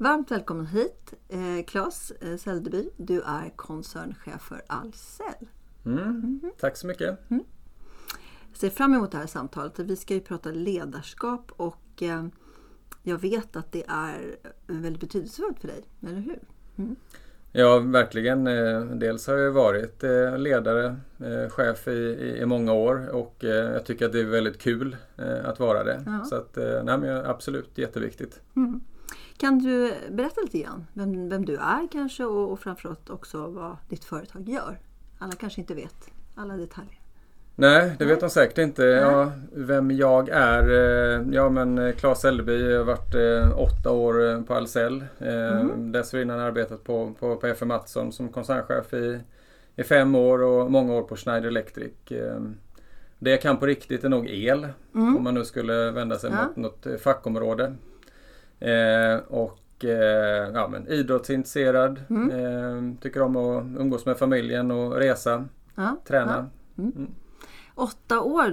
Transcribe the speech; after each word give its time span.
Varmt 0.00 0.30
välkommen 0.30 0.66
hit 0.66 1.14
eh, 1.28 1.64
Claes 1.66 2.10
eh, 2.10 2.36
Säldeby. 2.36 2.90
Du 2.96 3.22
är 3.22 3.56
koncernchef 3.56 4.42
för 4.42 4.62
Ahlsell. 4.66 5.48
Mm. 5.86 5.98
Mm. 5.98 6.40
Tack 6.60 6.76
så 6.76 6.86
mycket. 6.86 7.30
Mm. 7.30 7.44
Jag 8.50 8.56
ser 8.56 8.70
fram 8.70 8.94
emot 8.94 9.12
det 9.12 9.18
här 9.18 9.26
samtalet. 9.26 9.78
Vi 9.78 9.96
ska 9.96 10.14
ju 10.14 10.20
prata 10.20 10.50
ledarskap 10.50 11.52
och 11.56 12.02
eh, 12.02 12.26
jag 13.02 13.18
vet 13.18 13.56
att 13.56 13.72
det 13.72 13.84
är 13.88 14.36
väldigt 14.66 15.00
betydelsefullt 15.00 15.60
för 15.60 15.68
dig, 15.68 15.84
eller 16.02 16.20
hur? 16.20 16.38
Mm. 16.76 16.96
Ja, 17.52 17.78
verkligen. 17.78 18.46
Eh, 18.46 18.84
dels 18.84 19.26
har 19.26 19.36
jag 19.36 19.52
varit 19.52 20.04
eh, 20.04 20.38
ledare, 20.38 20.96
eh, 21.18 21.50
chef 21.50 21.88
i, 21.88 22.38
i 22.40 22.46
många 22.46 22.72
år 22.72 23.08
och 23.14 23.36
jag 23.40 23.86
tycker 23.86 24.06
att 24.06 24.12
det 24.12 24.20
är 24.20 24.24
väldigt 24.24 24.58
kul 24.58 24.96
att 25.44 25.60
vara 25.60 25.84
det. 25.84 26.02
Ja. 26.06 26.24
Så 26.24 26.36
att, 26.36 26.56
nej, 26.56 26.98
men 26.98 27.24
absolut 27.24 27.78
jätteviktigt. 27.78 28.40
Mm. 28.56 28.80
Kan 29.40 29.58
du 29.58 29.94
berätta 30.10 30.40
lite 30.40 30.58
grann 30.58 30.86
vem, 30.92 31.28
vem 31.28 31.44
du 31.44 31.56
är 31.56 31.88
kanske 31.92 32.24
och, 32.24 32.52
och 32.52 32.60
framförallt 32.60 33.10
också 33.10 33.46
vad 33.46 33.76
ditt 33.88 34.04
företag 34.04 34.48
gör? 34.48 34.78
Alla 35.18 35.32
kanske 35.32 35.60
inte 35.60 35.74
vet 35.74 36.10
alla 36.34 36.56
detaljer. 36.56 37.00
Nej, 37.54 37.92
det 37.98 38.04
vet 38.04 38.20
de 38.20 38.30
säkert 38.30 38.58
inte. 38.58 38.84
Ja, 38.84 39.32
vem 39.52 39.90
jag 39.90 40.28
är? 40.28 40.70
Eh, 40.70 41.26
ja 41.32 41.48
men 41.48 41.92
Claes 41.92 42.24
eh, 42.24 42.28
Eldeby 42.28 42.74
har 42.76 42.84
varit 42.84 43.14
eh, 43.14 43.58
åtta 43.58 43.90
år 43.90 44.42
på 44.42 44.54
Ahlsell. 44.54 45.04
Mm. 45.18 45.92
Dessförinnan 45.92 46.38
jag 46.38 46.46
arbetat 46.46 46.84
på, 46.84 47.14
på, 47.20 47.36
på 47.36 47.46
FM 47.46 47.68
Mattsson 47.68 48.12
som 48.12 48.28
koncernchef 48.28 48.94
i, 48.94 49.20
i 49.76 49.82
fem 49.82 50.14
år 50.14 50.42
och 50.42 50.70
många 50.70 50.94
år 50.94 51.02
på 51.02 51.16
Schneider 51.16 51.48
Electric. 51.48 51.92
Det 53.18 53.30
jag 53.30 53.42
kan 53.42 53.56
på 53.56 53.66
riktigt 53.66 54.04
är 54.04 54.08
nog 54.08 54.28
el. 54.28 54.68
Mm. 54.94 55.16
Om 55.16 55.24
man 55.24 55.34
nu 55.34 55.44
skulle 55.44 55.90
vända 55.90 56.18
sig 56.18 56.30
ja. 56.30 56.46
mot 56.46 56.56
något 56.56 57.00
fackområde. 57.00 57.74
Och 59.28 59.84
ja, 60.54 60.68
men 60.68 60.88
idrottsintresserad. 60.88 62.00
Mm. 62.10 62.96
tycker 62.96 63.22
om 63.22 63.36
att 63.36 63.80
umgås 63.80 64.06
med 64.06 64.18
familjen 64.18 64.70
och 64.70 64.96
resa. 64.96 65.48
Ja. 65.74 65.96
Träna. 66.06 66.50
Ja. 66.76 66.82
Mm. 66.82 66.92
mm 66.96 67.14
åtta 67.80 68.20
år, 68.20 68.50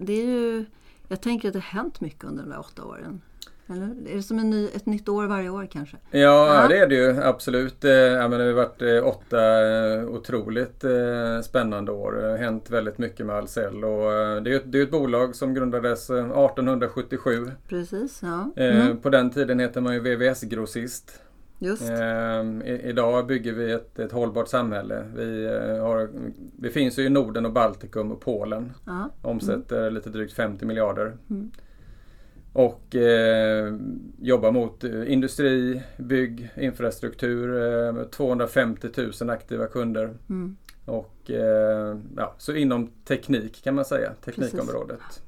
det 0.00 0.12
är 0.12 0.26
ju, 0.26 0.64
jag 1.08 1.20
tänker 1.20 1.48
att 1.48 1.52
det 1.52 1.58
har 1.58 1.82
hänt 1.82 2.00
mycket 2.00 2.24
under 2.24 2.42
de 2.42 2.50
där 2.50 2.60
åtta 2.60 2.84
åren. 2.84 3.20
Eller? 3.66 4.10
Är 4.12 4.16
det 4.16 4.22
som 4.22 4.38
en 4.38 4.50
ny, 4.50 4.66
ett 4.66 4.86
nytt 4.86 5.08
år 5.08 5.26
varje 5.26 5.48
år 5.48 5.68
kanske? 5.72 5.96
Ja, 6.10 6.62
ja. 6.62 6.68
det 6.68 6.78
är 6.78 6.86
det 6.86 6.94
ju 6.94 7.22
absolut. 7.22 7.84
Eh, 7.84 7.92
ja, 7.92 8.28
men 8.28 8.38
det 8.38 8.44
har 8.44 8.52
varit 8.52 8.82
eh, 8.82 9.06
åtta 9.06 9.66
eh, 9.70 10.04
otroligt 10.04 10.84
spännande 11.44 11.92
år. 11.92 12.12
Det 12.12 12.30
har 12.30 12.38
hänt 12.38 12.70
väldigt 12.70 12.98
mycket 12.98 13.26
med 13.26 13.36
Ahlsell. 13.36 13.84
Och 13.84 14.12
det, 14.42 14.52
är 14.52 14.56
ett, 14.56 14.72
det 14.72 14.78
är 14.78 14.82
ett 14.82 14.90
bolag 14.90 15.34
som 15.36 15.54
grundades 15.54 16.10
1877. 16.10 17.50
Precis, 17.68 18.20
ja. 18.22 18.50
Mm. 18.56 19.00
På 19.00 19.10
den 19.10 19.30
tiden 19.30 19.58
heter 19.58 19.80
man 19.80 19.94
ju 19.94 20.00
VVS 20.00 20.42
Ehm, 21.90 22.62
idag 22.62 23.26
bygger 23.26 23.52
vi 23.52 23.72
ett, 23.72 23.98
ett 23.98 24.12
hållbart 24.12 24.48
samhälle. 24.48 25.04
Vi, 25.16 25.44
eh, 25.44 25.84
har, 25.86 26.08
vi 26.58 26.70
finns 26.70 26.98
ju 26.98 27.02
i 27.02 27.08
Norden 27.08 27.46
och 27.46 27.52
Baltikum 27.52 28.12
och 28.12 28.20
Polen. 28.20 28.72
Aha. 28.86 29.10
Omsätter 29.22 29.80
mm. 29.80 29.94
lite 29.94 30.10
drygt 30.10 30.32
50 30.32 30.66
miljarder. 30.66 31.16
Mm. 31.30 31.50
Och 32.52 32.96
eh, 32.96 33.74
jobbar 34.20 34.52
mot 34.52 34.84
eh, 34.84 35.12
industri, 35.12 35.82
bygg, 35.96 36.50
infrastruktur. 36.56 37.62
Eh, 37.98 38.04
250 38.04 38.88
000 39.20 39.30
aktiva 39.30 39.66
kunder. 39.66 40.14
Mm. 40.28 40.56
Och 40.84 41.30
eh, 41.30 41.98
ja, 42.16 42.34
så 42.38 42.54
inom 42.54 42.90
teknik 43.04 43.64
kan 43.64 43.74
man 43.74 43.84
säga, 43.84 44.12
teknikområdet. 44.24 44.98
Precis. 44.98 45.22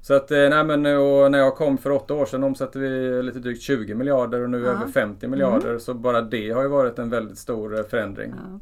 Så 0.00 0.14
att, 0.14 0.30
eh, 0.30 0.38
nej 0.38 0.64
men 0.64 0.86
och 0.86 1.30
när 1.30 1.38
jag 1.38 1.56
kom 1.56 1.78
för 1.78 1.90
åtta 1.90 2.14
år 2.14 2.26
sedan 2.26 2.44
omsatte 2.44 2.78
vi 2.78 3.22
lite 3.22 3.38
drygt 3.38 3.62
20 3.62 3.94
miljarder 3.94 4.42
och 4.42 4.50
nu 4.50 4.60
ja. 4.60 4.70
över 4.70 4.86
50 4.86 5.28
miljarder. 5.28 5.68
Mm. 5.68 5.80
Så 5.80 5.94
bara 5.94 6.20
det 6.20 6.50
har 6.50 6.62
ju 6.62 6.68
varit 6.68 6.98
en 6.98 7.10
väldigt 7.10 7.38
stor 7.38 7.78
eh, 7.78 7.84
förändring. 7.84 8.34
Ja. 8.36 8.60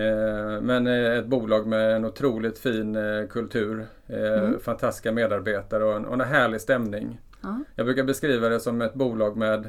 Eh, 0.00 0.60
men 0.60 0.86
ett 0.86 1.26
bolag 1.26 1.66
med 1.66 1.96
en 1.96 2.04
otroligt 2.04 2.58
fin 2.58 2.96
kultur. 3.30 3.86
Mm. 4.06 4.60
Fantastiska 4.60 5.12
medarbetare 5.12 5.84
och 5.84 5.96
en, 5.96 6.04
och 6.04 6.14
en 6.14 6.20
härlig 6.20 6.60
stämning. 6.60 7.20
Ja. 7.40 7.58
Jag 7.74 7.86
brukar 7.86 8.04
beskriva 8.04 8.48
det 8.48 8.60
som 8.60 8.82
ett 8.82 8.94
bolag 8.94 9.36
med 9.36 9.68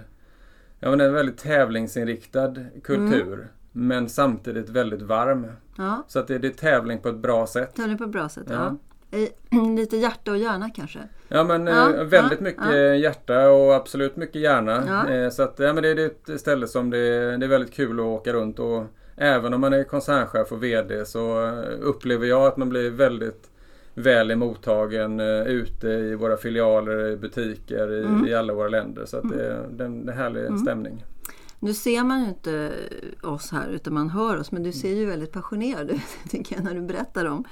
ja, 0.80 0.92
en 0.92 1.14
väldigt 1.14 1.38
tävlingsinriktad 1.38 2.56
kultur. 2.84 3.34
Mm. 3.34 3.48
Men 3.72 4.10
samtidigt 4.10 4.70
väldigt 4.70 5.02
varm. 5.02 5.48
Så 6.08 6.20
att 6.20 6.28
det, 6.28 6.38
det 6.38 6.48
är 6.48 6.52
tävling 6.52 7.00
på 7.00 7.10
ett 7.10 7.18
bra 7.18 7.48
sätt. 7.48 7.76
Tävling 7.76 7.98
på 7.98 8.04
ett 8.04 8.10
bra 8.10 8.30
sätt, 8.30 8.48
ja. 8.50 8.78
Lite 9.76 9.98
hjärta 9.98 10.32
och 10.32 10.38
hjärna 10.38 10.70
kanske? 10.70 11.00
Ja 11.28 11.44
men 11.44 11.68
ja, 11.68 11.96
eh, 11.96 12.04
väldigt 12.04 12.40
ja, 12.40 12.44
mycket 12.44 12.66
ja. 12.66 12.96
hjärta 12.96 13.50
och 13.50 13.76
absolut 13.76 14.16
mycket 14.16 14.42
hjärna. 14.42 15.10
Eh, 15.10 15.30
så 15.30 15.44
att, 15.44 15.60
ja, 15.60 15.74
men 15.74 15.84
det 15.84 15.90
är 15.90 16.00
ett 16.00 16.40
ställe 16.42 16.68
som 16.68 16.90
det, 16.90 17.38
det 17.38 17.46
är 17.46 17.50
väldigt 17.50 17.74
kul 17.74 18.00
att 18.00 18.06
åka 18.06 18.34
runt 18.34 18.60
och 18.60 18.84
även 19.16 19.54
om 19.54 19.62
man 19.62 19.74
är 19.74 19.84
koncernchef 19.84 20.52
och 20.52 20.64
VD 20.64 21.06
så 21.06 21.52
upplever 21.82 22.28
jag 22.28 22.48
att 22.48 22.58
man 22.58 22.70
blir 22.70 22.90
väldigt 22.90 23.50
väl 23.94 24.32
emottagen 24.32 25.20
uh, 25.20 25.48
ute 25.48 25.88
i 25.88 26.16
våra 26.16 26.38
filialer, 26.38 27.08
i 27.10 27.18
butiker, 27.18 27.92
i, 27.92 28.04
mm. 28.04 28.28
i 28.28 28.34
alla 28.34 28.54
våra 28.54 28.68
länder. 28.68 29.06
Så 29.06 29.18
att 29.18 29.30
det, 29.30 29.54
mm. 29.54 29.78
det, 29.78 29.84
är 29.84 29.88
en 29.88 30.10
härlig 30.10 30.46
mm. 30.46 30.58
stämning. 30.58 31.06
Nu 31.60 31.74
ser 31.74 32.04
man 32.04 32.22
ju 32.22 32.28
inte 32.28 32.72
oss 33.22 33.52
här 33.52 33.70
utan 33.70 33.94
man 33.94 34.10
hör 34.10 34.40
oss 34.40 34.52
men 34.52 34.64
du 34.64 34.72
ser 34.72 34.96
ju 34.96 35.06
väldigt 35.06 35.32
passionerad 35.32 35.92
ut 35.92 36.02
tycker 36.30 36.56
jag 36.56 36.64
när 36.64 36.74
du 36.74 36.82
berättar 36.82 37.26
om, 37.26 37.44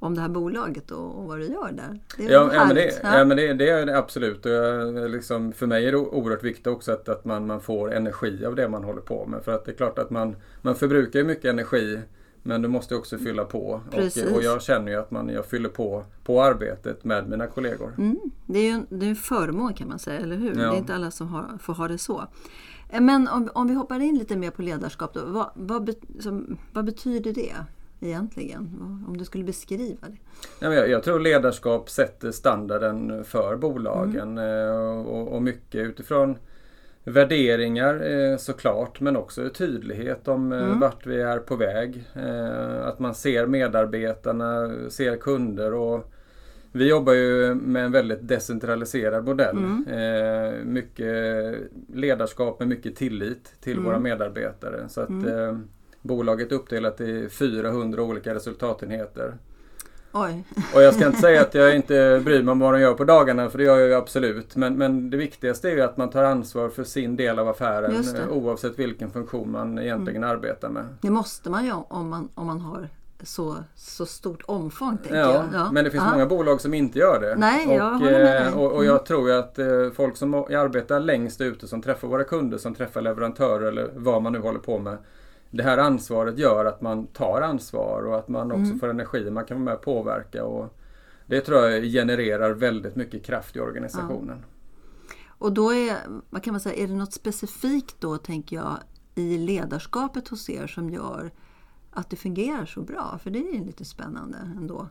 om 0.00 0.14
det 0.14 0.20
här 0.20 0.28
bolaget 0.28 0.90
och, 0.90 1.18
och 1.18 1.24
vad 1.24 1.38
du 1.38 1.46
gör 1.46 1.72
där. 1.72 2.00
Det 2.16 2.24
är 2.24 2.30
ja, 2.30 2.50
ja, 2.54 2.64
men 2.66 2.74
det, 2.74 3.00
ja. 3.02 3.18
ja, 3.18 3.24
men 3.24 3.36
det, 3.36 3.52
det 3.52 3.70
är 3.70 3.86
det 3.86 3.98
absolut. 3.98 4.46
Och 4.46 4.52
jag, 4.52 5.10
liksom, 5.10 5.52
för 5.52 5.66
mig 5.66 5.86
är 5.86 5.92
det 5.92 5.98
oerhört 5.98 6.44
viktigt 6.44 6.66
också 6.66 6.92
att, 6.92 7.08
att 7.08 7.24
man, 7.24 7.46
man 7.46 7.60
får 7.60 7.94
energi 7.94 8.44
av 8.44 8.54
det 8.54 8.68
man 8.68 8.84
håller 8.84 9.00
på 9.00 9.26
med. 9.26 9.42
För 9.44 9.52
att 9.52 9.64
det 9.64 9.70
är 9.70 9.76
klart 9.76 9.98
att 9.98 10.10
man, 10.10 10.36
man 10.62 10.74
förbrukar 10.74 11.24
mycket 11.24 11.44
energi 11.44 12.00
men 12.42 12.62
du 12.62 12.68
måste 12.68 12.96
också 12.96 13.18
fylla 13.18 13.44
på. 13.44 13.80
Och, 13.92 14.34
och, 14.34 14.42
jag 14.42 14.62
känner 14.62 14.92
ju 14.92 14.98
att 14.98 15.10
man, 15.10 15.28
jag 15.28 15.46
fyller 15.46 15.68
på 15.68 16.04
på 16.24 16.42
arbetet 16.42 17.04
med 17.04 17.28
mina 17.28 17.46
kollegor. 17.46 17.94
Mm. 17.98 18.18
Det 18.46 18.58
är 18.58 18.62
ju 18.62 18.68
en, 18.68 18.86
det 18.88 19.06
är 19.06 19.10
en 19.10 19.16
förmån 19.16 19.74
kan 19.74 19.88
man 19.88 19.98
säga, 19.98 20.20
eller 20.20 20.36
hur? 20.36 20.48
Ja. 20.48 20.54
Det 20.54 20.76
är 20.76 20.78
inte 20.78 20.94
alla 20.94 21.10
som 21.10 21.28
har, 21.28 21.58
får 21.60 21.74
ha 21.74 21.88
det 21.88 21.98
så. 21.98 22.26
Eh, 22.90 23.00
men 23.00 23.28
om, 23.28 23.48
om 23.54 23.68
vi 23.68 23.74
hoppar 23.74 24.00
in 24.00 24.18
lite 24.18 24.36
mer 24.36 24.50
på 24.50 24.62
ledarskap, 24.62 25.14
då, 25.14 25.20
vad, 25.26 25.50
vad, 25.54 25.94
som, 26.20 26.58
vad 26.72 26.84
betyder 26.84 27.32
det? 27.32 27.54
Egentligen? 28.00 28.60
Om 29.08 29.16
du 29.16 29.24
skulle 29.24 29.44
beskriva 29.44 30.06
det? 30.08 30.74
jag, 30.74 30.88
jag 30.88 31.02
tror 31.02 31.20
ledarskap 31.20 31.90
sätter 31.90 32.30
standarden 32.30 33.24
för 33.24 33.56
bolagen 33.56 34.38
mm. 34.38 34.68
Eh, 34.68 35.06
och, 35.06 35.34
och, 35.34 35.42
mycket 35.42 35.86
utifrån 35.86 36.38
värderingar 37.04 38.10
eh, 38.10 38.36
såklart 38.36 39.00
men 39.00 39.16
också 39.16 39.48
tydlighet 39.48 40.28
om 40.28 40.52
eh, 40.52 40.62
mm. 40.62 40.80
vart 40.80 41.06
vi 41.06 41.20
är 41.20 41.38
på 41.38 41.56
väg. 41.56 42.04
Att 42.82 42.98
man 42.98 43.14
ser 43.14 43.46
medarbetarna, 43.46 44.70
ser 44.88 45.16
kunder 45.16 45.74
och 45.74 46.12
vi 46.72 46.88
jobbar 46.88 47.12
ju 47.12 47.54
med 47.54 47.84
en 47.84 47.92
väldigt 47.92 48.28
decentraliserad 48.28 49.24
modell. 49.24 49.56
Mm. 49.56 50.72
Mycket 50.72 51.54
ledarskap 51.94 52.58
med 52.58 52.68
mycket 52.68 52.96
tillit 52.96 53.54
till 53.60 53.72
mm. 53.72 53.84
våra 53.84 53.98
medarbetare. 53.98 54.88
Så 54.88 55.00
att 55.00 55.08
mm. 55.08 55.68
Bolaget 56.02 56.52
uppdelat 56.52 57.00
i 57.00 57.28
400 57.28 58.02
olika 58.02 58.34
resultatenheter. 58.34 59.34
Oj. 60.12 60.44
Och 60.74 60.82
jag 60.82 60.94
ska 60.94 61.06
inte 61.06 61.18
säga 61.18 61.40
att 61.40 61.54
jag 61.54 61.76
inte 61.76 62.20
bryr 62.24 62.42
mig 62.42 62.52
om 62.52 62.58
vad 62.58 62.74
de 62.74 62.80
gör 62.80 62.94
på 62.94 63.04
dagarna, 63.04 63.50
för 63.50 63.58
det 63.58 63.64
gör 63.64 63.78
jag 63.78 63.88
ju 63.88 63.94
absolut. 63.94 64.56
Men, 64.56 64.78
men 64.78 65.10
det 65.10 65.16
viktigaste 65.16 65.70
är 65.70 65.72
ju 65.72 65.80
att 65.80 65.96
man 65.96 66.10
tar 66.10 66.24
ansvar 66.24 66.68
för 66.68 66.84
sin 66.84 67.16
del 67.16 67.38
av 67.38 67.48
affären 67.48 68.04
oavsett 68.30 68.78
vilken 68.78 69.10
funktion 69.10 69.50
man 69.50 69.78
egentligen 69.78 70.22
mm. 70.24 70.36
arbetar 70.36 70.68
med. 70.68 70.84
Det 71.00 71.10
måste 71.10 71.50
man 71.50 71.64
ju 71.64 71.72
om 71.72 72.08
man, 72.08 72.28
om 72.34 72.46
man 72.46 72.60
har 72.60 72.88
så, 73.22 73.56
så 73.74 74.06
stort 74.06 74.42
omfång. 74.46 74.98
Ja, 75.08 75.16
jag. 75.16 75.44
ja, 75.52 75.72
men 75.72 75.84
det 75.84 75.90
finns 75.90 76.02
Aha. 76.02 76.12
många 76.12 76.26
bolag 76.26 76.60
som 76.60 76.74
inte 76.74 76.98
gör 76.98 77.20
det. 77.20 77.36
Nej, 77.36 77.66
och, 77.66 77.74
jag 77.74 78.00
med 78.00 78.20
dig. 78.20 78.52
Och, 78.52 78.72
och 78.72 78.84
jag 78.84 78.92
mm. 78.92 79.04
tror 79.04 79.30
att 79.30 79.58
eh, 79.58 79.66
folk 79.96 80.16
som 80.16 80.34
arbetar 80.34 81.00
längst 81.00 81.40
ute, 81.40 81.68
som 81.68 81.82
träffar 81.82 82.08
våra 82.08 82.24
kunder, 82.24 82.58
som 82.58 82.74
träffar 82.74 83.00
leverantörer 83.00 83.66
eller 83.66 83.90
vad 83.94 84.22
man 84.22 84.32
nu 84.32 84.38
håller 84.38 84.58
på 84.58 84.78
med. 84.78 84.98
Det 85.50 85.62
här 85.62 85.78
ansvaret 85.78 86.38
gör 86.38 86.64
att 86.64 86.80
man 86.80 87.06
tar 87.06 87.40
ansvar 87.40 88.02
och 88.02 88.18
att 88.18 88.28
man 88.28 88.52
också 88.52 88.64
mm. 88.64 88.78
får 88.78 88.88
energi, 88.88 89.30
man 89.30 89.44
kan 89.44 89.56
vara 89.56 89.64
med 89.64 89.74
och 89.74 89.82
påverka. 89.82 90.44
Och 90.44 90.78
det 91.26 91.40
tror 91.40 91.58
jag 91.60 91.84
genererar 91.84 92.50
väldigt 92.50 92.96
mycket 92.96 93.24
kraft 93.24 93.56
i 93.56 93.60
organisationen. 93.60 94.38
Ja. 94.40 94.46
Och 95.28 95.52
då 95.52 95.74
är, 95.74 95.96
vad 96.30 96.42
kan 96.42 96.52
man 96.52 96.60
säga, 96.60 96.84
är 96.84 96.88
det 96.88 96.94
något 96.94 97.12
specifikt 97.12 97.96
då, 98.00 98.16
tänker 98.16 98.56
jag, 98.56 98.78
i 99.14 99.38
ledarskapet 99.38 100.28
hos 100.28 100.50
er 100.50 100.66
som 100.66 100.90
gör 100.90 101.30
att 101.90 102.10
det 102.10 102.16
fungerar 102.16 102.66
så 102.66 102.82
bra. 102.82 103.18
För 103.22 103.30
det 103.30 103.38
är 103.38 103.64
lite 103.64 103.84
spännande 103.84 104.38
ändå. 104.56 104.88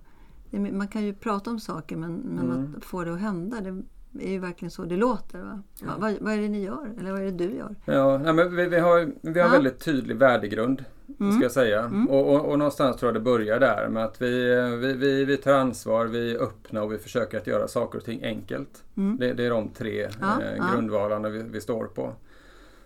Man 0.52 0.88
kan 0.88 1.04
ju 1.04 1.14
prata 1.14 1.50
om 1.50 1.60
saker 1.60 1.98
men, 1.98 2.14
men 2.14 2.52
mm. 2.52 2.76
att 2.78 2.86
få 2.86 3.04
det 3.04 3.14
att 3.14 3.20
hända 3.20 3.62
det 3.62 3.84
är 4.20 4.32
ju 4.32 4.40
verkligen 4.40 4.72
så 4.72 4.84
det 4.84 4.96
låter. 4.96 5.40
Va? 5.40 5.62
Ja. 5.80 5.88
Vad, 5.98 6.16
vad, 6.22 6.34
är 6.34 6.38
det 6.38 6.48
ni 6.48 6.64
gör? 6.64 6.90
Eller 7.00 7.12
vad 7.12 7.22
är 7.22 7.26
det 7.26 7.32
du 7.32 7.56
gör? 7.56 7.76
Ja, 7.86 8.18
nej, 8.18 8.34
men 8.34 8.56
vi, 8.56 8.66
vi 8.66 8.80
har, 8.80 9.12
vi 9.22 9.40
har 9.40 9.48
ja. 9.48 9.54
väldigt 9.54 9.80
tydlig 9.80 10.18
värdegrund. 10.18 10.86
Mm. 11.20 11.32
Ska 11.32 11.44
jag 11.44 11.52
säga. 11.52 11.80
Mm. 11.80 12.10
Och, 12.10 12.36
och, 12.36 12.46
och, 12.46 12.60
någonstans 12.60 12.98
tror 12.98 13.08
jag 13.08 13.16
det 13.16 13.26
börjar 13.26 13.60
där 13.60 13.88
med 13.90 14.06
att 14.06 14.22
vi, 14.22 14.56
vi, 14.82 14.94
vi, 14.94 15.26
vi 15.26 15.38
tar 15.38 15.54
ansvar, 15.54 16.06
vi 16.06 16.36
är 16.36 16.44
öppna 16.44 16.84
och 16.84 16.92
vi 16.94 16.98
försöker 16.98 17.38
att 17.38 17.48
göra 17.48 17.68
saker 17.68 17.98
och 17.98 18.06
ting 18.06 18.24
enkelt. 18.24 18.84
Mm. 18.98 19.18
Det, 19.18 19.34
det, 19.34 19.46
är 19.46 19.50
de 19.50 19.70
tre 19.70 20.10
ja, 20.22 20.42
eh, 20.42 20.74
grundvalarna 20.74 21.30
vi, 21.30 21.44
vi 21.44 21.62
står 21.62 21.86
på. 21.86 22.14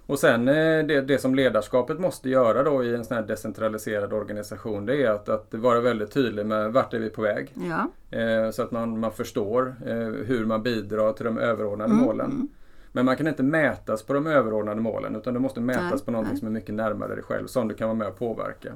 Och 0.06 0.20
sen 0.20 0.48
eh, 0.48 0.86
det, 0.86 1.02
det 1.02 1.18
som 1.18 1.36
ledarskapet 1.36 2.00
måste 2.00 2.30
göra 2.30 2.64
då 2.64 2.84
i 2.84 2.96
en 2.96 3.06
sån 3.06 3.18
här 3.18 3.24
decentraliserad 3.24 4.14
organisation 4.14 4.86
det 4.86 5.04
är 5.04 5.10
att, 5.10 5.30
att 5.30 5.54
vara 5.54 5.80
väldigt 5.80 6.12
tydlig 6.12 6.46
med 6.46 6.74
vart 6.74 6.94
är 6.94 7.00
vi 7.00 7.10
på 7.10 7.22
väg. 7.22 7.54
Ja. 7.70 8.18
Eh, 8.20 8.52
så 8.52 8.62
att 8.62 8.72
man, 8.72 9.00
man 9.00 9.12
förstår 9.12 9.76
eh, 9.86 9.96
hur 9.98 10.46
man 10.46 10.64
bidrar 10.64 11.14
till 11.14 11.26
de 11.26 11.38
överordnade 11.38 11.94
mm. 11.94 12.06
målen. 12.06 12.32
Mm. 12.32 12.48
Men 12.92 13.06
man 13.06 13.18
kan 13.18 13.28
inte 13.28 13.44
mätas 13.44 14.04
på 14.04 14.14
de 14.14 14.28
överordnade 14.28 14.82
målen 14.82 15.16
utan 15.16 15.34
det 15.34 15.40
måste 15.40 15.62
mätas 15.62 15.92
nej, 15.92 16.06
på 16.06 16.12
någonting 16.12 16.34
nej. 16.34 16.40
som 16.40 16.48
är 16.48 16.52
mycket 16.52 16.76
närmare 16.76 17.16
dig 17.16 17.24
själv 17.24 17.48
som 17.48 17.68
du 17.68 17.76
kan 17.76 17.88
vara 17.88 17.98
med 17.98 18.08
och 18.08 18.20
påverka. 18.20 18.74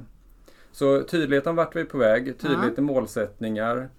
Så 0.71 1.03
tydlighet 1.03 1.47
om 1.47 1.55
vart 1.55 1.75
vi 1.75 1.81
är 1.81 1.85
på 1.85 1.97
väg, 1.97 2.39
tydlighet 2.39 2.73
ja. 2.75 2.81
i 2.81 2.85
målsättningar, 2.85 3.89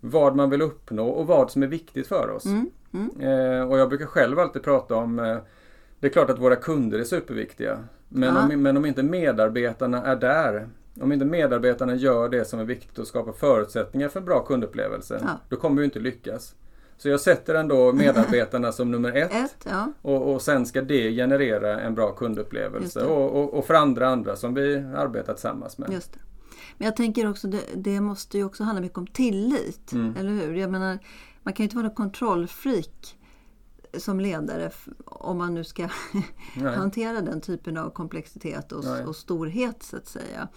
vad 0.00 0.36
man 0.36 0.50
vill 0.50 0.62
uppnå 0.62 1.08
och 1.08 1.26
vad 1.26 1.50
som 1.50 1.62
är 1.62 1.66
viktigt 1.66 2.06
för 2.06 2.30
oss. 2.30 2.44
Mm. 2.44 2.70
Mm. 2.92 3.20
Eh, 3.20 3.68
och 3.70 3.78
jag 3.78 3.88
brukar 3.88 4.06
själv 4.06 4.38
alltid 4.38 4.62
prata 4.62 4.94
om 4.94 5.18
eh, 5.18 5.38
det 6.00 6.06
är 6.06 6.10
klart 6.10 6.30
att 6.30 6.38
våra 6.38 6.56
kunder 6.56 6.98
är 6.98 7.04
superviktiga. 7.04 7.84
Men, 8.08 8.34
ja. 8.34 8.42
om, 8.42 8.62
men 8.62 8.76
om 8.76 8.86
inte 8.86 9.02
medarbetarna 9.02 10.04
är 10.04 10.16
där, 10.16 10.68
om 11.00 11.12
inte 11.12 11.24
medarbetarna 11.24 11.94
gör 11.94 12.28
det 12.28 12.44
som 12.44 12.60
är 12.60 12.64
viktigt 12.64 12.98
och 12.98 13.06
skapar 13.06 13.32
förutsättningar 13.32 14.08
för 14.08 14.20
en 14.20 14.26
bra 14.26 14.40
kundupplevelse, 14.40 15.20
ja. 15.22 15.40
då 15.48 15.56
kommer 15.56 15.80
vi 15.80 15.84
inte 15.84 16.00
lyckas. 16.00 16.54
Så 16.98 17.08
jag 17.08 17.20
sätter 17.20 17.54
ändå 17.54 17.92
medarbetarna 17.92 18.72
som 18.72 18.90
nummer 18.90 19.16
ett, 19.16 19.30
ett 19.34 19.66
ja. 19.70 19.92
och, 20.02 20.32
och 20.32 20.42
sen 20.42 20.66
ska 20.66 20.82
det 20.82 21.12
generera 21.12 21.80
en 21.80 21.94
bra 21.94 22.12
kundupplevelse 22.12 23.04
och, 23.04 23.42
och, 23.42 23.54
och, 23.54 23.64
för 23.64 23.74
andra 23.74 24.08
andra 24.08 24.36
som 24.36 24.54
vi 24.54 24.76
arbetar 24.76 25.32
tillsammans 25.32 25.78
med. 25.78 25.92
Just 25.92 26.12
det. 26.12 26.18
Men 26.78 26.84
jag 26.84 26.96
tänker 26.96 27.30
också 27.30 27.48
det, 27.48 27.60
det 27.74 28.00
måste 28.00 28.38
ju 28.38 28.44
också 28.44 28.64
handla 28.64 28.80
mycket 28.80 28.98
om 28.98 29.06
tillit, 29.06 29.92
mm. 29.92 30.16
eller 30.16 30.30
hur? 30.30 30.54
Jag 30.54 30.70
menar, 30.70 30.98
man 31.42 31.54
kan 31.54 31.64
ju 31.64 31.64
inte 31.64 31.76
vara 31.76 31.90
kontrollfreak 31.90 33.17
som 33.98 34.20
ledare 34.20 34.70
om 35.04 35.38
man 35.38 35.54
nu 35.54 35.64
ska 35.64 35.88
hantera 36.54 37.20
den 37.20 37.40
typen 37.40 37.76
av 37.76 37.90
komplexitet 37.90 38.72
och, 38.72 38.84
och, 39.06 39.16
storhet 39.16 39.82
så 39.82 39.96
att 39.96 40.06
säga. 40.06 40.48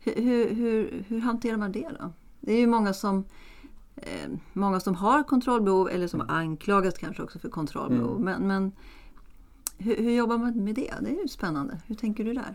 Hur, 0.00 0.54
hur, 0.54 1.04
hur, 1.08 1.20
hanterar 1.20 1.56
man 1.56 1.72
det 1.72 1.88
då? 2.00 2.12
Det 2.40 2.52
är 2.52 2.58
ju 2.58 2.66
många 2.66 2.92
som, 2.92 3.24
eh, 3.96 4.30
många 4.52 4.80
som 4.80 4.94
har 4.94 5.22
kontrollbehov 5.22 5.88
eller 5.88 6.08
som 6.08 6.20
mm. 6.20 6.34
anklagas 6.34 6.98
kanske 6.98 7.22
också 7.22 7.38
för 7.38 7.48
kontrollbehov. 7.48 8.20
Mm. 8.20 8.24
Men, 8.24 8.46
men 8.46 8.72
hur, 9.78 9.96
hur, 9.96 10.10
jobbar 10.10 10.38
man 10.38 10.64
med 10.64 10.74
det? 10.74 10.94
Det 11.00 11.10
är 11.10 11.22
ju 11.22 11.28
spännande. 11.28 11.80
Hur 11.86 11.94
tänker 11.94 12.24
du 12.24 12.34
där? 12.34 12.54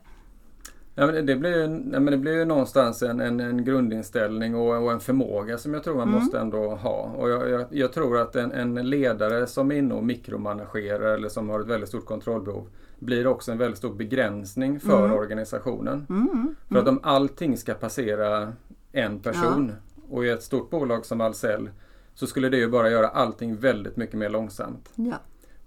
Ja, 0.95 1.05
men 1.05 1.25
det, 1.25 1.35
blir 1.35 1.49
ju, 1.49 1.61
ja, 1.93 1.99
men 1.99 2.05
det 2.05 2.17
blir 2.17 2.33
ju 2.33 2.45
någonstans 2.45 3.03
en, 3.03 3.19
en, 3.19 3.39
en 3.39 3.63
grundinställning 3.63 4.55
och, 4.55 4.83
och, 4.83 4.91
en 4.91 4.99
förmåga 4.99 5.57
som 5.57 5.73
jag 5.73 5.83
tror 5.83 5.95
man 5.95 6.07
mm. 6.07 6.19
måste 6.19 6.39
ändå 6.39 6.75
ha. 6.75 7.13
Och 7.17 7.29
jag, 7.29 7.49
jag, 7.49 7.65
jag, 7.69 7.93
tror 7.93 8.17
att 8.17 8.35
en, 8.35 8.51
en 8.51 8.89
ledare 8.89 9.47
som 9.47 9.71
är 9.71 9.75
inne 9.75 9.93
och 9.93 10.03
mikromanagerar 10.03 11.13
eller 11.13 11.29
som 11.29 11.49
har 11.49 11.59
ett 11.59 11.67
väldigt 11.67 11.89
stort 11.89 12.05
kontrollbehov 12.05 12.67
blir 12.99 13.27
också 13.27 13.51
en 13.51 13.57
väldigt 13.57 13.77
stor 13.77 13.93
begränsning 13.93 14.79
för 14.79 15.05
mm. 15.05 15.17
organisationen. 15.17 16.05
Mm. 16.09 16.55
För 16.67 16.79
att 16.79 16.87
om 16.87 16.99
allting 17.03 17.57
ska 17.57 17.73
passera 17.73 18.53
en 18.91 19.19
person 19.19 19.71
ja. 19.95 20.03
och 20.09 20.25
i 20.25 20.29
ett 20.29 20.43
stort 20.43 20.69
bolag 20.69 21.05
som 21.05 21.21
Ahlsell 21.21 21.69
så 22.13 22.27
skulle 22.27 22.49
det 22.49 22.57
ju 22.57 22.67
bara 22.67 22.89
göra 22.89 23.07
allting 23.07 23.55
väldigt 23.55 23.97
mycket 23.97 24.15
mer 24.15 24.29
långsamt. 24.29 24.89
Ja. 24.95 25.15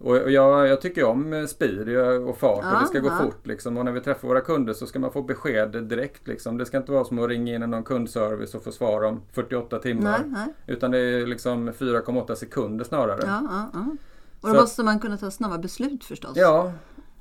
Och 0.04 0.30
jag, 0.30 0.68
jag, 0.68 0.80
tycker 0.80 1.04
om 1.04 1.46
speed 1.48 1.88
och 2.28 2.38
fart 2.38 2.64
ja, 2.64 2.74
och 2.74 2.80
det 2.80 2.86
ska 2.86 2.98
gå 2.98 3.08
ja. 3.08 3.18
fort. 3.24 3.46
Liksom. 3.46 3.76
Och 3.76 3.84
när 3.84 3.92
vi 3.92 4.00
träffar 4.00 4.28
våra 4.28 4.40
kunder 4.40 4.72
så 4.72 4.86
ska 4.86 4.98
man 4.98 5.12
få 5.12 5.22
besked 5.22 5.84
direkt. 5.84 6.28
Liksom. 6.28 6.58
Det 6.58 6.66
ska 6.66 6.76
inte 6.76 6.92
vara 6.92 7.04
som 7.04 7.18
att 7.18 7.28
ringa 7.28 7.54
in 7.54 7.60
någon 7.60 7.84
kundservice 7.84 8.54
och 8.54 8.64
få 8.64 8.72
svar 8.72 9.02
om 9.02 9.22
48 9.32 9.78
timmar. 9.78 10.18
Nej, 10.18 10.30
nej. 10.30 10.54
Utan 10.66 10.90
det 10.90 10.98
är 10.98 11.26
liksom 11.26 11.70
4,8 11.70 12.34
sekunder 12.34 12.84
snarare. 12.84 13.20
Ja, 13.26 13.60
och 14.40 14.48
då 14.48 14.54
så 14.54 14.60
måste 14.60 14.82
man 14.82 15.00
kunna 15.00 15.16
ta 15.16 15.30
snabba 15.30 15.58
beslut 15.58 16.04
förstås. 16.04 16.32
Ja, 16.36 16.72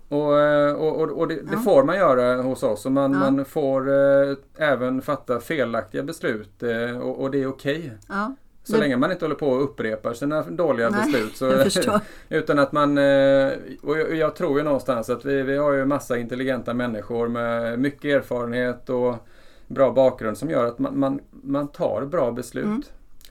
och, 0.10 0.34
och, 0.72 1.02
och, 1.02 1.20
och 1.20 1.28
det, 1.28 1.42
det, 1.42 1.58
får 1.58 1.84
man 1.84 1.96
göra 1.96 2.42
hos 2.42 2.64
oss. 2.64 2.86
Och 2.86 2.92
man, 2.92 3.20
man 3.20 3.46
får 3.46 3.90
eh, 3.90 4.36
även 4.58 5.02
fatta 5.02 5.40
felaktiga 5.40 6.04
beslut 6.04 6.64
eh, 6.64 6.98
och, 6.98 7.22
och, 7.22 7.32
det 7.32 7.42
är 7.42 7.48
okej. 7.48 7.80
Okay. 8.08 8.32
Så 8.64 8.74
det... 8.74 8.80
länge 8.80 8.98
man 8.98 9.12
inte 9.12 9.26
håller 9.26 9.36
på 9.36 9.50
och 9.50 9.64
upprepar 9.64 10.14
sina 10.14 10.42
dåliga 10.42 10.90
Nej, 10.90 11.02
beslut. 11.02 11.38
Så, 11.38 12.00
utan 12.30 12.60
att 12.60 12.72
man... 12.72 12.98
Eh, 12.98 13.52
och 13.82 14.16
jag 14.16 14.36
tror 14.36 14.58
ju 14.58 14.64
någonstans 14.64 15.10
att 15.10 15.26
vi, 15.26 15.42
vi 15.42 15.58
har 15.58 15.74
ju 15.74 15.86
massa 15.86 16.18
intelligenta 16.18 16.74
människor 16.74 17.28
med 17.28 17.80
mycket 17.80 18.06
erfarenhet 18.06 18.90
och 18.90 19.16
bra 19.68 19.92
bakgrund 19.92 20.38
som 20.38 20.50
gör 20.50 20.66
att 20.66 20.80
man, 20.80 21.00
man, 21.00 21.20
man 21.32 21.68
tar 21.68 22.06
bra 22.06 22.32
beslut. 22.32 22.66
Mm. 22.66 22.84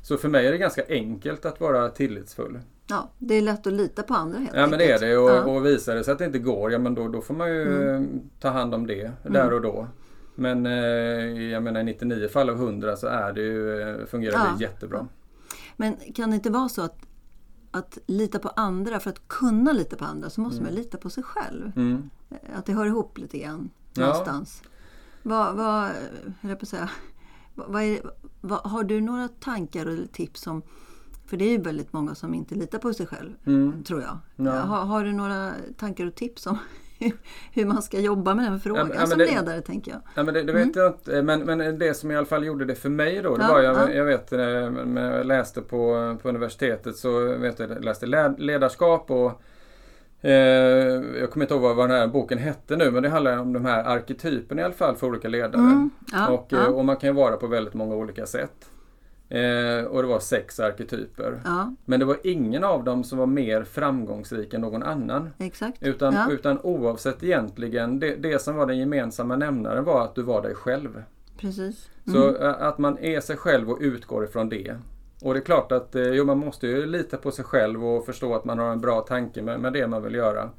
Så 0.02 0.16
för 0.16 0.28
mig 0.28 0.46
är 0.46 0.52
det 0.52 0.58
ganska 0.58 0.82
enkelt 0.88 1.46
att 1.46 1.60
vara 1.60 1.88
tillitsfull. 1.88 2.58
Ja, 2.86 3.08
det 3.18 3.34
är 3.34 3.42
lätt 3.42 3.66
att 3.66 3.72
lita 3.72 4.02
på 4.02 4.14
andra 4.14 4.38
helt 4.38 4.50
Ja 4.54 4.66
men 4.66 4.78
det 4.78 4.92
är 4.92 5.00
det 5.00 5.16
och, 5.16 5.30
ja. 5.30 5.44
och 5.44 5.66
visar 5.66 5.94
det 5.94 6.04
sig 6.04 6.12
att 6.12 6.18
det 6.18 6.24
inte 6.24 6.38
går, 6.38 6.72
ja 6.72 6.78
men 6.78 6.94
då, 6.94 7.08
då 7.08 7.20
får 7.20 7.34
man 7.34 7.48
ju 7.48 7.62
mm. 7.62 8.20
ta 8.40 8.48
hand 8.48 8.74
om 8.74 8.86
det 8.86 9.10
där 9.22 9.44
mm. 9.44 9.54
och 9.54 9.60
då. 9.60 9.86
Men 10.34 10.66
eh, 10.66 10.72
jag 11.50 11.62
menar 11.62 11.80
i 11.80 11.84
99 11.84 12.28
fall 12.28 12.50
av 12.50 12.56
100 12.56 12.96
så 12.96 13.06
är 13.06 13.32
det 13.32 13.40
ju, 13.40 13.80
eh, 13.80 14.06
fungerar 14.06 14.34
ja. 14.34 14.54
det 14.58 14.64
jättebra. 14.64 15.06
Men 15.76 15.96
kan 16.14 16.30
det 16.30 16.36
inte 16.36 16.50
vara 16.50 16.68
så 16.68 16.82
att, 16.82 17.06
att 17.70 17.98
lita 18.06 18.38
på 18.38 18.48
andra, 18.48 19.00
för 19.00 19.10
att 19.10 19.28
kunna 19.28 19.72
lita 19.72 19.96
på 19.96 20.04
andra 20.04 20.30
så 20.30 20.40
måste 20.40 20.60
mm. 20.60 20.72
man 20.72 20.82
lita 20.82 20.98
på 20.98 21.10
sig 21.10 21.22
själv? 21.22 21.72
Mm. 21.76 22.10
Att 22.54 22.66
det 22.66 22.72
hör 22.72 22.86
ihop 22.86 23.18
lite 23.18 23.38
grann 23.38 23.70
någonstans. 23.94 24.62
Ja. 24.64 24.68
Vad, 25.22 25.56
vad, 25.56 25.90
jag 26.40 26.60
på 26.60 26.66
säga, 26.66 26.90
vad 27.54 27.82
är, 27.82 28.00
vad, 28.40 28.60
har 28.60 28.84
du 28.84 29.00
några 29.00 29.28
tankar 29.28 29.86
eller 29.86 30.06
tips 30.06 30.46
om 30.46 30.62
för 31.26 31.36
det 31.36 31.44
är 31.44 31.50
ju 31.50 31.58
väldigt 31.58 31.92
många 31.92 32.14
som 32.14 32.34
inte 32.34 32.54
litar 32.54 32.78
på 32.78 32.94
sig 32.94 33.06
själv, 33.06 33.34
mm. 33.44 33.84
tror 33.84 34.02
jag. 34.02 34.18
Ja. 34.36 34.60
Har, 34.60 34.84
har, 34.84 35.04
du 35.04 35.12
några 35.12 35.52
tankar 35.76 36.06
och 36.06 36.14
tips 36.14 36.46
om 36.46 36.58
hur 37.52 37.66
man 37.66 37.82
ska 37.82 38.00
jobba 38.00 38.34
med 38.34 38.44
den 38.44 38.60
frågan 38.60 38.92
ja, 38.94 39.06
som 39.06 39.18
det, 39.18 39.26
ledare 39.26 39.60
tänker 39.60 39.90
jag. 39.90 40.00
Ja, 40.14 40.22
men 40.22 40.34
det, 40.34 40.42
det 40.42 40.52
vet 40.52 40.62
mm. 40.62 40.72
jag 40.74 40.92
inte. 40.92 41.22
Men, 41.22 41.40
men 41.40 41.78
det 41.78 41.94
som 41.94 42.10
i 42.10 42.16
alla 42.16 42.26
fall 42.26 42.44
gjorde 42.44 42.64
det 42.64 42.74
för 42.74 42.88
mig 42.88 43.22
då. 43.22 43.36
Det 43.36 43.42
ja, 43.42 43.48
var 43.48 43.60
jag, 43.60 43.76
ja. 43.76 43.90
jag 43.90 44.04
vet 44.04 44.30
när 44.30 45.16
jag 45.16 45.26
läste 45.26 45.62
på, 45.62 46.16
på 46.22 46.28
universitetet 46.28 46.96
så 46.96 47.36
vet 47.36 47.58
jag, 47.58 47.84
läste 47.84 48.34
ledarskap 48.38 49.10
och 49.10 49.42
eh, 50.20 50.32
jag 51.20 51.30
kommer 51.30 51.44
inte 51.44 51.54
ihåg 51.54 51.76
vad, 51.76 51.88
den 51.88 51.98
här 51.98 52.06
boken 52.06 52.38
hette 52.38 52.76
nu 52.76 52.90
men 52.90 53.02
det 53.02 53.08
handlar 53.08 53.38
om 53.38 53.52
de 53.52 53.64
här 53.64 53.84
arketyperna 53.84 54.60
i 54.60 54.64
alla 54.64 54.74
fall 54.74 54.96
för 54.96 55.06
olika 55.06 55.28
ledare. 55.28 55.62
Mm. 55.62 55.90
och, 56.30 56.52
eh, 56.52 56.64
och 56.64 56.84
man 56.84 56.96
kan 56.96 57.08
ju 57.08 57.14
vara 57.14 57.36
på 57.36 57.46
väldigt 57.46 57.74
många 57.74 57.94
olika 57.94 58.26
sätt. 58.26 58.71
Eh, 59.32 59.84
och 59.84 60.02
det 60.02 60.08
var 60.08 60.20
sex 60.20 60.60
arketyper. 60.60 61.40
Ja. 61.44 61.74
Men 61.84 62.00
det 62.00 62.06
var 62.06 62.16
ingen 62.24 62.64
av 62.64 62.84
dem 62.84 63.04
som 63.04 63.18
var 63.18 63.26
mer 63.26 63.64
framgångsrik 63.64 64.54
än 64.54 64.60
någon 64.60 64.82
annan. 64.82 65.30
Exakt. 65.38 65.82
Utan, 65.82 66.14
ja. 66.14 66.30
utan 66.30 66.58
oavsett 66.60 67.22
egentligen, 67.22 68.00
det, 68.00 68.16
det 68.16 68.42
som 68.42 68.56
var 68.56 68.66
den 68.66 68.78
gemensamma 68.78 69.36
nämnaren 69.36 69.84
var 69.84 70.04
att 70.04 70.14
du 70.14 70.22
var 70.22 70.42
dig 70.42 70.54
själv. 70.54 71.02
Precis. 71.38 71.90
Mm. 72.06 72.20
Så 72.20 72.36
att 72.44 72.78
man 72.78 72.98
är 72.98 73.20
sig 73.20 73.36
själv 73.36 73.70
och 73.70 73.78
utgår 73.80 74.24
ifrån 74.24 74.48
det. 74.48 74.76
Och 75.22 75.34
det 75.34 75.40
är 75.40 75.44
klart 75.44 75.72
att 75.72 75.94
eh, 75.94 76.02
jo, 76.02 76.24
man 76.24 76.38
måste 76.38 76.66
ju 76.66 76.86
lita 76.86 77.16
på 77.16 77.30
sig 77.30 77.44
själv 77.44 77.86
och 77.86 78.06
förstå 78.06 78.34
att 78.34 78.44
man 78.44 78.58
har 78.58 78.72
en 78.72 78.80
bra 78.80 79.00
tanke 79.00 79.42
med, 79.42 79.60
med 79.60 79.72
det 79.72 79.86
man 79.86 80.02
vill 80.02 80.14
göra. 80.14 80.50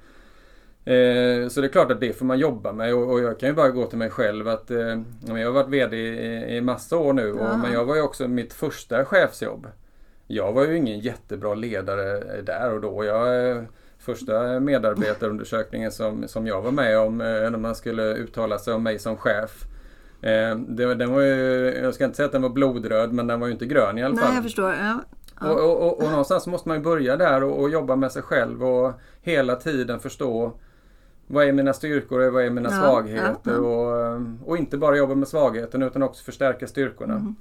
Eh, 0.85 1.47
så 1.47 1.61
det 1.61 1.67
är 1.67 1.71
klart 1.71 1.91
att 1.91 1.99
det 1.99 2.13
får 2.13 2.25
man 2.25 2.39
jobba 2.39 2.73
med 2.73 2.93
och, 2.93 3.11
och 3.11 3.21
jag 3.21 3.39
kan 3.39 3.49
ju 3.49 3.55
bara 3.55 3.69
gå 3.69 3.85
till 3.85 3.97
mig 3.97 4.09
själv 4.09 4.47
att 4.47 4.71
eh, 4.71 5.01
jag 5.27 5.45
har 5.45 5.51
varit 5.51 5.69
VD 5.69 5.97
i, 5.97 6.57
i 6.57 6.61
massa 6.61 6.97
år 6.97 7.13
nu 7.13 7.31
och, 7.31 7.59
men 7.59 7.73
jag 7.73 7.85
var 7.85 7.95
ju 7.95 8.01
också 8.01 8.27
mitt 8.27 8.53
första 8.53 9.05
chefsjobb. 9.05 9.67
Jag 10.27 10.53
var 10.53 10.65
ju 10.65 10.77
ingen 10.77 10.99
jättebra 10.99 11.53
ledare 11.53 12.41
där 12.41 12.73
och 12.73 12.81
då. 12.81 13.05
Jag, 13.05 13.49
eh, 13.49 13.63
första 13.99 14.59
medarbetarundersökningen 14.59 15.91
som, 15.91 16.27
som 16.27 16.47
jag 16.47 16.61
var 16.61 16.71
med 16.71 16.99
om 16.99 17.21
eh, 17.21 17.27
när 17.27 17.57
man 17.57 17.75
skulle 17.75 18.13
uttala 18.13 18.59
sig 18.59 18.73
om 18.73 18.83
mig 18.83 18.99
som 18.99 19.17
chef. 19.17 19.65
Eh, 20.21 20.55
det, 20.55 20.95
den 20.95 21.13
var 21.13 21.21
ju, 21.21 21.73
jag 21.83 21.93
ska 21.93 22.05
inte 22.05 22.15
säga 22.17 22.25
att 22.25 22.31
den 22.31 22.41
var 22.41 22.49
blodröd 22.49 23.13
men 23.13 23.27
den 23.27 23.39
var 23.39 23.47
ju 23.47 23.53
inte 23.53 23.65
grön 23.65 23.97
i 23.97 24.03
alla 24.03 24.15
fall. 24.15 24.25
Nej, 24.25 24.35
jag 24.35 24.43
förstår. 24.43 24.73
Ja. 24.73 24.99
Ja. 25.41 25.51
Och, 25.51 25.59
och, 25.59 25.87
och, 25.87 26.03
och, 26.03 26.09
någonstans 26.09 26.47
måste 26.47 26.67
man 26.69 26.77
ju 26.77 26.83
börja 26.83 27.17
där 27.17 27.43
och, 27.43 27.59
och, 27.61 27.69
jobba 27.69 27.95
med 27.95 28.11
sig 28.11 28.21
själv 28.21 28.63
och 28.63 28.93
hela 29.21 29.55
tiden 29.55 29.99
förstå 29.99 30.53
vad 31.27 31.47
är 31.47 31.51
mina 31.51 31.73
styrkor 31.73 32.27
och 32.27 32.33
vad 32.33 32.45
är 32.45 32.49
mina 32.49 32.69
ja, 32.69 32.81
svagheter. 32.81 33.51
Ja, 33.51 33.57
och, 33.57 34.21
och 34.45 34.57
inte 34.57 34.77
bara 34.77 34.97
jobba 34.97 35.15
med 35.15 35.27
svagheten 35.27 35.83
utan 35.83 36.03
också 36.03 36.23
förstärka 36.23 36.67
styrkorna. 36.67 37.13
Mm. 37.13 37.35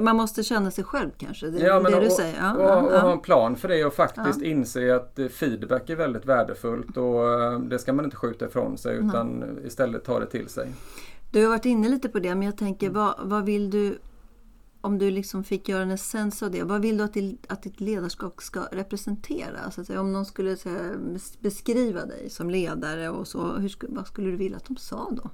Man 0.00 0.16
måste 0.16 0.42
känna 0.42 0.70
sig 0.70 0.84
själv 0.84 1.10
kanske? 1.18 1.46
Det 1.46 1.58
ja, 1.58 1.80
men 1.80 1.92
det 1.92 1.98
och, 1.98 2.04
du 2.04 2.10
säger? 2.10 2.36
Ja, 2.40 2.76
och, 2.76 2.92
och, 2.92 3.00
ha 3.00 3.12
en 3.12 3.20
plan 3.20 3.56
för 3.56 3.68
det 3.68 3.84
och 3.84 3.94
faktiskt 3.94 4.42
inse 4.42 4.96
att 4.96 5.18
eh, 5.18 5.26
feedback 5.26 5.90
är 5.90 5.96
väldigt 5.96 6.24
värdefullt 6.24 6.96
och 6.96 7.42
eh, 7.42 7.58
det 7.58 7.78
ska 7.78 7.92
man 7.92 8.04
inte 8.04 8.16
skjuta 8.16 8.46
ifrån 8.46 8.78
sig 8.78 8.96
utan 8.96 9.42
mm. 9.42 9.66
istället 9.66 10.04
ta 10.04 10.20
det 10.20 10.26
till 10.26 10.48
sig. 10.48 10.68
Du 11.30 11.42
har 11.42 11.48
varit 11.48 11.64
inne 11.64 11.88
lite 11.88 12.08
på 12.08 12.18
det 12.18 12.34
men 12.34 12.42
jag 12.42 12.56
tänker 12.56 12.90
vad, 12.90 13.14
vad 13.22 13.44
vill 13.44 13.70
du 13.70 13.98
om 14.82 14.98
du 14.98 15.10
liksom 15.10 15.44
fick 15.44 15.68
göra 15.68 15.82
en 15.82 15.90
essens 15.90 16.42
av 16.42 16.50
det, 16.50 16.62
vad 16.62 16.82
vill 16.82 16.96
du 16.96 17.04
att, 17.04 17.14
det, 17.14 17.36
att 17.48 17.62
ditt 17.62 17.80
ledarskap 17.80 18.42
ska 18.42 18.60
representera? 18.72 19.70
Så 19.70 19.80
att 19.80 19.86
säga, 19.86 20.00
om 20.00 20.12
någon 20.12 20.26
skulle 20.26 20.56
säga, 20.56 20.78
beskriva 21.40 22.06
dig 22.06 22.30
som 22.30 22.50
ledare 22.50 23.08
och 23.08 23.28
så, 23.28 23.52
hur, 23.52 23.74
vad 23.88 24.06
skulle 24.06 24.30
du 24.30 24.36
vilja 24.36 24.56
att 24.56 24.66
de 24.66 24.76
sa 24.76 25.10
då? 25.10 25.30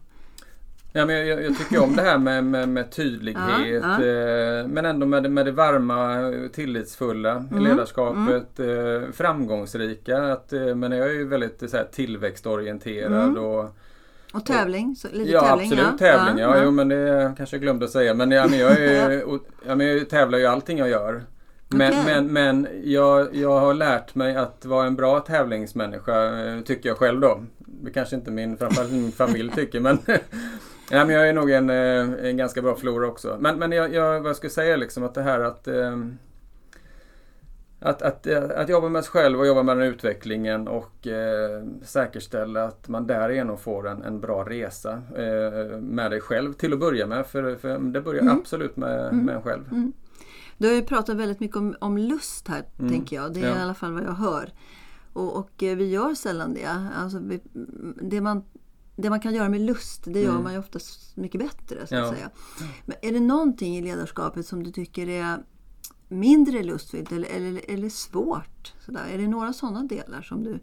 Ja, 0.92 1.06
men 1.06 1.28
jag, 1.28 1.44
jag 1.44 1.58
tycker 1.58 1.82
om 1.82 1.96
det 1.96 2.02
här 2.02 2.18
med, 2.18 2.44
med, 2.44 2.68
med 2.68 2.92
tydlighet 2.92 3.42
ja, 3.48 3.66
ja. 3.66 4.04
Eh, 4.04 4.66
men 4.66 4.84
ändå 4.84 5.06
med, 5.06 5.22
det, 5.22 5.28
med 5.28 5.46
det 5.46 5.52
varma, 5.52 6.32
tillitsfulla 6.52 7.46
mm, 7.50 7.64
ledarskapet. 7.64 8.58
Mm. 8.58 9.12
Framgångsrika. 9.12 10.32
Att, 10.32 10.52
eh, 10.52 10.74
men 10.74 10.92
jag 10.92 11.08
är 11.08 11.12
ju 11.12 11.28
väldigt 11.28 11.70
så 11.70 11.76
här, 11.76 11.88
tillväxtorienterad. 11.92 13.28
Mm. 13.28 13.44
Och, 13.44 13.76
och 14.32 14.46
tävling? 14.46 14.96
Så, 14.96 15.08
lite 15.12 15.30
ja, 15.30 15.40
tävling, 15.40 15.72
absolut 15.72 15.86
ja. 15.86 15.98
tävling. 15.98 16.38
Ja, 16.38 16.56
ja. 16.56 16.64
Jo, 16.64 16.70
men 16.70 16.88
det 16.88 17.34
kanske 17.36 17.56
jag 17.56 17.62
glömde 17.62 17.84
att 17.84 17.90
säga. 17.90 18.14
Men, 18.14 18.30
ja, 18.30 18.46
men 18.48 18.58
jag, 18.58 18.80
är, 18.80 19.24
och, 19.24 19.40
ja, 19.66 19.74
men 19.74 19.86
jag 19.86 20.08
tävlar 20.08 20.38
ju 20.38 20.46
allting 20.46 20.78
jag 20.78 20.88
gör. 20.88 21.22
Men, 21.68 21.92
okay. 21.92 22.04
men, 22.04 22.32
men 22.32 22.68
jag, 22.84 23.34
jag 23.34 23.60
har 23.60 23.74
lärt 23.74 24.14
mig 24.14 24.36
att 24.36 24.64
vara 24.64 24.86
en 24.86 24.96
bra 24.96 25.20
tävlingsmänniska, 25.20 26.32
tycker 26.64 26.88
jag 26.88 26.98
själv 26.98 27.20
då. 27.20 27.44
Det 27.58 27.90
kanske 27.90 28.16
inte 28.16 28.30
min, 28.30 28.56
framförallt 28.56 28.92
min 28.92 29.12
familj 29.12 29.52
tycker 29.54 29.80
men 29.80 29.98
Ja, 30.90 31.04
men 31.04 31.14
jag 31.14 31.28
är 31.28 31.32
nog 31.32 31.50
en, 31.50 31.70
eh, 31.70 32.28
en 32.28 32.36
ganska 32.36 32.62
bra 32.62 32.74
förlorare 32.74 33.06
också. 33.06 33.36
Men, 33.40 33.58
men 33.58 33.72
jag, 33.72 33.94
jag, 33.94 34.20
vad 34.20 34.28
jag 34.28 34.36
skulle 34.36 34.50
säga 34.50 34.76
liksom 34.76 35.04
att 35.04 35.14
det 35.14 35.22
här 35.22 35.40
att, 35.40 35.68
ehm, 35.68 36.18
att, 37.80 38.02
att, 38.02 38.26
att 38.26 38.68
jobba 38.68 38.88
med 38.88 39.04
sig 39.04 39.10
själv 39.10 39.40
och 39.40 39.46
jobba 39.46 39.62
med 39.62 39.76
den 39.76 39.86
utvecklingen 39.86 40.68
och 40.68 41.06
eh, 41.06 41.64
säkerställa 41.82 42.64
att 42.64 42.88
man 42.88 43.06
därigenom 43.06 43.58
får 43.58 43.88
en, 43.88 44.02
en 44.02 44.20
bra 44.20 44.44
resa 44.44 45.02
eh, 45.16 45.80
med 45.80 46.10
dig 46.10 46.20
själv 46.20 46.52
till 46.52 46.72
att 46.72 46.80
börja 46.80 47.06
med. 47.06 47.26
För, 47.26 47.56
för 47.56 47.78
det 47.78 48.00
börjar 48.00 48.22
mm. 48.22 48.38
absolut 48.38 48.76
med, 48.76 49.08
mm. 49.08 49.24
med 49.24 49.34
en 49.34 49.42
själv. 49.42 49.68
Mm. 49.70 49.92
Du 50.58 50.68
har 50.68 50.74
ju 50.74 50.82
pratat 50.82 51.16
väldigt 51.16 51.40
mycket 51.40 51.56
om, 51.56 51.76
om 51.80 51.98
lust 51.98 52.48
här, 52.48 52.64
mm. 52.78 52.90
tänker 52.90 53.16
jag. 53.16 53.34
Det 53.34 53.40
är 53.40 53.48
ja. 53.48 53.58
i 53.58 53.62
alla 53.62 53.74
fall 53.74 53.92
vad 53.92 54.02
jag 54.02 54.12
hör. 54.12 54.52
Och, 55.12 55.36
och 55.36 55.62
eh, 55.62 55.76
vi 55.76 55.90
gör 55.90 56.14
sällan 56.14 56.54
det. 56.54 56.88
Alltså, 56.96 57.18
vi, 57.18 57.40
det 58.02 58.20
man 58.20 58.44
det 58.96 59.10
man 59.10 59.20
kan 59.20 59.34
göra 59.34 59.48
med 59.48 59.60
lust, 59.60 60.02
det 60.04 60.20
gör 60.20 60.30
mm. 60.30 60.42
man 60.42 60.52
ju 60.52 60.58
oftast 60.58 61.16
mycket 61.16 61.40
bättre. 61.40 61.86
Så 61.86 61.94
att 61.94 62.00
ja. 62.00 62.12
säga. 62.12 62.30
Men 62.86 62.96
är 63.02 63.12
det 63.12 63.20
någonting 63.20 63.76
i 63.76 63.82
ledarskapet 63.82 64.46
som 64.46 64.62
du 64.62 64.70
tycker 64.70 65.08
är 65.08 65.38
mindre 66.08 66.62
lustfyllt 66.62 67.12
eller, 67.12 67.28
eller, 67.28 67.60
eller 67.68 67.88
svårt? 67.88 68.74
Sådär? 68.86 69.04
Är 69.12 69.18
det 69.18 69.28
några 69.28 69.52
sådana 69.52 69.82
delar 69.82 70.22
som 70.22 70.44
du... 70.44 70.58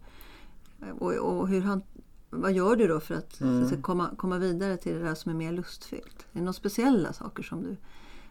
Och, 0.99 1.13
och 1.13 1.47
hur 1.47 1.61
han, 1.61 1.81
vad 2.29 2.53
gör 2.53 2.75
du 2.75 2.87
då 2.87 2.99
för 2.99 3.15
att, 3.15 3.41
mm. 3.41 3.63
att 3.63 3.81
komma, 3.81 4.09
komma 4.17 4.37
vidare 4.37 4.77
till 4.77 4.93
det 4.93 5.03
där 5.03 5.15
som 5.15 5.31
är 5.31 5.35
mer 5.35 5.51
lustfyllt? 5.51 6.25
Är 6.31 6.37
det 6.37 6.39
några 6.39 6.53
speciella 6.53 7.13
saker 7.13 7.43
som 7.43 7.63
du 7.63 7.77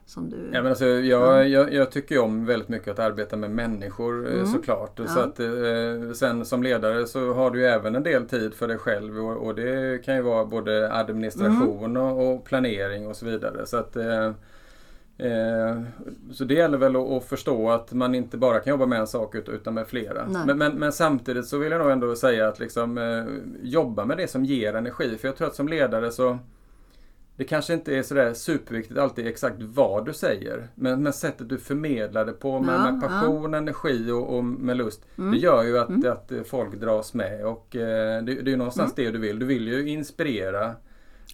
som 0.06 0.30
du... 0.30 0.36
Ja, 0.52 0.62
men 0.62 0.66
alltså, 0.66 0.86
jag, 0.86 1.02
ja. 1.02 1.44
jag, 1.44 1.72
jag 1.72 1.90
tycker 1.90 2.18
om 2.18 2.46
väldigt 2.46 2.68
mycket 2.68 2.88
att 2.88 2.98
arbeta 2.98 3.36
med 3.36 3.50
människor 3.50 4.26
eh, 4.26 4.34
mm. 4.34 4.46
såklart. 4.46 4.98
Ja. 4.98 5.06
Så 5.06 5.20
att, 5.20 5.40
eh, 5.40 6.12
sen 6.14 6.44
som 6.44 6.62
ledare 6.62 7.06
så 7.06 7.34
har 7.34 7.50
du 7.50 7.60
ju 7.60 7.66
även 7.66 7.94
en 7.94 8.02
del 8.02 8.28
tid 8.28 8.54
för 8.54 8.68
dig 8.68 8.78
själv 8.78 9.18
och, 9.18 9.46
och 9.46 9.54
det 9.54 10.04
kan 10.04 10.16
ju 10.16 10.22
vara 10.22 10.44
både 10.44 10.92
administration 10.92 11.84
mm. 11.84 12.02
och, 12.02 12.34
och, 12.34 12.44
planering 12.44 13.06
och 13.06 13.16
så 13.16 13.26
vidare. 13.26 13.66
Så 13.66 13.76
att 13.76 13.96
eh, 15.18 15.82
så 16.32 16.44
det 16.44 16.54
gäller 16.54 16.78
väl 16.78 16.96
att, 16.96 17.10
att, 17.10 17.24
förstå 17.24 17.70
att 17.70 17.92
man 17.92 18.14
inte 18.14 18.36
bara 18.36 18.60
kan 18.60 18.70
jobba 18.70 18.86
med 18.86 19.00
en 19.00 19.06
sak 19.06 19.34
utan 19.34 19.74
med 19.74 19.86
flera. 19.86 20.26
Men, 20.46 20.58
men, 20.58 20.78
men, 20.78 20.92
samtidigt 20.92 21.46
så 21.46 21.58
vill 21.58 21.72
jag 21.72 21.80
nog 21.80 21.90
ändå 21.90 22.16
säga 22.16 22.48
att 22.48 22.58
liksom, 22.58 22.98
eh, 22.98 23.24
jobba 23.62 24.04
med 24.04 24.16
det 24.16 24.28
som 24.28 24.44
ger 24.44 24.74
energi. 24.74 25.16
För 25.20 25.28
jag 25.28 25.36
tror 25.36 25.48
att 25.48 25.54
som 25.54 25.68
ledare 25.68 26.10
så 26.10 26.38
det 27.36 27.44
kanske 27.44 27.74
inte 27.74 27.96
är 27.96 28.02
sådär 28.02 28.34
superviktigt 28.34 28.98
alltid 28.98 29.26
exakt 29.26 29.56
vad 29.58 30.06
du 30.06 30.12
säger. 30.12 30.68
Men, 30.74 31.02
men 31.02 31.12
sättet 31.12 31.48
du 31.48 31.58
förmedlar 31.58 32.24
det 32.26 32.32
på 32.32 32.60
med, 32.60 32.74
ja, 32.74 32.90
med 32.90 33.02
passion, 33.02 33.52
ja. 33.52 33.58
energi 33.58 34.10
och, 34.10 34.36
och, 34.36 34.44
med 34.44 34.76
lust. 34.76 35.06
Mm. 35.18 35.30
Det 35.30 35.38
gör 35.38 35.62
ju 35.62 35.78
att, 35.78 35.88
mm. 35.88 36.12
att 36.12 36.32
folk 36.46 36.74
dras 36.74 37.14
med. 37.14 37.46
Och 37.46 37.76
eh, 37.76 38.22
det, 38.22 38.34
det 38.34 38.48
är 38.48 38.50
ju 38.50 38.56
någonstans 38.56 38.98
mm. 38.98 39.12
det 39.12 39.18
du 39.18 39.26
vill. 39.26 39.38
Du 39.38 39.46
vill 39.46 39.68
ju 39.68 39.88
inspirera 39.88 40.74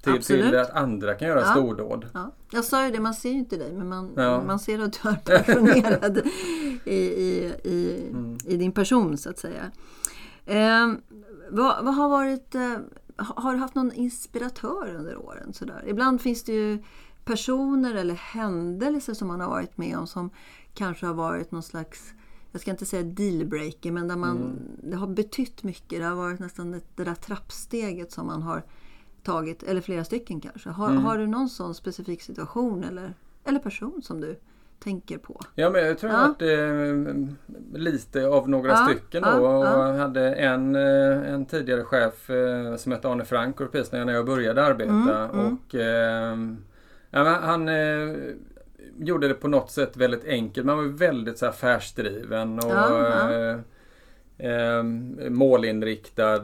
till, 0.03 0.23
till 0.23 0.59
att 0.59 0.71
andra 0.71 1.15
kan 1.15 1.29
göra 1.29 1.41
ja. 1.41 1.47
stordåd. 1.47 2.07
Ja. 2.15 2.33
Jag 2.51 2.65
sa 2.65 2.85
ju 2.85 2.91
det, 2.91 3.01
man 3.01 3.15
ser 3.15 3.31
ju 3.31 3.39
inte 3.39 3.57
dig 3.57 3.73
men 3.73 3.89
man, 3.89 4.13
ja. 4.17 4.43
man 4.43 4.59
ser 4.59 4.79
att 4.79 4.93
du 5.03 5.09
är 5.09 5.15
passionerad 5.15 6.23
i, 6.85 6.95
i, 6.95 7.53
i, 7.65 8.09
mm. 8.11 8.39
i, 8.45 8.57
din 8.57 8.73
person 8.73 9.19
så 9.19 9.31
att 9.31 9.39
säga. 9.39 9.71
Eh, 10.47 10.93
vad, 11.51 11.85
vad, 11.85 11.95
har 11.95 12.09
varit 12.09 12.55
eh, 12.55 12.77
har 13.17 13.53
du 13.53 13.59
haft 13.59 13.75
någon 13.75 13.93
inspiratör 13.93 14.95
under 14.99 15.17
åren? 15.17 15.53
Sådär? 15.53 15.85
Ibland 15.87 16.21
finns 16.21 16.45
det 16.45 16.53
ju 16.53 16.79
personer 17.25 17.95
eller 17.95 18.15
händelser 18.15 19.15
som 19.15 19.29
man 19.29 19.41
har 19.41 19.49
varit 19.49 19.79
med 19.79 19.99
om 19.99 20.07
som 20.07 20.31
kanske 20.75 21.07
har 21.07 21.15
varit 21.15 21.51
någon 21.51 21.63
slags 21.63 22.15
jag 22.53 22.61
ska 22.61 22.71
inte 22.71 22.87
säga 22.87 23.03
dealbreaker, 23.03 23.93
men 23.93 24.09
där 24.09 24.17
man, 24.17 24.37
mm. 24.37 24.59
det 24.83 24.97
har 24.97 25.07
betytt 25.07 25.63
mycket. 25.63 25.99
Det 25.99 26.05
har 26.05 26.17
varit 26.17 26.41
nästan 26.41 26.71
det, 26.71 26.81
det 26.95 27.05
där 27.05 27.15
trappsteget 27.15 28.13
som 28.13 28.27
man 28.27 28.43
har 28.43 28.63
tagit, 29.23 29.63
eller 29.63 29.81
flera 29.81 30.05
stycken 30.05 30.41
kanske. 30.41 30.71
Har, 30.71 30.91
mm. 30.91 31.03
har 31.03 31.19
du 31.19 31.27
någon 31.27 31.49
sån 31.49 31.75
specifik 31.75 32.23
situation 32.23 32.85
eller, 32.85 33.15
eller 33.45 33.59
person 33.59 34.03
som 34.03 34.21
du 34.21 34.37
tänker 34.79 35.19
på? 35.19 35.41
Ja, 35.55 35.71
men 35.71 35.87
jag 35.87 35.99
tror 35.99 36.13
ja. 36.13 36.19
att 36.19 36.39
det 36.39 36.53
är 36.53 37.17
lite 37.73 38.27
av 38.27 38.49
några 38.49 38.71
ja, 38.71 38.77
stycken 38.77 39.23
då. 39.23 39.29
Ja, 39.29 39.77
och 39.89 39.95
hade 39.95 40.35
en, 40.35 40.75
eh, 40.75 41.33
en 41.33 41.47
tidigare 41.47 41.85
chef 41.85 42.31
eh, 42.31 42.77
som 42.77 42.93
hette 42.93 43.09
Arne 43.09 43.25
Frank 43.25 43.57
precis 43.57 43.93
när 43.93 44.13
jag 44.13 44.27
började 44.27 44.65
arbeta. 44.65 44.91
Mm, 44.91 45.09
mm. 45.09 45.47
och 45.47 45.75
mm. 45.75 46.65
ja, 47.11 47.25
Han 47.25 47.71
gjorde 48.99 49.29
det 49.29 49.35
på 49.35 49.49
något 49.49 49.71
sätt 49.71 49.97
väldigt 49.97 50.25
enkelt. 50.25 50.67
Man 50.67 50.77
var 50.77 50.85
väldigt 50.85 51.39
så 51.39 51.47
affärsdriven 51.47 52.59
och 52.59 52.73
eh, 54.45 54.83
målinriktad. 55.31 56.43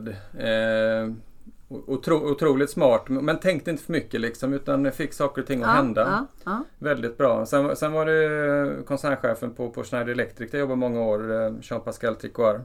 Otro, 1.69 2.31
otroligt 2.31 2.71
smart 2.71 3.09
men 3.09 3.39
tänkte 3.39 3.71
inte 3.71 3.83
för 3.83 3.93
mycket 3.93 4.21
liksom 4.21 4.53
utan 4.53 4.93
fick 4.93 5.13
saker 5.13 5.43
och 5.43 5.49
ting 5.49 5.63
att 5.63 5.69
ja, 5.69 5.75
hända. 5.75 6.27
Ja, 6.45 6.53
ja. 6.53 6.65
Väldigt 6.79 7.19
bra. 7.19 7.47
Sen, 7.47 7.77
sen, 7.77 7.93
var 7.93 8.07
det 8.07 8.85
koncernchefen 8.87 9.55
på, 9.55 9.71
på 9.71 9.85
Schneider 9.85 10.13
Electric 10.13 10.51
där 10.51 10.59
jag 10.59 10.63
jobbade 10.71 10.79
många 10.79 11.01
år, 11.01 11.33
eh, 11.33 11.53
Jean-Pascal 11.63 12.15
Tricoire. 12.15 12.61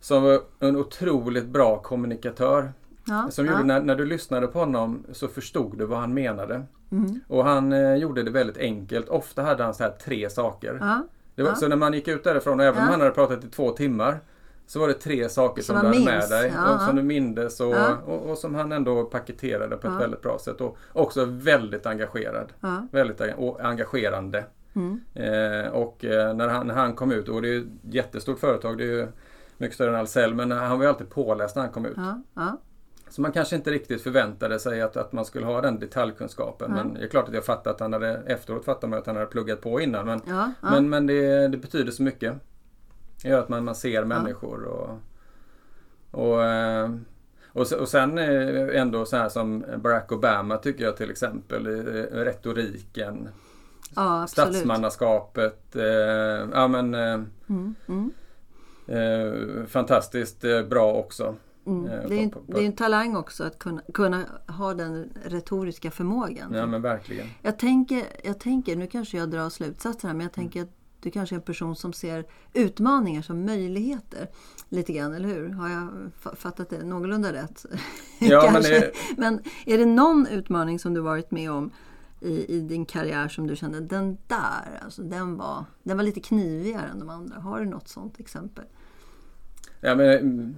Som 0.00 0.22
var 0.22 0.40
en 0.60 0.76
otroligt 0.76 1.46
bra 1.46 1.82
kommunikatör. 1.82 2.72
som 3.30 3.46
gjorde 3.46 3.62
när, 3.62 3.82
när 3.82 3.96
du 3.96 4.06
lyssnade 4.06 4.46
på 4.46 4.58
honom 4.58 5.04
så 5.12 5.28
förstod 5.28 5.78
du 5.78 5.84
vad 5.84 5.98
han 5.98 6.14
menade. 6.14 6.62
Mm. 6.92 7.20
Och 7.28 7.44
han 7.44 7.72
eh, 7.72 7.94
gjorde 7.94 8.22
det 8.22 8.30
väldigt 8.30 8.58
enkelt. 8.58 9.08
Ofta 9.08 9.42
hade 9.42 9.64
han 9.64 9.74
så 9.74 9.82
här 9.82 9.90
tre 9.90 10.30
saker. 10.30 10.78
Var, 11.36 11.54
så 11.54 11.68
när 11.68 11.76
man 11.76 11.92
gick 11.92 12.08
ut 12.08 12.24
därifrån, 12.24 12.60
även 12.60 12.82
om 12.82 12.88
han 12.88 13.00
hade 13.00 13.12
pratat 13.12 13.44
i 13.44 13.48
två 13.48 13.70
timmar 13.70 14.20
så 14.66 14.80
var 14.80 14.88
det 14.88 14.94
tre 14.94 15.28
saker 15.28 15.62
som, 15.62 15.76
som 15.76 15.90
du 15.90 15.98
hade 15.98 16.04
med 16.04 16.30
dig 16.30 16.52
ja. 16.56 16.74
och 16.74 16.80
som 16.80 16.96
du 16.96 17.02
mindes 17.02 17.60
och, 17.60 17.74
ja. 17.74 17.96
och, 18.06 18.30
och, 18.30 18.38
som 18.38 18.54
han 18.54 18.72
ändå 18.72 19.04
paketerade 19.04 19.76
på 19.76 19.88
ett 19.88 20.00
väldigt 20.00 20.22
bra 20.22 20.38
sätt. 20.38 20.60
Och 20.60 20.78
också 20.92 21.24
väldigt 21.24 21.86
engagerad. 21.86 22.52
Väldigt 22.90 23.20
engagerande. 23.60 24.44
Mm. 24.74 25.00
Eh, 25.14 25.72
och 25.72 26.04
eh, 26.04 26.34
när, 26.34 26.48
han, 26.48 26.66
när 26.66 26.74
han 26.74 26.94
kom 26.94 27.12
ut, 27.12 27.28
och 27.28 27.42
det 27.42 27.48
är 27.48 27.58
ett 27.58 27.66
jättestort 27.82 28.38
företag, 28.38 28.78
det 28.78 28.84
är 28.84 28.88
ju 28.88 29.08
mycket 29.56 29.74
större 29.74 29.90
än 29.90 29.96
Ahlsell, 29.96 30.34
men 30.34 30.50
han 30.50 30.78
var 30.78 30.84
ju 30.84 30.88
alltid 30.88 31.10
påläst 31.10 31.56
när 31.56 31.62
han 31.62 31.72
kom 31.72 31.86
ut. 31.86 31.96
Så 33.08 33.20
man 33.20 33.32
kanske 33.32 33.56
inte 33.56 33.70
riktigt 33.70 34.02
förväntade 34.02 34.58
sig 34.58 34.82
att, 34.82 34.96
att 34.96 35.12
man 35.12 35.24
skulle 35.24 35.46
ha 35.46 35.60
den 35.60 35.78
detaljkunskapen. 35.78 36.72
Men 36.72 36.94
det 36.94 37.04
är 37.04 37.08
klart 37.08 37.28
att 37.28 37.34
jag 37.34 37.44
fattat 37.44 37.66
att 37.66 37.80
han 37.80 37.92
hade, 37.92 38.22
efteråt 38.26 38.64
fattar 38.64 38.88
man 38.88 38.98
att 38.98 39.06
han 39.06 39.16
hade 39.16 39.26
pluggat 39.26 39.60
på 39.60 39.80
innan. 39.80 40.06
Men, 40.06 40.20
men, 40.60 40.88
men 40.88 41.06
det, 41.06 41.48
det 41.48 41.56
betyder 41.56 41.92
så 41.92 42.02
mycket. 42.02 42.34
Det 43.22 43.28
gör 43.28 43.38
att 43.38 43.48
man, 43.48 43.64
man 43.64 43.74
ser 43.74 44.04
människor 44.04 44.64
och, 44.64 44.98
och 46.10 46.44
eh, 46.44 46.90
Och, 47.54 47.72
och 47.72 47.88
sen 47.88 48.18
ändå 48.18 49.04
så 49.04 49.16
här 49.16 49.28
som 49.28 49.64
Barack 49.76 50.12
Obama 50.12 50.56
tycker 50.56 50.84
jag 50.84 50.96
till 50.96 51.10
exempel, 51.10 51.66
retoriken. 52.12 53.28
Ja, 53.96 54.26
statsmannaskapet. 54.26 55.76
Eh, 55.76 56.48
ja, 56.52 56.68
men, 56.68 56.94
eh, 56.94 57.20
mm, 57.48 57.74
mm. 57.88 58.12
Eh, 58.86 59.66
fantastiskt 59.66 60.44
eh, 60.44 60.62
bra 60.62 60.92
också. 60.92 61.36
Mm. 61.66 61.86
Eh, 61.86 62.08
det, 62.08 62.24
är, 62.24 62.28
på, 62.28 62.40
på, 62.40 62.52
det 62.52 62.62
är 62.62 62.66
en 62.66 62.76
talang 62.76 63.16
också 63.16 63.44
att 63.44 63.58
kunna, 63.58 63.82
kunna 63.94 64.24
ha 64.48 64.74
den 64.74 65.12
retoriska 65.24 65.90
förmågan. 65.90 66.54
Ja 66.54 66.66
men 66.66 66.82
verkligen. 66.82 67.26
Jag 67.42 67.58
tänker, 67.58 68.04
jag 68.24 68.40
tänker, 68.40 68.76
nu 68.76 68.86
kanske 68.86 69.16
jag 69.18 69.30
drar 69.30 69.48
slutsatser 69.48 70.08
här, 70.08 70.14
men 70.14 70.24
jag 70.24 70.32
tänker 70.32 70.62
att 70.62 70.81
du 71.02 71.10
kanske 71.10 71.34
är 71.34 71.36
en 71.36 71.42
person 71.42 71.76
som 71.76 71.92
ser 71.92 72.24
utmaningar 72.52 73.22
som 73.22 73.44
möjligheter. 73.44 74.28
Lite 74.68 74.92
grann, 74.92 75.14
eller 75.14 75.28
hur? 75.28 75.48
Har 75.48 75.68
jag 75.68 75.88
fattat 76.36 76.70
det 76.70 76.82
någorlunda 76.82 77.32
rätt? 77.32 77.66
Ja, 78.18 78.50
men, 78.52 78.62
det... 78.62 78.92
men 79.16 79.40
är 79.66 79.78
det 79.78 79.86
någon 79.86 80.26
utmaning 80.26 80.78
som 80.78 80.94
du 80.94 81.00
varit 81.00 81.30
med 81.30 81.50
om 81.50 81.70
i, 82.20 82.56
i, 82.56 82.60
din 82.60 82.86
karriär 82.86 83.28
som 83.28 83.46
du 83.46 83.56
kände, 83.56 83.80
den 83.80 84.18
där, 84.26 84.80
alltså, 84.84 85.02
den, 85.02 85.36
var, 85.36 85.64
den 85.82 85.96
var 85.96 86.04
lite 86.04 86.20
knivigare 86.20 86.86
än 86.86 86.98
de 86.98 87.08
andra. 87.10 87.40
Har 87.40 87.60
du 87.60 87.66
något 87.66 87.88
sånt 87.88 88.20
exempel? 88.20 88.64
Ja, 89.80 89.94
men, 89.94 90.56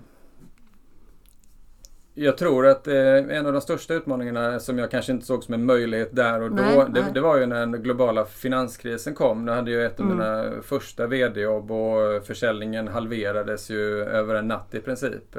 jag 2.14 2.38
tror 2.38 2.66
att 2.66 2.88
eh, 2.88 3.16
en 3.16 3.46
av 3.46 3.52
de 3.52 3.60
största 3.60 3.94
utmaningarna 3.94 4.60
som 4.60 4.78
jag 4.78 4.90
kanske 4.90 5.12
inte 5.12 5.26
såg 5.26 5.44
som 5.44 5.54
en 5.54 5.66
möjlighet 5.66 6.16
där 6.16 6.42
och 6.42 6.50
då, 6.50 6.62
nej, 6.62 6.76
det, 6.76 7.00
nej. 7.00 7.10
det, 7.14 7.20
var 7.20 7.36
ju 7.36 7.46
när 7.46 7.60
den 7.60 7.82
globala 7.82 8.24
finanskrisen 8.24 9.14
kom. 9.14 9.46
Då 9.46 9.52
hade 9.52 9.70
jag 9.70 9.84
ett 9.84 10.00
av 10.00 10.06
mm. 10.06 10.18
mina 10.18 10.62
första 10.62 11.06
VD-jobb 11.06 11.70
och 11.70 12.26
försäljningen 12.26 12.88
halverades 12.88 13.70
ju 13.70 14.04
över 14.04 14.34
en 14.34 14.48
natt 14.48 14.74
i 14.74 14.80
princip. 14.80 15.36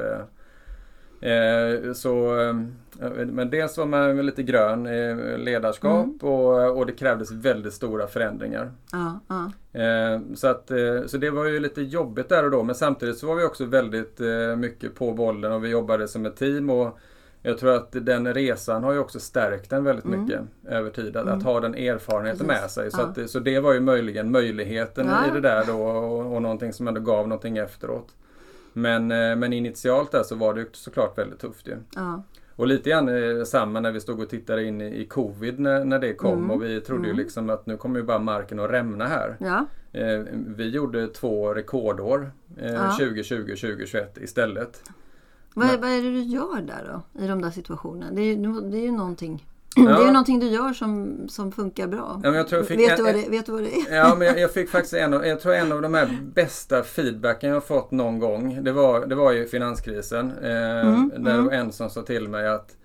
Eh, 1.22 1.46
Eh, 1.66 1.94
så, 1.94 2.40
eh, 2.40 2.56
men 3.26 3.50
dels 3.50 3.78
var 3.78 3.86
man 3.86 4.26
lite 4.26 4.44
grön 4.44 4.88
i 4.88 5.38
ledarskap 5.38 6.06
mm. 6.06 6.18
och, 6.18 6.78
och 6.78 6.86
det 6.86 6.92
krävdes 6.94 7.32
väldigt 7.32 7.74
stora 7.74 8.08
förändringar. 8.08 8.72
Ja, 8.92 9.20
ja. 9.28 9.52
Eh, 9.82 10.20
så, 10.36 10.48
att, 10.48 10.72
så 11.06 11.18
det 11.18 11.30
var 11.30 11.46
ju 11.46 11.60
lite 11.60 11.82
jobbigt 11.82 12.30
där 12.30 12.44
och 12.44 12.52
då 12.52 12.64
men 12.64 12.76
samtidigt 12.76 13.18
så 13.18 13.28
var 13.28 13.36
vi 13.36 13.44
också 13.44 13.66
väldigt 13.66 14.20
mycket 14.58 14.96
på 14.96 15.14
bollen 15.14 15.52
och 15.52 15.64
vi 15.64 15.70
jobbade 15.70 16.08
som 16.08 16.26
ett 16.26 16.36
team. 16.36 16.70
och 16.70 17.00
jag 17.42 17.58
tror 17.58 17.76
att 17.76 17.92
den 17.92 18.34
resan 18.34 18.84
har 18.84 18.94
ju 18.94 19.00
också 19.00 19.20
stärkt 19.20 19.74
en 19.74 19.84
väldigt 19.84 20.06
mm. 20.06 20.22
mycket 20.22 20.42
över 20.68 20.90
tid. 20.90 21.18
Att, 21.18 21.24
mm. 21.24 21.38
att, 21.38 21.44
ha 21.44 21.60
den 21.60 21.76
erfarenheten 21.76 22.48
Precis. 22.48 22.62
med 22.62 22.72
sig. 22.72 22.92
Så, 22.92 23.02
ja. 23.02 23.24
att, 23.24 23.30
så 23.30 23.40
det 23.40 23.60
var 23.60 23.74
ju 23.74 23.80
möjligen 23.80 24.32
möjligheten 24.32 25.06
i 25.06 25.34
det 25.34 25.42
där 25.42 25.66
då 25.66 25.82
och, 25.82 26.36
och 26.36 26.42
någonting 26.42 26.74
som 26.74 26.88
ändå 26.88 27.02
gav 27.02 27.28
någonting 27.28 27.58
efteråt. 27.58 28.16
Men, 28.78 29.12
eh, 29.12 29.36
men 29.36 29.54
initialt 29.54 30.12
där 30.12 30.24
så 30.24 30.36
var 30.36 30.54
det 30.54 30.66
såklart 30.72 31.18
väldigt 31.18 31.40
tufft 31.40 31.68
ju. 31.68 31.78
Ja. 31.96 32.24
Och 32.56 32.68
lite 32.68 32.90
grann 32.90 33.10
eh, 33.10 33.44
samma 33.44 33.80
när 33.80 33.92
vi 33.92 34.00
stod 34.00 34.20
och 34.20 34.30
tittade 34.30 34.64
in 34.64 34.82
i, 34.82 35.06
covid 35.06 35.60
när, 35.60 35.86
när 35.86 36.00
det 36.00 36.14
kom 36.14 36.38
mm. 36.38 36.52
och 36.52 36.64
vi 36.64 36.82
trodde 36.82 37.04
mm. 37.04 37.18
ju 37.18 37.24
liksom 37.24 37.50
att 37.50 37.66
nu 37.66 37.78
kommer 37.78 38.00
ju 38.00 38.06
bara 38.06 38.20
marken 38.20 38.60
att 38.60 38.72
rämna 38.72 39.08
här. 39.08 39.38
Ja. 39.40 39.66
Eh, 39.92 40.24
vi 40.32 40.70
gjorde 40.70 41.08
två 41.08 41.54
rekordår, 41.54 42.32
eh, 42.58 42.74
ja. 42.74 42.92
2020 42.92 43.52
och 43.52 43.60
2021 43.60 44.18
istället. 44.18 44.82
Vad, 45.54 45.68
vad 45.68 45.90
är 45.90 46.02
det 46.02 46.12
du 46.12 46.22
gör 46.22 46.62
där 46.62 47.02
då? 47.14 47.24
I 47.24 47.28
de 47.28 47.42
där 47.42 47.52
situationerna? 47.52 48.12
Det 48.12 48.22
är 48.22 48.72
det 48.72 48.78
är 48.78 48.82
ju 48.82 48.92
någonting. 48.92 49.46
Det 49.76 49.82
är 49.82 50.06
ju 50.06 50.12
någonting 50.12 50.40
du 50.40 50.48
gör 50.48 50.74
som, 50.74 51.18
som 51.30 51.52
funkar 51.52 51.88
bra. 51.88 52.22
Ja, 52.24 52.32
vet, 52.32 52.54
en, 52.54 52.66
du 52.98 53.04
vad 53.04 53.16
det, 53.16 53.30
vet 53.30 53.46
du 53.46 53.52
vad 53.52 53.64
det 53.64 53.76
är? 53.76 53.96
Ja, 53.96 54.16
men 54.16 54.28
jag, 54.28 54.40
jag, 54.40 54.52
fick 54.52 54.70
faktiskt 54.70 54.94
en 54.94 55.14
av, 55.14 55.26
jag 55.26 55.40
tror 55.40 55.54
en 55.54 55.72
av 55.72 55.82
de 55.82 55.94
här 55.94 56.18
bästa 56.36 56.84
feedbacken 56.84 57.50
jag 57.50 57.64
fått 57.64 57.92
någon 57.92 58.20
gång. 58.20 58.64
Det 58.64 58.72
var, 58.72 59.06
det 59.06 59.16
var 59.16 59.32
ju 59.32 59.48
finanskrisen. 59.48 60.32
Eh, 60.44 60.88
mm, 60.88 61.12
där 61.18 61.40
mm. 61.40 61.50
en 61.50 61.72
som 61.72 61.90
sa 61.90 62.02
till 62.02 62.30
mig 62.30 62.48
att 62.48 62.76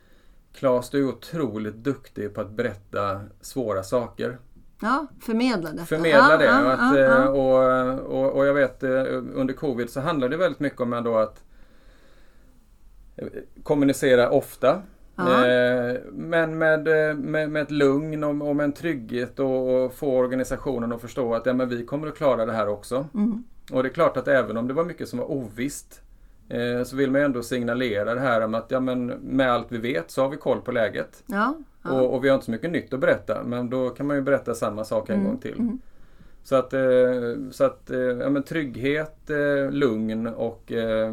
Claes, 0.54 0.90
du 0.90 0.98
är 0.98 1.08
otroligt 1.08 1.74
duktig 1.74 2.34
på 2.34 2.40
att 2.40 2.50
berätta 2.50 3.20
svåra 3.40 3.82
saker. 3.82 4.38
Ja, 4.82 5.06
förmedla 5.20 5.70
detta. 5.70 5.84
Förmedla 5.84 6.36
det. 6.36 6.64
Och, 6.64 6.72
att, 6.72 6.98
ja, 6.98 7.22
eh, 7.22 7.26
och, 7.26 8.24
och, 8.24 8.32
och, 8.36 8.46
jag 8.46 8.54
vet 8.54 8.82
eh, 8.82 8.90
under 9.34 9.54
covid 9.54 9.90
så 9.90 10.00
handlade 10.00 10.34
det 10.34 10.38
väldigt 10.38 10.60
mycket 10.60 10.80
om 10.80 10.92
ändå 10.92 11.16
att 11.16 11.44
eh, 13.16 13.28
kommunicera 13.62 14.30
ofta. 14.30 14.82
Eh, 15.28 15.96
men 16.12 16.58
med, 16.58 16.88
eh, 16.88 17.16
med, 17.16 17.50
med, 17.50 17.62
ett 17.62 17.70
lugn 17.70 18.24
och, 18.24 18.48
och 18.48 18.56
med 18.56 18.64
en 18.64 18.72
trygghet 18.72 19.38
och, 19.38 19.84
och, 19.84 19.94
få 19.94 20.16
organisationen 20.16 20.92
att 20.92 21.00
förstå 21.00 21.34
att 21.34 21.46
ja, 21.46 21.52
men 21.52 21.68
vi 21.68 21.84
kommer 21.84 22.08
att 22.08 22.16
klara 22.16 22.46
det 22.46 22.52
här 22.52 22.68
också. 22.68 23.06
Mm. 23.14 23.44
Och 23.72 23.82
det 23.82 23.88
är 23.88 23.92
klart 23.92 24.16
att 24.16 24.28
även 24.28 24.56
om 24.56 24.68
det 24.68 24.74
var 24.74 24.84
mycket 24.84 25.08
som 25.08 25.18
var 25.18 25.30
ovisst 25.30 26.02
eh, 26.48 26.82
så 26.84 26.96
vill 26.96 27.10
man 27.10 27.20
ändå 27.20 27.42
signalera 27.42 28.14
det 28.14 28.20
här 28.20 28.40
om 28.40 28.54
att 28.54 28.70
ja, 28.70 28.80
men 28.80 29.06
med 29.06 29.52
allt 29.52 29.66
vi 29.68 29.78
vet 29.78 30.10
så 30.10 30.22
har 30.22 30.28
vi 30.28 30.36
koll 30.36 30.60
på 30.60 30.72
läget. 30.72 31.22
Ja, 31.26 31.54
ja. 31.82 31.90
Och, 31.90 32.14
och, 32.14 32.24
vi 32.24 32.28
har 32.28 32.34
inte 32.34 32.44
så 32.44 32.50
mycket 32.50 32.70
nytt 32.70 32.92
att 32.92 33.00
berätta 33.00 33.42
men 33.44 33.70
då 33.70 33.90
kan 33.90 34.06
man 34.06 34.16
ju 34.16 34.22
berätta 34.22 34.54
samma 34.54 34.84
sak 34.84 35.08
en 35.08 35.14
mm. 35.14 35.26
gång 35.26 35.38
till. 35.38 35.58
Mm. 35.58 35.78
Så 36.42 36.56
att, 36.56 36.74
så 37.50 37.64
att 37.64 37.90
ja, 38.20 38.30
men 38.30 38.42
trygghet, 38.42 39.30
lugn 39.70 40.26
och 40.26 40.62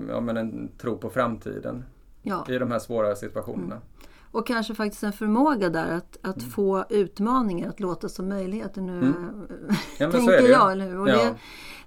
ja, 0.10 0.20
men 0.20 0.38
en 0.38 0.70
tro 0.78 0.98
på 0.98 1.10
framtiden 1.10 1.84
ja. 2.28 2.46
i 2.50 2.58
de 2.58 2.72
här 2.72 2.80
svåra 2.80 3.16
situationerna. 3.16 3.76
Mm. 3.76 3.88
Och 4.32 4.48
kanske 4.48 4.76
faktiskt 4.76 5.04
en 5.04 5.14
förmåga 5.14 5.70
där 5.70 5.92
att, 5.92 6.18
att 6.22 6.38
mm. 6.38 6.50
få 6.50 6.86
utmaningar 6.90 7.70
att 7.70 7.80
låta 7.80 8.10
som 8.10 8.30
möjligheter. 8.30 8.82
Nu 8.82 8.98
mm. 8.98 9.48
ja, 10.00 10.12
tänker 10.12 10.50
jag, 10.50 10.72
eller 10.72 10.90
hur? 10.90 11.00
Och 11.00 11.10
ja. 11.10 11.14
det, 11.14 11.36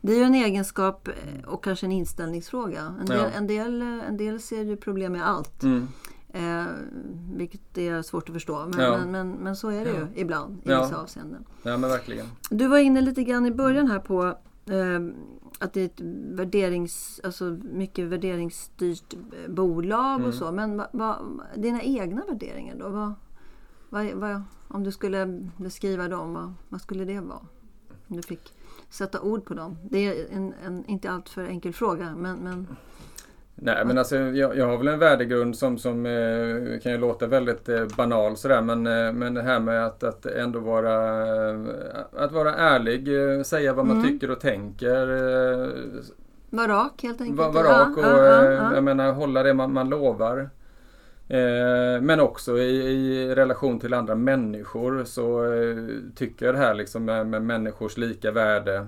det 0.01 0.13
är 0.13 0.17
ju 0.17 0.25
en 0.25 0.35
egenskap 0.35 1.09
och 1.47 1.65
kanske 1.65 1.87
en 1.87 1.93
inställningsfråga. 1.93 2.95
En 3.01 3.07
del, 3.07 3.19
ja. 3.19 3.27
en 3.27 3.47
del, 3.47 3.83
en 3.83 4.17
del 4.17 4.41
ser 4.41 4.63
ju 4.63 4.77
problem 4.77 5.13
med 5.13 5.29
allt. 5.29 5.63
Mm. 5.63 5.89
Eh, 6.33 6.65
vilket 7.35 7.79
är 7.79 8.03
svårt 8.03 8.29
att 8.29 8.35
förstå. 8.35 8.67
Men, 8.67 8.81
ja. 8.81 8.99
men, 8.99 9.11
men, 9.11 9.31
men, 9.31 9.57
så 9.57 9.69
är 9.69 9.85
det 9.85 9.91
ju 9.91 10.07
ibland 10.15 10.59
i 10.65 10.69
vissa 10.69 10.97
avseenden. 11.03 11.45
Ja, 11.63 11.77
men 11.77 11.91
verkligen. 11.91 12.27
Du 12.51 12.67
var 12.67 12.79
inne 12.79 13.01
lite 13.01 13.23
grann 13.23 13.47
i 13.47 13.51
början 13.51 13.89
här 13.89 13.99
på 13.99 14.25
eh, 14.67 15.01
att 15.61 15.73
det 15.73 15.81
är 15.81 15.85
ett 15.85 16.01
värderings, 16.39 17.21
alltså 17.25 17.45
mycket 17.63 18.05
värderingsstyrt 18.05 19.15
bolag 19.49 20.15
mm. 20.15 20.29
och 20.29 20.35
så. 20.35 20.53
Men 20.53 20.77
va, 20.77 20.89
va, 20.93 21.19
dina 21.57 21.83
egna 21.83 22.25
värderingar 22.25 22.77
då? 22.77 22.89
Va, 22.89 23.15
va, 24.15 24.43
om 24.69 24.85
du 24.85 24.93
skulle 24.93 25.49
beskriva 25.57 26.09
dem, 26.09 26.35
vad, 26.35 26.53
vad 26.69 26.81
skulle 26.81 27.05
det 27.05 27.21
vara? 27.21 27.47
Om 28.07 28.17
du 28.17 28.23
fick 28.23 28.53
sätta 28.91 29.21
ord 29.21 29.45
på 29.45 29.55
dem. 29.55 29.77
Det 29.91 29.99
är 29.99 30.37
en, 30.37 30.55
en 30.65 30.85
inte 30.85 31.11
alltför 31.11 31.45
enkel 31.45 31.73
fråga. 31.73 32.15
Men, 32.17 32.39
men 32.39 32.67
Nej 33.63 33.85
men 33.85 33.99
alltså 33.99 34.17
jag, 34.17 34.57
jag, 34.57 34.67
har 34.67 34.79
väl 34.79 34.89
en 34.89 34.99
värdegrund 34.99 35.57
som, 35.57 35.79
som 35.79 36.07
eh, 36.07 36.81
kan 36.81 36.93
ju 36.93 36.99
låta 36.99 37.27
väldigt 37.27 37.69
eh, 37.69 37.85
banal 37.97 38.37
sådär 38.37 38.63
men, 38.63 38.87
eh, 38.87 39.13
men 39.13 39.35
det 39.35 39.43
här 39.43 39.61
med 39.61 39.87
att, 39.87 40.03
att 40.03 40.27
ändå 40.27 40.61
vara, 40.61 41.19
eh, 41.51 41.61
att 42.17 42.33
vara 42.33 42.55
ärlig, 42.55 43.09
eh, 43.09 43.43
säga 43.43 43.73
vad 43.73 43.87
man 43.87 43.99
mm. 43.99 44.09
tycker 44.09 44.31
och 44.31 44.41
tänker. 44.41 45.03
Eh, 45.03 45.69
var 46.51 46.69
rak 46.69 47.03
helt 47.03 47.21
enkelt. 47.21 47.39
Var, 47.39 47.53
var 47.53 47.65
rak 47.65 47.97
och 47.97 48.05
ja, 48.05 48.45
ja, 48.45 48.75
ja. 48.75 48.81
menar 48.81 49.13
hålla 49.13 49.43
det 49.43 49.55
man, 49.55 49.73
man 49.73 49.89
lovar. 49.89 50.51
men 52.01 52.21
också 52.21 52.59
i, 52.59 52.77
i, 52.77 53.35
relation 53.35 53.81
till 53.81 53.95
andra 53.95 54.15
människor 54.15 55.05
så 55.05 55.45
tycker 56.17 56.47
jag 56.47 56.55
det 56.55 56.59
här 56.59 56.75
liksom 56.75 57.05
med, 57.05 57.27
med 57.27 57.43
människors 57.43 57.97
lika 57.97 58.31
värde 58.31 58.87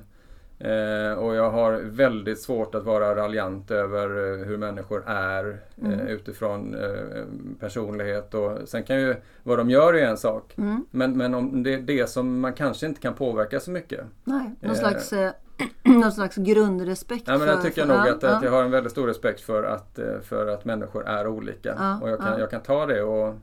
Eh, 0.64 1.12
och 1.12 1.34
jag 1.34 1.50
har 1.50 1.72
väldigt 1.72 2.40
svårt 2.40 2.74
att 2.74 2.84
vara 2.84 3.16
raljant 3.16 3.70
över 3.70 4.08
eh, 4.08 4.46
hur 4.46 4.56
människor 4.56 5.02
är 5.06 5.60
eh, 5.76 5.92
mm. 5.92 6.06
utifrån 6.06 6.74
eh, 6.74 7.24
personlighet. 7.60 8.34
Och 8.34 8.58
sen 8.68 8.82
kan 8.82 9.00
ju 9.00 9.16
vad 9.42 9.58
de 9.58 9.70
gör 9.70 9.94
är 9.94 10.06
en 10.06 10.16
sak. 10.16 10.54
Mm. 10.58 10.86
Men, 10.90 11.16
men 11.16 11.34
om 11.34 11.62
det 11.62 11.74
är 11.74 11.78
det 11.78 12.10
som 12.10 12.40
man 12.40 12.52
kanske 12.52 12.86
inte 12.86 13.00
kan 13.00 13.14
påverka 13.14 13.60
så 13.60 13.70
mycket. 13.70 14.00
Nej, 14.24 14.54
någon, 14.60 14.70
eh, 14.70 14.76
slags, 14.76 15.12
någon 15.82 16.12
slags 16.12 16.36
grundrespekt. 16.36 17.24
Ja, 17.26 17.38
men 17.38 17.48
jag 17.48 17.62
tycker 17.62 17.86
för, 17.86 17.88
nog 17.88 18.08
att, 18.08 18.22
ja. 18.22 18.28
att 18.28 18.42
jag 18.42 18.50
har 18.50 18.64
en 18.64 18.70
väldigt 18.70 18.92
stor 18.92 19.06
respekt 19.06 19.40
för 19.40 19.62
att, 19.62 19.98
för 20.22 20.46
att 20.46 20.64
människor 20.64 21.06
är 21.06 21.26
olika. 21.26 21.74
Ja, 21.78 22.00
och 22.02 22.10
jag 22.10 22.20
kan, 22.20 22.38
jag 22.38 22.50
kan 22.50 22.62
ta 22.62 22.86
det 22.86 23.02
och 23.02 23.34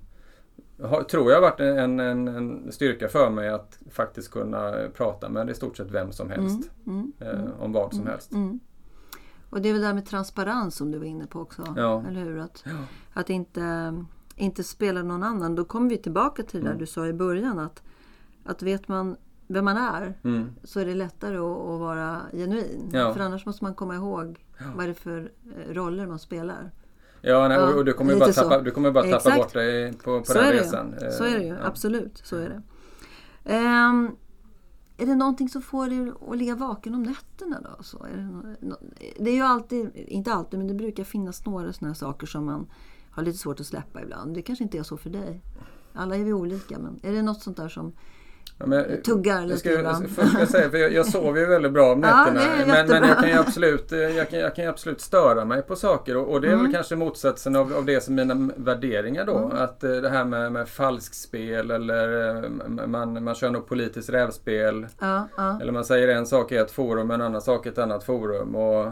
har, 0.84 1.04
tror 1.04 1.32
jag 1.32 1.42
varit 1.42 1.60
en, 1.60 2.00
en, 2.00 2.28
en, 2.28 2.72
styrka 2.72 3.08
för 3.08 3.30
mig 3.30 3.50
att 3.50 3.80
faktiskt 3.92 4.32
kunna 4.32 4.74
prata 4.94 5.30
med 5.30 5.50
i 5.50 5.54
stort 5.54 5.78
sett 5.78 5.92
vem 5.92 6.12
som 6.12 6.30
helst. 6.30 6.72
Mm, 6.88 7.14
mm, 7.20 7.38
eh, 7.38 7.62
om 7.62 7.72
vad 7.72 7.94
som 7.94 8.02
mm, 8.02 8.12
helst. 8.12 8.32
Mm. 8.32 8.60
Och 9.50 9.62
det 9.62 9.70
är 9.70 9.74
väl 9.74 9.82
det 9.82 9.88
där 9.88 9.94
med 9.94 10.06
transparens 10.06 10.76
som 10.76 10.92
du 10.92 10.98
var 10.98 11.06
inne 11.06 11.28
på 11.28 11.40
också. 11.40 11.74
Ja. 11.78 12.04
Eller 12.08 12.24
hur? 12.24 12.40
Att, 12.40 12.64
ja. 12.66 12.72
att 13.14 13.30
inte, 13.30 13.94
inte 14.36 14.64
spela 14.64 15.04
någon 15.04 15.24
annan. 15.24 15.56
Då 15.56 15.66
kommer 15.66 15.90
vi 15.90 15.98
tillbaka 15.98 16.44
till 16.44 16.60
det 16.60 16.66
där 16.66 16.72
mm. 16.72 16.80
du 16.80 16.86
sa 16.86 17.08
i 17.08 17.14
början. 17.14 17.60
Att, 17.60 17.84
att 18.44 18.62
vet 18.62 18.88
man 18.88 19.16
vem 19.48 19.66
man 19.66 19.78
är 19.78 20.14
mm. 20.24 20.50
så 20.64 20.80
är 20.80 20.86
det 20.86 20.94
lättare 20.94 21.38
att, 21.38 21.44
att 21.44 21.80
vara 21.80 22.22
genuin. 22.32 22.90
Ja. 22.94 23.14
För 23.14 23.20
annars 23.20 23.46
måste 23.46 23.64
man 23.64 23.74
komma 23.74 23.96
ihåg 23.96 24.46
vad 24.76 24.84
är 24.84 24.88
det 24.88 24.94
för 24.94 25.32
eh, 25.58 25.74
roller 25.74 26.08
man 26.08 26.20
spelar. 26.20 26.72
Ja, 27.22 27.48
nej, 27.48 27.60
och, 27.60 27.78
och 27.78 27.86
du 27.86 27.94
kommer 27.94 28.16
bara 28.16 28.34
tappa, 28.34 28.62
du 28.62 28.72
kommer 28.72 28.92
bara 28.92 29.20
tappa 29.20 29.36
bort 29.36 29.54
dig 29.54 29.94
på, 29.94 30.20
på 30.20 30.26
så 30.26 30.34
den 30.34 30.52
resan. 30.52 30.96
Ju. 31.02 31.12
Så 31.12 31.24
är 31.24 31.38
det 31.38 31.44
ju, 31.44 31.48
ja. 31.48 31.58
absolut. 31.64 32.22
Så 32.24 32.36
är 32.36 32.50
det. 32.50 32.62
Um, 33.56 34.18
är 34.98 35.06
det 35.06 35.16
någonting 35.16 35.50
som 35.50 35.62
får 35.62 35.88
dig 35.88 36.14
att 36.30 36.38
ligga 36.38 36.56
vaken 36.56 36.96
om 36.96 37.04
nätterna 37.04 37.62
då? 37.62 37.84
Så 37.84 38.04
är 38.04 38.18
det, 38.18 38.76
det 39.20 39.30
är 39.30 39.36
ju 39.36 39.42
alltid, 39.42 39.92
inte 39.96 40.34
alltid, 40.34 40.60
men 40.60 40.68
det 40.68 40.74
brukar 40.74 41.04
finnas 41.04 41.46
några 41.46 41.74
sådana 41.74 41.96
saker 41.96 42.28
som 42.28 42.46
man, 42.46 42.68
har 43.12 43.24
lite 43.24 43.38
svårt 43.38 43.60
att 43.60 43.66
släppa 43.66 44.02
ibland. 44.02 44.36
Det 44.36 44.42
kanske 44.42 44.64
inte 44.64 44.78
är 44.78 44.84
så 44.84 44.98
för 44.98 45.10
dig. 45.10 45.42
Alla 45.94 46.16
är 46.16 46.24
vi 46.24 46.34
olika 46.34 46.80
men 46.80 47.00
är 47.04 47.12
det 47.12 47.22
något 47.22 47.42
sånt 47.42 47.58
där 47.58 47.70
som 47.70 47.94
Ja, 48.58 48.66
men, 48.66 49.02
tuggar 49.02 49.46
lite 49.46 49.60
ska, 49.60 49.72
ibland. 49.72 50.10
Först 50.10 50.30
ska 50.30 50.40
jag 50.40 50.50
säga, 50.50 50.70
för 50.70 50.78
jag, 50.78 50.94
jag 50.94 51.06
sover 51.06 51.40
ju 51.40 51.46
väldigt 51.46 51.72
bra 51.72 51.92
om 51.92 52.00
nätterna. 52.02 52.42
Ja, 52.42 52.66
men, 52.68 52.88
men 52.88 53.10
jag 53.10 53.18
kan 53.18 53.30
ju 53.30 53.36
absolut, 53.36 53.92
eh, 53.92 54.00
jag 54.00 54.30
kan, 54.30 54.40
jag 54.40 54.56
kan 54.56 54.68
absolut 54.68 55.02
störa 55.02 55.46
mig 55.46 55.62
på 55.62 55.76
saker 55.76 56.18
och, 56.18 56.32
och 56.32 56.42
det 56.42 56.48
är 56.48 56.52
mm. 56.52 56.64
väl 56.64 56.74
kanske 56.74 56.96
motsatsen 56.96 57.56
av, 57.56 57.74
av 57.74 57.86
det 57.86 58.04
som 58.04 58.16
mina 58.16 58.52
värderingar 58.56 59.26
då. 59.26 59.38
Mm. 59.38 59.52
Att 59.58 59.84
eh, 59.84 59.92
det 59.92 60.10
här 60.10 60.26
med, 60.26 60.52
med 60.52 60.68
falskspel 60.68 61.72
eller 61.72 62.36
eh, 62.36 62.50
man, 62.88 63.24
man 63.24 63.36
kör 63.36 63.50
något 63.50 63.68
politiskt 63.68 64.10
rävspel. 64.10 64.88
Ja, 65.00 65.28
ja. 65.38 65.60
Eller 65.62 65.72
man 65.72 65.86
säger 65.86 66.08
en 66.08 66.26
sak 66.26 66.52
i 66.52 66.56
ett 66.56 66.72
forum 66.72 67.10
och 67.10 67.16
en 67.16 67.22
annan 67.22 67.42
sak 67.42 67.66
i 67.66 67.70
ett 67.70 67.78
annat 67.78 68.04
forum. 68.04 68.56
Och, 68.56 68.88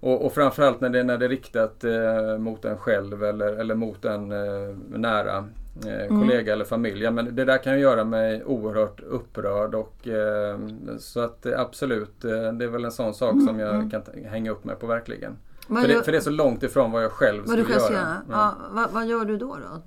och, 0.00 0.26
och 0.26 0.32
framförallt 0.32 0.80
när 0.80 0.88
det, 0.88 1.02
när 1.02 1.18
det 1.18 1.24
är 1.24 1.28
riktat 1.28 1.84
eh, 1.84 2.38
mot 2.38 2.64
en 2.64 2.78
själv 2.78 3.24
eller, 3.24 3.52
eller 3.52 3.74
mot 3.74 4.04
en 4.04 4.32
eh, 4.32 4.76
nära 4.88 5.44
eh, 5.86 6.06
mm. 6.06 6.20
kollega 6.20 6.52
eller 6.52 6.64
familj. 6.64 7.02
Ja, 7.02 7.10
men 7.10 7.36
det 7.36 7.44
där 7.44 7.58
kan 7.58 7.74
ju 7.74 7.80
göra 7.80 8.04
mig 8.04 8.44
oerhört 8.44 9.00
upprörd 9.00 9.74
och 9.74 10.08
eh, 10.08 10.58
så 10.98 11.20
att 11.20 11.46
absolut, 11.46 12.24
eh, 12.24 12.52
det 12.52 12.64
är 12.64 12.68
väl 12.68 12.84
en 12.84 12.92
sån 12.92 13.14
sak 13.14 13.32
mm. 13.32 13.46
som 13.46 13.58
jag 13.58 13.74
mm. 13.74 13.90
kan 13.90 14.02
hänga 14.24 14.50
upp 14.50 14.64
mig 14.64 14.76
på 14.76 14.86
verkligen. 14.86 15.36
För 15.68 15.88
det, 15.88 16.02
för 16.02 16.12
det, 16.12 16.18
är 16.18 16.22
så 16.22 16.30
långt 16.30 16.62
ifrån 16.62 16.92
vad 16.92 17.04
jag 17.04 17.12
själv 17.12 17.44
vad 17.46 17.58
skulle 17.58 17.74
göra. 17.74 17.92
göra. 17.92 18.16
Ja. 18.30 18.54
vad, 18.70 18.90
vad, 18.90 19.06
gör 19.06 19.24
du 19.24 19.36
då? 19.36 19.56
då? 19.56 19.82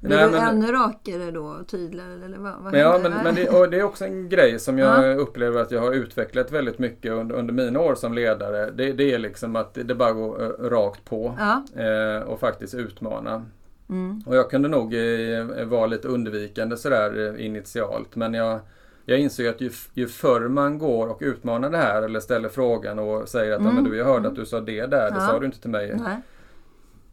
Blir 0.00 0.16
Nej, 0.16 0.26
du 0.26 0.32
men, 0.32 0.48
ännu 0.48 0.72
rakare 0.72 1.30
då? 1.30 1.56
Tydligare? 1.66 2.24
Eller 2.24 2.38
vad, 2.38 2.52
vad 2.60 2.74
ja, 2.74 2.98
men, 3.02 3.12
men 3.12 3.34
det, 3.34 3.66
det, 3.70 3.78
är 3.78 3.82
också 3.82 4.04
en 4.04 4.28
grej 4.28 4.58
som 4.58 4.78
jag 4.78 5.04
ja. 5.04 5.14
upplever 5.14 5.60
att 5.60 5.70
jag 5.70 5.80
har 5.80 5.92
utvecklat 5.92 6.52
väldigt 6.52 6.78
mycket 6.78 7.12
under, 7.12 7.36
under 7.36 7.54
mina 7.54 7.80
år 7.80 7.94
som 7.94 8.14
ledare. 8.14 8.70
Det, 8.70 8.92
det 8.92 9.14
är 9.14 9.18
liksom 9.18 9.56
att 9.56 9.74
det 9.74 9.94
bara 9.94 10.12
går 10.12 10.68
rakt 10.68 11.04
på 11.04 11.36
ja. 11.38 11.82
eh, 11.82 12.22
och 12.22 12.40
faktiskt 12.40 12.74
utmana. 12.74 13.42
Mm. 13.88 14.22
Och 14.26 14.36
jag 14.36 14.50
kunde 14.50 14.68
nog 14.68 14.94
eh, 14.94 15.64
vara 15.64 15.86
lite 15.86 16.08
undvikande 16.08 16.76
sådär 16.76 17.34
eh, 17.34 17.46
initialt. 17.46 18.16
Men 18.16 18.34
jag, 18.34 18.60
jag 19.04 19.18
insåg 19.18 19.46
att 19.46 19.60
ju, 19.60 19.70
ju 19.94 20.08
förr 20.08 20.48
man 20.48 20.78
går 20.78 21.08
och 21.08 21.18
utmanar 21.20 21.70
det 21.70 21.78
här 21.78 22.02
eller 22.02 22.20
ställer 22.20 22.48
frågan 22.48 22.98
och 22.98 23.28
säger 23.28 23.52
att 23.52 23.60
mm. 23.60 23.74
men 23.74 23.84
du, 23.84 23.96
jag 23.96 24.04
hörde 24.04 24.28
att 24.28 24.36
du 24.36 24.46
sa 24.46 24.60
det 24.60 24.86
där, 24.86 25.10
det 25.10 25.16
ja. 25.16 25.26
sa 25.26 25.38
du 25.38 25.46
inte 25.46 25.60
till 25.60 25.70
mig. 25.70 25.96
Nej. 25.96 26.16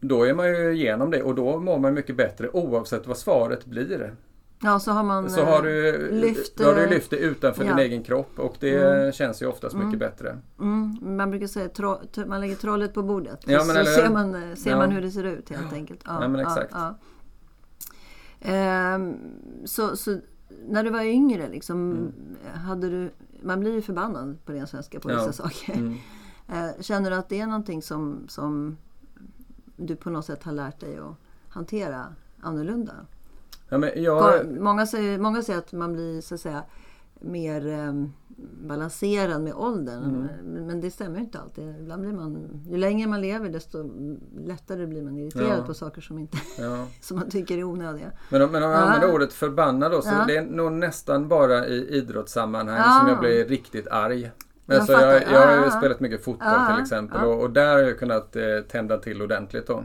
Då 0.00 0.24
är 0.24 0.34
man 0.34 0.48
ju 0.48 0.72
igenom 0.72 1.10
det 1.10 1.22
och 1.22 1.34
då 1.34 1.58
mår 1.58 1.78
man 1.78 1.94
mycket 1.94 2.16
bättre 2.16 2.48
oavsett 2.48 3.06
vad 3.06 3.16
svaret 3.16 3.66
blir. 3.66 4.14
Ja, 4.62 4.80
så 4.80 4.92
har 4.92 5.02
man 5.02 5.30
så 5.30 5.44
har 5.44 5.62
du, 5.62 5.88
eh, 5.88 6.20
lyft, 6.20 6.56
då 6.56 6.64
har 6.64 6.74
du 6.74 6.86
lyft 6.86 7.10
det 7.10 7.16
utanför 7.16 7.64
ja. 7.64 7.70
din 7.70 7.78
egen 7.78 8.02
kropp 8.02 8.38
och 8.38 8.56
det 8.60 8.82
mm. 8.82 9.12
känns 9.12 9.42
ju 9.42 9.46
oftast 9.46 9.74
mycket 9.74 9.88
mm. 9.88 9.98
bättre. 9.98 10.38
Mm. 10.60 10.98
Man 11.16 11.30
brukar 11.30 11.46
säga 11.46 11.66
att 11.66 12.26
man 12.26 12.40
lägger 12.40 12.54
trollet 12.54 12.94
på 12.94 13.02
bordet. 13.02 13.40
Ja, 13.46 13.60
så 13.60 13.70
eller, 13.70 13.84
ser, 13.84 14.10
man, 14.10 14.34
eh, 14.34 14.54
ser 14.56 14.70
ja. 14.70 14.76
man 14.76 14.90
hur 14.90 15.02
det 15.02 15.10
ser 15.10 15.24
ut 15.24 15.50
helt 15.50 15.72
enkelt. 15.72 16.00
Ja, 16.04 16.28
men 16.28 16.40
exakt. 16.40 16.74
Ehm, 18.40 19.16
så, 19.64 19.96
så, 19.96 20.18
när 20.68 20.84
du 20.84 20.90
var 20.90 21.02
yngre, 21.02 21.48
liksom, 21.48 21.92
mm. 21.92 22.12
hade 22.54 22.90
du, 22.90 23.10
man 23.42 23.60
blir 23.60 23.72
ju 23.72 23.82
förbannad 23.82 24.38
på 24.44 24.52
ren 24.52 24.66
svenska 24.66 25.00
på 25.00 25.08
vissa 25.08 25.32
saker. 25.32 25.72
Mm. 25.72 25.94
Eh, 26.48 26.82
känner 26.82 27.10
du 27.10 27.16
att 27.16 27.28
det 27.28 27.40
är 27.40 27.46
någonting 27.46 27.82
som, 27.82 28.24
som 28.28 28.76
du 29.76 29.96
på 29.96 30.10
något 30.10 30.24
sätt 30.24 30.42
har 30.42 30.52
lärt 30.52 30.80
dig 30.80 30.98
att 30.98 31.16
hantera 31.48 32.06
annorlunda? 32.40 32.92
Ja, 33.68 33.78
men 33.78 33.90
jag... 34.02 34.46
många, 34.60 34.86
säger, 34.86 35.18
många 35.18 35.42
säger 35.42 35.58
att 35.58 35.72
man 35.72 35.92
blir 35.92 36.20
så 36.20 36.34
att 36.34 36.40
säga 36.40 36.62
mer 37.20 37.66
um, 37.66 38.12
balanserad 38.68 39.42
med 39.42 39.54
åldern. 39.54 40.04
Mm. 40.04 40.66
Men 40.66 40.80
det 40.80 40.90
stämmer 40.90 41.20
inte 41.20 41.38
alltid. 41.38 41.76
Ibland 41.80 42.02
blir 42.02 42.12
man, 42.12 42.62
ju 42.70 42.76
längre 42.76 43.08
man 43.08 43.20
lever 43.20 43.48
desto 43.48 43.90
lättare 44.38 44.86
blir 44.86 45.02
man 45.02 45.18
irriterad 45.18 45.58
ja. 45.58 45.66
på 45.66 45.74
saker 45.74 46.00
som, 46.00 46.18
inte, 46.18 46.38
ja. 46.58 46.86
som 47.00 47.18
man 47.18 47.30
tycker 47.30 47.58
är 47.58 47.64
onödiga. 47.64 48.10
Men 48.28 48.42
om, 48.42 48.50
men 48.50 48.62
om 48.62 48.70
jag 48.70 48.82
använder 48.82 49.14
ordet 49.14 49.32
förbannad 49.32 49.92
då, 49.92 50.02
så 50.02 50.10
det 50.26 50.36
är 50.36 50.42
nog 50.42 50.72
nästan 50.72 51.28
bara 51.28 51.66
i 51.66 51.96
idrottssammanhang 51.98 53.00
som 53.00 53.08
jag 53.08 53.18
blir 53.18 53.44
riktigt 53.44 53.88
arg. 53.88 54.30
Men 54.66 54.76
jag, 54.76 55.00
jag, 55.02 55.22
jag 55.32 55.46
har 55.46 55.64
ju 55.64 55.70
spelat 55.70 56.00
mycket 56.00 56.24
fotboll 56.24 56.66
till 56.74 56.82
exempel 56.82 57.24
och, 57.24 57.40
och, 57.40 57.50
där 57.50 57.72
har 57.72 57.82
jag 57.82 57.98
kunnat 57.98 58.36
eh, 58.36 58.42
tända 58.68 58.98
till 58.98 59.22
ordentligt 59.22 59.66
då. 59.66 59.84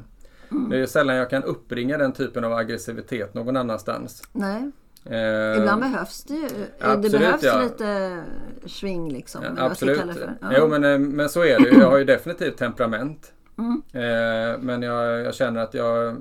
Mm. 0.51 0.69
Det 0.69 0.77
är 0.77 0.85
sällan 0.85 1.15
jag 1.15 1.29
kan 1.29 1.43
uppbringa 1.43 1.97
den 1.97 2.11
typen 2.11 2.43
av 2.43 2.53
aggressivitet 2.53 3.33
någon 3.33 3.57
annanstans. 3.57 4.23
Nej. 4.31 4.71
Eh, 5.05 5.57
Ibland 5.57 5.81
behövs 5.81 6.23
det 6.23 6.33
ju. 6.33 6.47
Absolut, 6.79 7.11
det 7.11 7.19
behövs 7.19 7.43
ja. 7.43 7.61
lite 7.61 8.19
sving 8.65 9.13
liksom. 9.13 9.43
Ja, 9.43 9.63
absolut. 9.65 10.01
Ja. 10.41 10.51
Jo 10.57 10.67
men, 10.67 10.83
eh, 10.83 10.99
men 10.99 11.29
så 11.29 11.43
är 11.43 11.59
det 11.59 11.69
Jag 11.69 11.89
har 11.89 11.97
ju 11.97 12.05
definitivt 12.05 12.57
temperament. 12.57 13.33
Mm. 13.57 13.81
Eh, 13.93 14.59
men 14.59 14.81
jag, 14.81 15.21
jag, 15.21 15.35
känner 15.35 15.61
att 15.61 15.73
jag, 15.73 16.17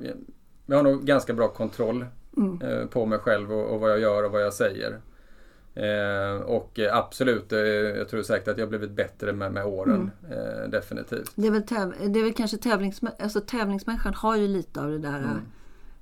jag 0.66 0.76
har 0.76 0.82
nog 0.82 1.04
ganska 1.04 1.32
bra 1.32 1.48
kontroll 1.48 2.06
mm. 2.36 2.62
eh, 2.62 2.86
på 2.86 3.06
mig 3.06 3.18
själv 3.18 3.52
och, 3.52 3.74
och, 3.74 3.80
vad 3.80 3.90
jag 3.90 4.00
gör 4.00 4.24
och 4.24 4.32
vad 4.32 4.42
jag 4.42 4.52
säger. 4.52 4.98
Eh, 5.78 6.42
och 6.42 6.78
absolut, 6.92 7.52
eh, 7.52 7.58
jag 7.58 8.08
tror 8.08 8.22
säkert 8.22 8.48
att 8.48 8.58
jag 8.58 8.68
blivit 8.68 8.90
bättre 8.90 9.32
med, 9.32 9.52
med 9.52 9.64
åren. 9.64 10.10
Mm. 10.26 10.38
Eh, 10.38 10.68
definitivt. 10.68 11.32
Det 11.34 11.46
är 11.46 11.50
väl, 11.50 11.62
täv 11.62 11.94
det 12.08 12.18
är 12.18 12.24
väl 12.24 12.34
kanske 12.34 12.56
tävlings 12.56 13.00
alltså, 13.18 13.40
tävlingsmänniskan 13.40 14.14
har 14.14 14.36
ju 14.36 14.48
lite 14.48 14.80
av 14.80 14.90
det 14.90 14.98
där. 14.98 15.18
Mm. 15.18 15.40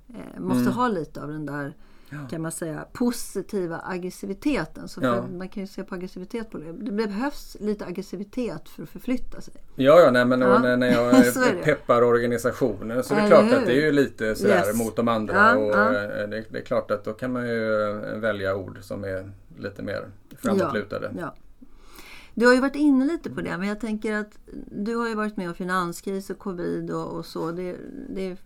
Eh, 0.09 0.39
måste 0.39 0.61
mm. 0.61 0.73
ha 0.73 0.87
lite 0.87 1.21
av 1.21 1.27
den 1.27 1.45
där 1.45 1.73
ja. 2.09 2.17
kan 2.29 2.41
man 2.41 2.51
säga 2.51 2.85
positiva 2.93 3.81
aggressiviteten. 3.83 4.87
Så 4.87 4.99
ja. 5.03 5.27
Man 5.27 5.49
kan 5.49 5.63
ju 5.63 5.67
se 5.67 5.83
på 5.83 5.95
aggressivitet 5.95 6.51
på 6.51 6.57
det. 6.57 6.71
Det 6.71 6.91
behövs 6.91 7.57
lite 7.59 7.85
aggressivitet 7.85 8.69
för 8.69 8.83
att 8.83 8.89
förflytta 8.89 9.41
sig. 9.41 9.53
Ja, 9.75 9.99
ja 9.99 10.11
nej, 10.11 10.25
men 10.25 10.41
ja. 10.41 10.59
När, 10.59 10.77
när 10.77 10.91
jag 10.91 11.63
peppar 11.63 12.01
organisationer 12.03 13.01
så 13.01 13.15
är 13.15 13.21
det 13.21 13.27
klart 13.27 13.53
att 13.53 13.65
det 13.65 13.71
är 13.71 13.85
ju 13.85 13.91
lite 13.91 14.35
sådär 14.35 14.67
yes. 14.67 14.77
mot 14.77 14.95
de 14.95 15.07
andra. 15.07 15.57
och 15.57 15.75
eh, 15.75 16.29
det, 16.29 16.43
det, 16.49 16.57
är 16.57 16.65
klart 16.65 16.91
att 16.91 17.03
då 17.03 17.13
kan 17.13 17.33
man 17.33 17.47
ju 17.47 17.73
välja 18.15 18.55
ord 18.55 18.77
som 18.81 19.03
är 19.03 19.31
lite 19.57 19.83
mer 19.83 20.05
framåtlutade. 20.37 21.11
Ja. 21.19 21.35
Du 22.37 22.45
har 22.45 22.53
ju 22.53 22.59
varit 22.59 22.75
inne 22.75 23.05
lite 23.05 23.29
på 23.29 23.41
det, 23.41 23.57
men 23.57 23.67
jag 23.67 23.79
tänker 23.79 24.13
att 24.13 24.39
du 24.71 24.95
har 24.95 25.07
ju 25.07 25.15
varit 25.15 25.37
med 25.37 25.49
om 25.49 25.55
finanskris 25.55 26.29
och 26.29 26.39
covid 26.39 26.91
och, 26.91 27.17
och 27.17 27.25
så. 27.25 27.51
Det, 27.51 27.77
det, 28.09 28.37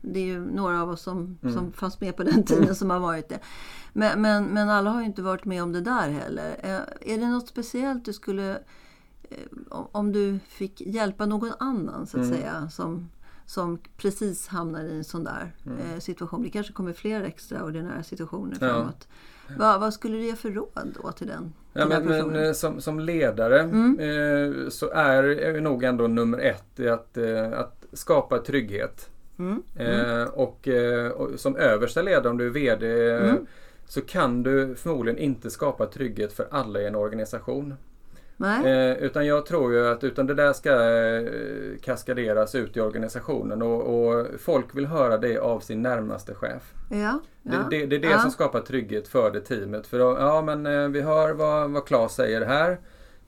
det, 0.00 0.20
är 0.20 0.24
ju 0.24 0.40
några 0.40 0.82
av 0.82 0.90
oss 0.90 1.02
som, 1.02 1.38
mm. 1.42 1.54
som 1.54 1.72
fanns 1.72 2.00
med 2.00 2.16
på 2.16 2.22
den 2.22 2.44
tiden 2.44 2.74
som 2.74 2.90
har 2.90 3.00
varit 3.00 3.28
det. 3.28 3.38
Men, 3.92 4.22
men, 4.22 4.44
men, 4.44 4.68
alla 4.68 4.90
har 4.90 5.00
ju 5.00 5.06
inte 5.06 5.22
varit 5.22 5.44
med 5.44 5.62
om 5.62 5.72
det 5.72 5.80
där 5.80 6.10
heller. 6.10 6.56
Eh, 6.62 7.14
är 7.14 7.18
det 7.18 7.28
något 7.28 7.48
speciellt 7.48 8.04
du 8.04 8.12
skulle... 8.12 8.50
Eh, 9.22 9.46
om 9.70 10.12
du 10.12 10.38
fick 10.48 10.80
hjälpa 10.80 11.26
någon 11.26 11.52
annan, 11.58 12.06
så 12.06 12.20
att 12.20 12.24
mm. 12.24 12.36
säga, 12.36 12.70
som, 12.70 13.10
som 13.46 13.78
precis 13.96 14.48
hamnar 14.48 14.84
i 14.84 14.96
en 14.96 15.04
sån 15.04 15.24
där 15.24 15.54
mm. 15.66 15.78
Eh, 15.78 15.98
situation. 15.98 16.42
Det 16.42 16.50
kanske 16.50 16.72
kommer 16.72 16.92
fler 16.92 17.22
extraordinära 17.22 18.02
situationer 18.02 18.56
framåt. 18.56 19.08
Ja. 19.08 19.14
Vad, 19.58 19.80
vad 19.80 19.94
skulle 19.94 20.16
du 20.16 20.24
ge 20.24 20.36
för 20.36 20.50
råd 20.50 20.96
då 21.02 21.12
till 21.12 21.26
den? 21.26 21.52
Till 21.72 21.80
ja, 21.80 21.86
men, 21.86 22.04
men, 22.04 22.44
eh, 22.44 22.52
som, 22.52 22.80
som 22.80 23.00
ledare 23.00 23.60
mm. 23.60 23.98
eh, 23.98 24.68
så 24.68 24.90
är, 24.90 25.22
är 25.22 25.60
nog 25.60 25.84
ändå 25.84 26.06
nummer 26.06 26.38
ett 26.38 26.80
att, 26.80 27.16
eh, 27.16 27.52
att 27.52 27.84
skapa 27.92 28.38
trygghet. 28.38 29.10
Mm. 29.38 29.62
Mm. 29.76 30.28
Och, 30.28 30.68
och, 31.14 31.40
som 31.40 31.56
översta 31.56 32.02
ledare, 32.02 32.28
om 32.28 32.38
du 32.38 32.46
är 32.46 32.50
VD, 32.50 33.10
mm. 33.10 33.46
så 33.86 34.00
kan 34.00 34.42
du 34.42 34.74
förmodligen 34.74 35.18
inte 35.18 35.50
skapa 35.50 35.86
trygghet 35.86 36.32
för 36.32 36.46
alla 36.50 36.80
i 36.80 36.86
en 36.86 36.94
organisation. 36.94 37.74
Eh, 38.44 39.04
utan 39.04 39.26
jag 39.26 39.46
tror 39.46 39.72
ju 39.72 39.86
att 39.86 40.04
utan 40.04 40.26
det 40.26 40.34
där 40.34 40.52
ska 40.52 40.70
eh, 40.70 41.78
kaskaderas 41.82 42.54
ut 42.54 42.76
i 42.76 42.80
organisationen 42.80 43.62
och, 43.62 44.08
och, 44.08 44.26
folk 44.40 44.76
vill 44.76 44.86
höra 44.86 45.18
det 45.18 45.38
av 45.38 45.60
sin 45.60 45.82
närmaste 45.82 46.34
chef. 46.34 46.72
Ja, 46.90 47.20
ja. 47.42 47.52
Det, 47.70 47.78
det, 47.78 47.86
det, 47.86 47.96
är 47.96 48.00
det 48.00 48.08
ja. 48.08 48.18
som 48.18 48.30
skapar 48.30 48.60
trygghet 48.60 49.08
för 49.08 49.30
det 49.30 49.40
teamet. 49.40 49.86
För 49.86 49.98
då, 49.98 50.16
ja 50.20 50.42
men 50.42 50.66
eh, 50.66 50.88
vi 50.88 51.00
hör 51.00 51.32
vad, 51.32 51.70
vad 51.70 51.86
Claes 51.86 52.14
säger 52.14 52.40
här. 52.40 52.70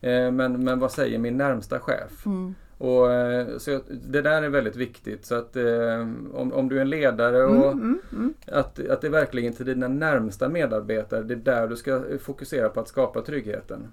Eh, 0.01 0.31
men, 0.31 0.64
men 0.64 0.79
vad 0.79 0.92
säger 0.92 1.18
min 1.18 1.37
närmsta 1.37 1.81
chef? 1.81 2.27
Mm. 2.27 2.55
Och, 2.79 3.12
eh, 3.12 3.59
så 3.59 3.81
det 3.88 4.22
där 4.22 4.42
är 4.42 4.48
väldigt 4.48 4.77
viktigt. 4.77 5.27
Så 5.27 5.35
att 5.35 5.57
eh, 5.57 6.01
om, 6.33 6.53
om 6.53 6.68
du 6.68 6.77
är 6.77 6.81
en 6.81 6.90
ledare 6.90 7.44
och 7.44 7.72
mm, 7.72 7.79
mm, 7.79 8.01
mm. 8.12 8.35
Att, 8.46 8.88
att 8.88 9.01
det 9.01 9.09
verkligen 9.09 9.53
till 9.53 9.66
dina 9.66 9.88
närmsta 9.88 10.48
medarbetare, 10.48 11.22
det 11.22 11.35
är 11.35 11.38
där 11.38 11.68
du 11.68 11.77
ska 11.77 12.03
fokusera 12.20 12.68
på 12.68 12.81
att 12.81 12.88
skapa 12.88 13.20
tryggheten. 13.20 13.88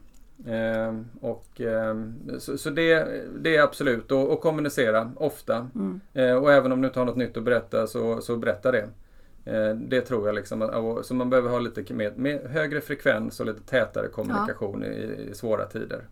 Eh, 0.45 0.99
och, 1.21 1.61
eh, 1.61 1.95
så, 2.39 2.57
så 2.57 2.69
det, 2.69 3.23
det, 3.39 3.55
är 3.55 3.61
absolut 3.61 4.11
och, 4.11 4.29
och 4.29 4.41
kommunicera 4.41 5.11
ofta. 5.15 5.69
Mm. 5.75 6.01
Eh, 6.13 6.33
och 6.33 6.53
även 6.53 6.71
om 6.71 6.81
du 6.81 6.87
inte 6.87 6.99
har 6.99 7.05
något 7.05 7.17
nytt 7.17 7.37
att 7.37 7.43
berätta 7.43 7.87
så, 7.87 8.21
så 8.21 8.37
berätta 8.37 8.71
det. 8.71 8.89
Eh, 9.45 9.75
det 9.75 10.01
tror 10.01 10.27
jag 10.27 10.35
liksom. 10.35 10.99
Så 11.03 11.13
man 11.13 11.29
behöver 11.29 11.49
ha 11.49 11.59
lite 11.59 11.93
med, 11.93 12.17
med 12.17 12.41
högre 12.41 12.81
frekvens 12.81 13.39
och 13.39 13.45
lite 13.45 13.61
tätare 13.61 14.07
kommunikation 14.07 14.81
ja. 14.81 14.87
i, 14.87 15.29
i 15.31 15.33
svåra 15.33 15.65
tider. 15.65 16.07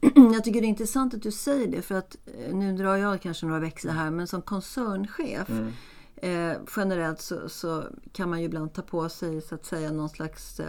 Jag 0.34 0.44
tycker 0.44 0.60
det 0.60 0.66
är 0.66 0.68
intressant 0.68 1.14
att 1.14 1.22
du 1.22 1.32
säger 1.32 1.66
det 1.66 1.82
för 1.82 1.94
att 1.94 2.16
eh, 2.26 2.54
nu 2.54 2.72
drar 2.76 2.96
jag 2.96 3.20
kanske 3.20 3.46
några 3.46 3.60
växlar 3.60 3.92
här 3.92 4.10
men 4.10 4.26
som 4.26 4.42
koncernchef 4.42 5.50
mm. 5.50 5.72
eh, 6.16 6.56
generellt 6.76 7.20
så, 7.20 7.48
så, 7.48 7.84
kan 8.12 8.30
man 8.30 8.38
ju 8.38 8.44
ibland 8.44 8.72
ta 8.72 8.82
på 8.82 9.08
sig 9.08 9.40
så 9.40 9.54
att 9.54 9.64
säga 9.64 9.92
någon 9.92 10.08
slags 10.08 10.60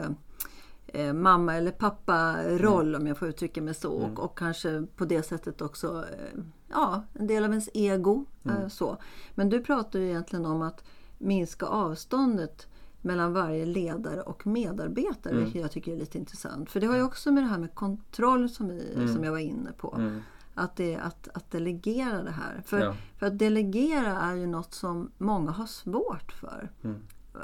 eh, 0.88 1.08
eh, 1.08 1.14
mamma 1.14 1.56
eller 1.56 1.72
pappa-roll 1.72 2.88
mm. 2.90 3.02
om 3.02 3.08
jag 3.08 3.18
får 3.18 3.28
uttrycka 3.28 3.62
mig 3.62 3.74
så. 3.74 3.98
Mm. 3.98 4.12
Och, 4.12 4.20
och, 4.24 4.38
kanske 4.38 4.86
på 4.96 5.06
det 5.06 5.24
sättet 5.24 5.62
också 5.62 6.06
eh, 6.12 6.42
ja, 6.70 7.04
en 7.14 7.28
del 7.28 7.44
av 7.44 7.50
ens 7.50 7.70
ego. 7.74 8.26
Mm. 8.44 8.70
Så. 8.70 8.98
Men 9.36 9.50
du 9.50 9.64
pratar 9.64 10.00
ju 10.00 10.06
egentligen 10.06 10.46
om 10.46 10.62
att 10.62 10.84
minska 11.18 11.66
avståndet 11.66 12.68
mellan 13.02 13.34
varje 13.34 13.66
ledare 13.66 14.22
och 14.22 14.48
medarbetare, 14.48 15.34
mm. 15.34 15.44
vilket 15.44 15.62
jag 15.62 15.72
tycker 15.72 15.94
är 15.94 15.98
lite 15.98 16.18
intressant. 16.18 16.72
För 16.72 16.80
det 16.80 16.88
har 16.88 16.96
ju 16.96 17.04
också 17.04 17.32
med 17.32 17.44
det 17.44 17.48
här 17.48 17.58
med 17.58 17.76
kontroll 17.76 18.50
som, 18.50 18.68
vi, 18.68 18.94
mm. 18.96 19.14
som 19.14 19.24
jag 19.24 19.32
var 19.32 19.40
inne 19.40 19.72
på. 19.72 19.96
Mm. 19.98 20.22
Att, 20.54 20.76
det, 20.76 20.96
att, 20.96 21.28
att 21.34 21.52
delegera 21.52 22.24
det 22.24 22.32
här. 22.32 22.62
För, 22.66 22.80
ja. 22.80 22.96
för 23.20 23.26
att 23.26 23.40
delegera 23.40 24.18
är 24.18 24.36
ju 24.36 24.48
något 24.48 24.74
som 24.74 25.12
många 25.18 25.52
har 25.52 25.66
svårt 25.66 26.32
för. 26.32 26.72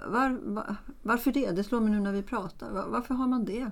Var, 0.05 0.39
var, 0.43 0.75
varför 1.01 1.31
det? 1.31 1.51
Det 1.51 1.63
slår 1.63 1.79
mig 1.79 1.91
nu 1.91 1.99
när 1.99 2.11
vi 2.11 2.23
pratar. 2.23 2.71
Var, 2.71 2.85
varför 2.87 3.13
har 3.13 3.27
man 3.27 3.45
det? 3.45 3.71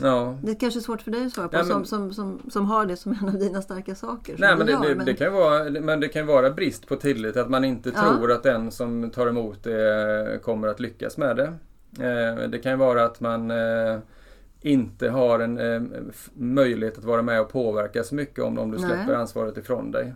Ja. 0.00 0.38
Det 0.42 0.50
är 0.50 0.54
kanske 0.54 0.80
är 0.80 0.82
svårt 0.82 1.02
för 1.02 1.10
dig 1.10 1.26
att 1.26 1.32
svara 1.32 1.48
på 1.48 1.56
ja, 1.56 1.62
men, 1.62 1.68
som, 1.68 1.84
som, 1.84 2.12
som, 2.12 2.50
som 2.50 2.66
har 2.66 2.86
det 2.86 2.96
som 2.96 3.12
en 3.12 3.28
av 3.28 3.38
dina 3.38 3.62
starka 3.62 3.94
saker. 3.94 4.36
Nej, 4.38 4.56
men 4.56 4.66
det, 4.66 4.72
gör, 4.72 4.88
det, 4.88 4.94
men... 4.94 5.06
det, 5.06 5.14
kan 5.14 5.32
vara, 5.32 5.70
men 5.70 6.00
det 6.00 6.08
kan 6.08 6.26
vara 6.26 6.50
brist 6.50 6.86
på 6.86 6.96
tillit. 6.96 7.36
Att 7.36 7.50
man 7.50 7.64
inte 7.64 7.92
ja. 7.94 8.02
tror 8.02 8.32
att 8.32 8.42
den 8.42 8.70
som 8.70 9.10
tar 9.10 9.26
emot 9.26 9.64
det 9.64 10.40
kommer 10.42 10.68
att 10.68 10.80
lyckas 10.80 11.16
med 11.16 11.36
det. 11.36 11.52
Eh, 11.98 12.48
det 12.48 12.58
kan 12.58 12.78
vara 12.78 13.04
att 13.04 13.20
man 13.20 13.50
eh, 13.50 13.98
inte 14.60 15.08
har 15.08 15.38
en 15.38 15.58
eh, 15.58 15.82
möjlighet 16.34 16.98
att 16.98 17.04
vara 17.04 17.22
med 17.22 17.40
och 17.40 17.52
påverka 17.52 18.04
så 18.04 18.14
mycket 18.14 18.44
om, 18.44 18.58
om 18.58 18.70
du 18.70 18.78
släpper 18.78 19.06
Nej. 19.06 19.16
ansvaret 19.16 19.58
ifrån 19.58 19.90
dig. 19.90 20.14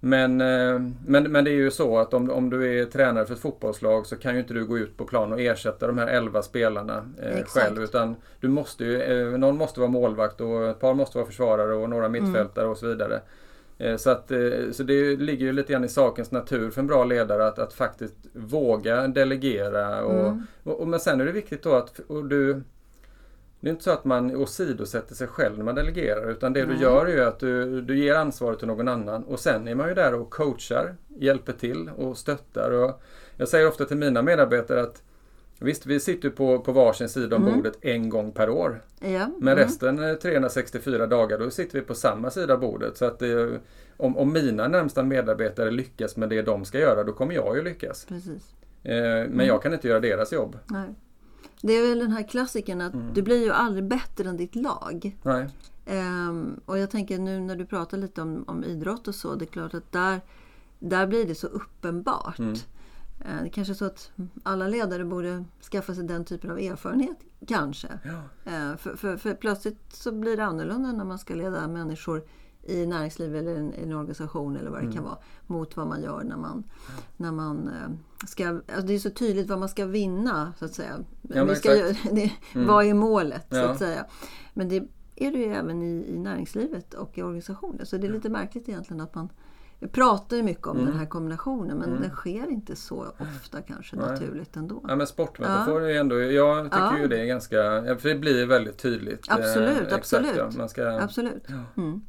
Men, 0.00 0.40
eh, 0.40 0.80
men, 1.06 1.32
men 1.32 1.44
det 1.44 1.50
är 1.50 1.54
ju 1.54 1.70
så 1.70 1.98
att 1.98 2.14
om, 2.14 2.30
om 2.30 2.50
du 2.50 2.80
är 2.80 2.84
tränare 2.84 3.26
för 3.26 3.34
ett 3.34 3.40
fotbollslag 3.40 4.06
så 4.06 4.16
kan 4.16 4.34
ju 4.34 4.40
inte 4.40 4.54
du 4.54 4.66
gå 4.66 4.78
ut 4.78 4.96
på 4.96 5.04
plan 5.04 5.32
och 5.32 5.40
ersätta 5.40 5.86
de 5.86 5.98
här 5.98 6.06
11 6.06 6.42
spelarna 6.42 7.08
eh, 7.22 7.44
själv. 7.44 7.82
Utan 7.82 8.16
du 8.40 8.48
måste 8.48 8.84
ju, 8.84 9.02
eh, 9.02 9.38
någon 9.38 9.56
måste 9.56 9.80
vara 9.80 9.90
målvakt 9.90 10.40
och 10.40 10.66
ett 10.66 10.80
par 10.80 10.94
måste 10.94 11.18
vara 11.18 11.26
försvarare 11.26 11.74
och 11.74 11.90
några 11.90 12.06
mm. 12.06 12.24
mittfältare 12.24 12.64
mm. 12.64 12.72
och 12.72 12.78
så 12.78 12.86
vidare. 12.86 13.20
Eh, 13.78 13.96
så, 13.96 14.10
att, 14.10 14.30
eh, 14.30 14.70
så 14.72 14.82
det 14.82 15.16
ligger 15.16 15.46
ju 15.46 15.52
lite 15.52 15.72
grann 15.72 15.84
i 15.84 15.88
sakens 15.88 16.30
natur 16.30 16.70
för 16.70 16.80
en 16.80 16.86
bra 16.86 17.04
ledare 17.04 17.46
att, 17.46 17.58
att 17.58 17.72
faktiskt 17.72 18.16
våga 18.32 19.08
delegera. 19.08 20.04
Och, 20.04 20.26
mm. 20.26 20.46
och, 20.62 20.80
och 20.80 20.88
men 20.88 21.00
sen 21.00 21.20
är 21.20 21.24
det 21.24 21.32
viktigt 21.32 21.62
då 21.62 21.74
att 21.74 22.00
du 22.28 22.62
det 23.60 23.68
är 23.68 23.72
inte 23.72 23.84
så 23.84 23.90
att 23.90 24.04
man 24.04 24.36
åsidosätter 24.36 25.14
sig 25.14 25.26
själv 25.26 25.58
när 25.58 25.64
man 25.64 25.74
delegerar 25.74 26.30
utan 26.30 26.52
det 26.52 26.66
Nej. 26.66 26.76
du 26.76 26.82
gör 26.82 27.06
är 27.06 27.26
att 27.26 27.40
du, 27.40 27.80
du 27.80 27.98
ger 27.98 28.14
ansvaret 28.14 28.58
till 28.58 28.68
någon 28.68 28.88
annan 28.88 29.24
och 29.24 29.40
sen 29.40 29.68
är 29.68 29.74
man 29.74 29.88
ju 29.88 29.94
där 29.94 30.14
och 30.14 30.30
coachar, 30.30 30.96
hjälper 31.08 31.52
till 31.52 31.90
och 31.96 32.18
stöttar. 32.18 32.70
Och 32.70 33.02
jag 33.36 33.48
säger 33.48 33.68
ofta 33.68 33.84
till 33.84 33.96
mina 33.96 34.22
medarbetare 34.22 34.82
att 34.82 35.02
Visst, 35.60 35.86
vi 35.86 36.00
sitter 36.00 36.30
på, 36.30 36.58
på 36.58 36.72
varsin 36.72 37.08
sida 37.08 37.36
om 37.36 37.42
mm. 37.42 37.54
bordet 37.54 37.78
en 37.80 38.08
gång 38.08 38.32
per 38.32 38.50
år. 38.50 38.82
Ja. 39.00 39.30
Men 39.38 39.48
mm. 39.52 39.56
resten 39.56 40.18
364 40.22 41.06
dagar 41.06 41.38
då 41.38 41.50
sitter 41.50 41.80
vi 41.80 41.84
på 41.84 41.94
samma 41.94 42.30
sida 42.30 42.54
av 42.54 42.60
bordet. 42.60 42.96
Så 42.96 43.04
att 43.04 43.18
det, 43.18 43.60
om, 43.96 44.16
om 44.16 44.32
mina 44.32 44.68
närmsta 44.68 45.02
medarbetare 45.02 45.70
lyckas 45.70 46.16
med 46.16 46.28
det 46.28 46.42
de 46.42 46.64
ska 46.64 46.78
göra 46.78 47.04
då 47.04 47.12
kommer 47.12 47.34
jag 47.34 47.56
ju 47.56 47.62
lyckas. 47.62 48.06
Eh, 48.10 48.20
men 48.82 49.24
mm. 49.24 49.46
jag 49.46 49.62
kan 49.62 49.72
inte 49.72 49.88
göra 49.88 50.00
deras 50.00 50.32
jobb. 50.32 50.58
Nej. 50.66 50.88
Det 51.62 51.72
är 51.72 51.88
väl 51.88 51.98
den 51.98 52.12
här 52.12 52.28
klassiken 52.28 52.80
att 52.80 52.94
mm. 52.94 53.14
du 53.14 53.22
blir 53.22 53.44
ju 53.44 53.50
aldrig 53.50 53.84
bättre 53.84 54.28
än 54.28 54.36
ditt 54.36 54.54
lag. 54.54 55.18
Nej. 55.22 55.48
Um, 55.86 56.60
och 56.64 56.78
jag 56.78 56.90
tänker 56.90 57.18
nu 57.18 57.40
när 57.40 57.56
du 57.56 57.66
pratar 57.66 57.98
lite 57.98 58.22
om, 58.22 58.44
om 58.46 58.64
idrott 58.64 59.08
och 59.08 59.14
så, 59.14 59.34
det 59.34 59.44
är 59.44 59.46
klart 59.46 59.74
att 59.74 59.92
där, 59.92 60.20
där 60.78 61.06
blir 61.06 61.26
det 61.26 61.34
så 61.34 61.46
uppenbart. 61.46 62.38
Mm. 62.38 62.52
Uh, 62.52 63.42
det 63.42 63.50
kanske 63.50 63.72
är 63.72 63.74
så 63.74 63.84
att 63.84 64.10
alla 64.42 64.68
ledare 64.68 65.04
borde 65.04 65.44
skaffa 65.70 65.94
sig 65.94 66.04
den 66.04 66.24
typen 66.24 66.50
av 66.50 66.58
erfarenhet, 66.58 67.18
kanske. 67.46 67.88
Ja. 68.04 68.10
Uh, 68.52 68.76
för, 68.76 68.96
för, 68.96 69.16
för, 69.16 69.34
plötsligt 69.34 69.92
så 69.92 70.12
blir 70.12 70.36
det 70.36 70.44
annorlunda 70.44 70.92
när 70.92 71.04
man 71.04 71.18
ska 71.18 71.34
leda 71.34 71.68
människor 71.68 72.24
i 72.68 72.86
näringsliv 72.86 73.36
eller 73.36 73.54
en, 73.54 73.72
en 73.72 73.92
organisation 73.92 74.56
eller 74.56 74.70
vad 74.70 74.78
det 74.78 74.84
mm. 74.84 74.94
kan 74.94 75.04
vara 75.04 75.18
mot 75.46 75.76
vad 75.76 75.86
man 75.86 76.02
gör 76.02 76.24
när 76.24 76.36
man, 76.36 76.64
när 77.16 77.32
man 77.32 77.68
eh, 77.68 78.26
ska... 78.26 78.48
Alltså 78.48 78.86
det 78.86 78.94
är 78.94 78.98
så 78.98 79.10
tydligt 79.10 79.48
vad 79.48 79.58
man 79.58 79.68
ska 79.68 79.86
vinna 79.86 80.52
så 80.58 80.64
att 80.64 80.74
säga. 80.74 80.98
Ja, 81.22 81.44
Vi 81.44 81.54
ska, 81.54 81.70
det, 82.12 82.32
mm. 82.54 82.66
Vad 82.66 82.84
är 82.84 82.94
målet 82.94 83.46
ja. 83.48 83.62
så 83.62 83.68
att 83.68 83.78
säga. 83.78 84.06
Men 84.54 84.68
det 84.68 84.76
är 85.16 85.32
det 85.32 85.38
ju 85.38 85.52
även 85.54 85.82
i, 85.82 86.06
i 86.08 86.18
näringslivet 86.18 86.94
och 86.94 87.18
i 87.18 87.22
organisationer. 87.22 87.84
Så 87.84 87.96
det 87.96 88.06
är 88.06 88.12
lite 88.12 88.28
märkligt 88.28 88.68
egentligen 88.68 89.00
att 89.00 89.14
man 89.14 89.28
vi 89.80 89.88
pratar 89.88 90.36
ju 90.36 90.42
mycket 90.42 90.66
om 90.66 90.76
mm. 90.76 90.90
den 90.90 90.98
här 90.98 91.06
kombinationen 91.06 91.78
men 91.78 91.88
mm. 91.88 92.02
den 92.02 92.10
sker 92.10 92.50
inte 92.50 92.76
så 92.76 93.06
ofta 93.18 93.62
kanske 93.62 93.96
Nej. 93.96 94.10
naturligt 94.10 94.56
ändå. 94.56 94.84
Ja 94.88 94.96
men 94.96 95.06
sportmetafor 95.06 95.82
ja. 95.82 95.90
är 95.90 96.00
ändå, 96.00 96.20
jag 96.20 96.64
tycker 96.64 96.78
ja. 96.78 96.98
ju 96.98 97.08
det 97.08 97.20
är 97.20 97.26
ganska, 97.26 97.56
för 97.98 98.08
det 98.08 98.14
blir 98.14 98.46
väldigt 98.46 98.78
tydligt. 98.78 99.26
Absolut, 99.28 99.92
eh, 99.92 99.94
absolut. 99.94 100.56
ja. 100.58 100.68
Ska, 100.68 101.00
absolut. 101.00 101.44
Ja. 101.46 101.82
Mm. 101.82 102.02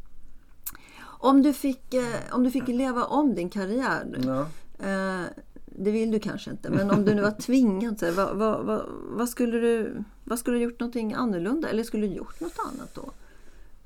Om 1.21 1.41
du 1.41 1.53
fick, 1.53 1.93
eh, 1.93 2.35
om 2.35 2.43
du 2.43 2.51
fick 2.51 2.67
leva 2.67 3.05
om 3.05 3.35
din 3.35 3.49
karriär 3.49 4.19
ja. 4.25 4.41
eh, 4.87 5.25
det 5.65 5.91
vill 5.91 6.11
du 6.11 6.19
kanske 6.19 6.51
inte, 6.51 6.69
men 6.69 6.91
om 6.91 7.05
du 7.05 7.13
nu 7.15 7.21
var 7.21 7.31
tvingad, 7.31 7.99
så 7.99 8.11
vad, 8.11 8.37
vad, 8.37 8.65
vad, 8.65 8.85
vad, 8.89 9.29
skulle 9.29 9.59
du, 9.59 10.03
vad 10.23 10.39
skulle 10.39 10.57
du 10.57 10.63
gjort 10.63 10.79
någonting 10.79 11.13
annorlunda? 11.13 11.69
Eller 11.69 11.83
skulle 11.83 12.07
du 12.07 12.13
gjort 12.13 12.39
något 12.39 12.59
annat 12.59 12.95
då? 12.95 13.11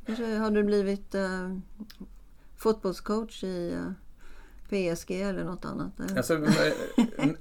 Kanske 0.05 0.35
hade 0.35 0.55
du 0.55 0.63
blivit 0.63 1.15
eh, 1.15 1.57
fotbollscoach 2.57 3.43
i 3.43 3.73
eh, 3.73 3.91
PSG 4.73 5.21
eller 5.21 5.43
något 5.43 5.65
annat? 5.65 5.91
Alltså, 6.17 6.33
med, 6.33 6.73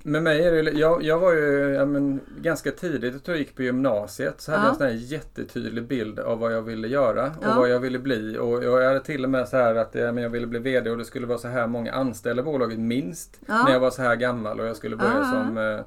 med 0.03 0.23
mig 0.23 0.45
är 0.45 0.63
det, 0.63 0.71
jag, 0.71 1.03
jag 1.03 1.19
var 1.19 1.33
ju 1.33 1.75
ja, 1.75 1.85
men, 1.85 2.21
ganska 2.41 2.71
tidigt, 2.71 3.13
jag 3.13 3.25
tror 3.25 3.37
jag 3.37 3.39
gick 3.39 3.57
på 3.57 3.63
gymnasiet, 3.63 4.41
så 4.41 4.53
hade 4.53 4.63
ja. 4.63 4.77
jag 4.79 4.91
en 4.91 4.99
sån 4.99 5.07
jättetydlig 5.09 5.87
bild 5.87 6.19
av 6.19 6.39
vad 6.39 6.53
jag 6.53 6.63
ville 6.63 6.89
göra 6.89 7.27
och 7.27 7.45
ja. 7.45 7.55
vad 7.57 7.69
jag 7.69 7.81
ville 7.81 7.99
bli. 7.99 8.39
Och 8.39 8.65
jag 8.65 8.87
hade 8.87 9.01
till 9.01 9.25
och 9.25 9.31
med 9.31 9.49
så 9.49 9.57
här 9.57 9.75
att 9.75 9.95
ja, 9.95 10.13
men 10.13 10.23
jag 10.23 10.31
ville 10.31 10.47
bli 10.47 10.59
VD 10.59 10.91
och 10.91 10.99
det 10.99 11.05
skulle 11.05 11.27
vara 11.27 11.39
så 11.39 11.49
här 11.49 11.67
många 11.67 11.93
anställda 11.93 12.43
i 12.43 12.45
bolaget 12.45 12.79
minst 12.79 13.41
ja. 13.47 13.65
när 13.65 13.73
jag 13.73 13.81
var 13.81 13.91
så 13.91 14.03
här 14.03 14.17
gammal 14.17 14.61
och 14.61 14.67
jag 14.67 14.77
skulle 14.77 14.97
börja 14.97 15.25
som, 15.25 15.59
eh, 15.59 15.81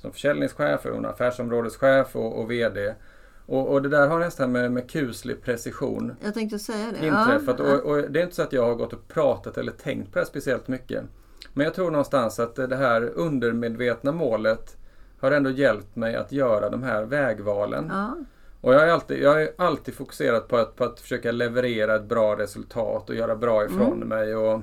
som 0.00 0.12
försäljningschef 0.12 0.86
och 0.86 1.04
affärsområdeschef 1.04 2.16
och, 2.16 2.40
och 2.40 2.50
VD. 2.50 2.94
Och, 3.46 3.68
och, 3.68 3.82
det 3.82 3.88
där 3.88 4.08
har 4.08 4.18
nästan 4.18 4.52
med, 4.52 4.72
med 4.72 4.90
kuslig 4.90 5.42
precision 5.42 6.16
Jag 6.20 6.34
tänkte 6.34 6.58
säga 6.58 6.86
det. 7.00 7.06
inträffat. 7.06 7.56
Ja. 7.58 7.74
Och, 7.74 7.90
och, 7.90 8.10
det 8.10 8.20
är 8.20 8.22
inte 8.22 8.34
så 8.34 8.42
att 8.42 8.52
jag 8.52 8.66
har 8.66 8.74
gått 8.74 8.92
och 8.92 9.08
pratat 9.08 9.58
eller 9.58 9.72
tänkt 9.72 10.12
på 10.12 10.18
det 10.18 10.26
speciellt 10.26 10.68
mycket. 10.68 11.04
Men 11.52 11.64
jag 11.64 11.74
tror 11.74 11.90
någonstans 11.90 12.40
att 12.40 12.54
det 12.54 12.76
här 12.76 13.12
undermedvetna 13.14 14.12
målet 14.12 14.76
har 15.20 15.30
ändå 15.30 15.50
hjälpt 15.50 15.96
mig 15.96 16.16
att 16.16 16.32
göra 16.32 16.70
de 16.70 16.82
här 16.82 17.04
vägvalen. 17.04 17.90
Ja. 17.92 18.16
Och 18.60 18.74
jag 18.74 18.80
har 18.80 18.86
alltid, 18.86 19.22
jag 19.22 19.32
har 19.32 19.50
alltid 19.56 19.94
fokuserat 19.94 20.48
på 20.48 20.56
att, 20.56 20.76
på 20.76 20.84
att 20.84 21.00
försöka 21.00 21.32
leverera 21.32 21.94
ett 21.96 22.04
bra 22.04 22.38
resultat 22.38 23.10
och 23.10 23.16
göra 23.16 23.36
bra 23.36 23.64
ifrån 23.64 23.92
mm. 23.92 24.08
mig. 24.08 24.36
Och, 24.36 24.62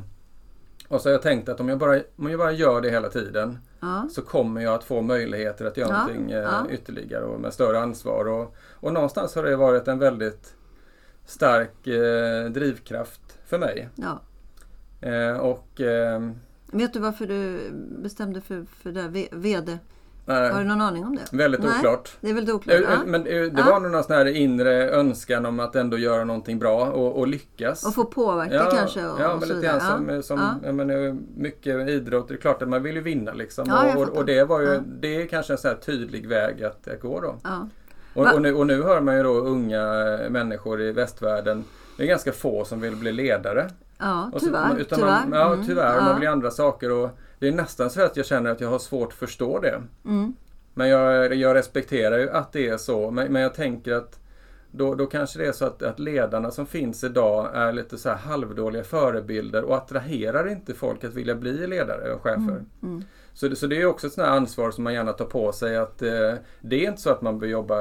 och 0.89 1.02
så 1.02 1.10
har 1.10 1.12
jag 1.12 1.21
tänkt 1.21 1.49
att 1.49 1.60
om 1.60 1.69
jag 1.69 1.78
bara, 1.78 2.02
om 2.15 2.30
jag 2.30 2.39
bara 2.39 2.52
gör 2.52 2.82
det 2.82 2.89
hela 2.89 3.10
tiden 3.10 3.60
ja. 3.80 4.08
så 4.12 4.21
kommer 4.21 4.62
jag 4.62 4.73
att 4.73 4.84
få 4.84 5.02
möjligheter 5.02 5.65
att 5.65 5.78
göra 5.78 5.89
ja. 5.89 5.97
någonting 5.97 6.32
eh, 6.32 6.39
ja. 6.39 6.65
ytterligare 6.69 7.23
och 7.23 7.39
med 7.39 7.54
större 7.54 7.80
ansvar. 7.80 8.28
Och, 8.28 8.56
och 8.71 8.93
någonstans 8.93 9.36
har 9.36 9.43
det 9.43 9.56
varit 9.56 9.88
en 9.88 9.99
väldigt 9.99 10.56
stark 11.25 11.88
eh, 11.88 12.52
drivkraft 12.52 13.21
för 13.45 13.58
mig. 13.58 13.89
Ja. 13.95 14.21
Eh, 15.02 15.38
och, 15.38 15.82
eh, 15.82 16.30
Vet 16.71 16.93
du 16.93 16.99
varför 16.99 17.28
du 17.28 17.71
bestämde 18.02 18.41
för, 18.41 18.65
för 18.65 18.91
det 18.91 19.28
VD? 19.32 19.78
Nej. 20.30 20.52
Har 20.52 20.60
du 20.60 20.65
någon 20.65 20.82
aning 20.82 21.06
om 21.06 21.15
det? 21.15 21.38
Väldigt 21.38 21.62
Nej, 21.62 21.72
oklart. 21.80 22.18
Det 22.22 22.30
är 22.30 22.34
väldigt 22.34 22.56
oklart. 22.56 22.76
Eh, 22.76 22.82
ja. 22.82 22.98
Men 23.06 23.24
det 23.24 23.52
ja. 23.58 23.63
var 23.65 23.80
nog 23.80 23.92
någon 23.92 24.04
sån 24.04 24.15
här 24.15 24.26
inre 24.26 24.89
önskan 24.89 25.46
om 25.46 25.60
att 25.60 25.76
ändå 25.76 25.98
göra 25.98 26.24
någonting 26.24 26.60
bra 26.60 26.86
och, 26.86 27.20
och 27.20 27.28
lyckas. 27.28 27.86
Och 27.86 27.96
få 27.96 28.06
påverka 28.06 28.54
ja, 28.54 28.72
kanske. 28.74 29.08
Och, 29.08 29.20
ja, 29.22 29.38
men 29.39 29.50
lite 29.50 29.62
grann 29.62 29.82
som, 29.82 30.24
som 30.24 30.60
ja. 30.63 30.72
men, 30.72 31.28
mycket 31.36 31.89
idrott. 31.89 32.28
Det 32.28 32.34
är 32.34 32.38
klart 32.38 32.62
att 32.62 32.70
man 32.70 32.84
vill 32.84 32.96
ju 32.96 33.02
vinna 33.02 33.34
liksom. 33.34 33.72
och, 33.96 34.02
och, 34.02 34.18
och, 34.18 34.26
det 34.26 34.44
var 34.44 34.62
ju, 34.62 34.80
det 35.02 35.22
är 35.22 35.28
kanske 35.28 35.54
en 35.54 35.58
sån 35.58 35.70
här 35.70 35.78
tydlig 35.78 36.28
väg 36.28 36.63
att, 36.63 36.88
att 36.88 37.02
gå 37.02 37.22
då. 37.22 37.36
Och, 38.13 38.42
nu, 38.42 38.54
och 38.54 38.68
nu 38.68 38.84
hör 38.84 39.02
man 39.02 39.18
ju 39.18 39.24
då 39.24 39.34
unga 39.34 39.84
människor 40.30 40.82
i 40.82 40.92
västvärlden. 40.92 41.63
Det 41.98 42.04
är 42.04 42.08
ganska 42.08 42.32
få 42.32 42.65
som 42.65 42.82
vill 42.82 42.96
bli 42.96 43.12
ledare. 43.12 43.70
Ja, 43.98 44.32
tyvärr. 44.39 44.70
Så, 44.70 44.78
utan 44.78 45.00
tyvärr. 45.00 45.28
Man, 45.28 45.39
ja, 45.39 45.54
mm. 45.54 45.68
tyvärr. 45.68 45.94
Mm. 45.94 46.06
Man 46.06 46.20
vill 46.20 46.30
andra 46.30 46.52
saker. 46.52 46.92
Och 46.92 47.10
det 47.39 47.47
är 47.47 47.52
nästan 47.52 47.89
så 47.89 48.02
att 48.02 48.17
jag 48.17 48.25
känner 48.25 48.52
att 48.52 48.62
jag 48.62 48.69
har 48.69 48.80
svårt 48.80 49.08
att 49.08 49.19
förstå 49.19 49.60
det. 49.60 49.82
Mm. 50.06 50.34
Men 50.73 50.89
jag, 50.89 51.36
jag 51.36 51.56
respekterar 51.56 52.17
ju 52.17 52.30
att 52.30 52.52
det 52.52 52.67
är 52.67 52.78
så. 52.78 53.12
Men, 53.12 53.34
men 53.34 53.41
jag 53.41 53.54
tänker 53.54 53.93
att 53.93 54.19
då, 54.71 54.95
då 54.95 55.06
kanske 55.06 55.39
det 55.39 55.45
är 55.45 55.52
så 55.52 55.65
att, 55.65 55.84
att 55.84 55.99
ledarna 55.99 56.52
som 56.52 56.65
finns 56.65 57.04
idag 57.04 57.49
är 57.54 57.71
lite 57.73 57.97
så 57.97 58.10
halvdåliga 58.10 58.84
förebilder 58.84 59.63
och 59.63 59.75
attraherar 59.75 60.47
inte 60.47 60.73
folk 60.73 61.04
att 61.04 61.13
vilja 61.13 61.36
bli 61.36 61.67
ledare 61.67 62.13
och 62.13 62.21
chefer. 62.21 62.39
Mm. 62.39 62.65
Mm. 62.84 63.04
Så, 63.34 63.56
så 63.56 63.67
det 63.67 63.82
är 63.82 63.86
också 63.86 64.08
ett 64.08 64.13
sånt 64.13 64.28
ansvar 64.28 64.71
som 64.71 64.84
man 64.84 64.93
gärna 64.93 65.13
tar 65.13 65.25
på 65.25 65.52
sig 65.52 65.78
att 65.78 66.02
eh, 66.02 66.34
det 66.62 66.86
är 66.86 66.89
inte 66.89 67.02
så 67.02 67.10
att 67.10 67.21
man 67.21 67.39
bör 67.39 67.47
jobba 67.47 67.75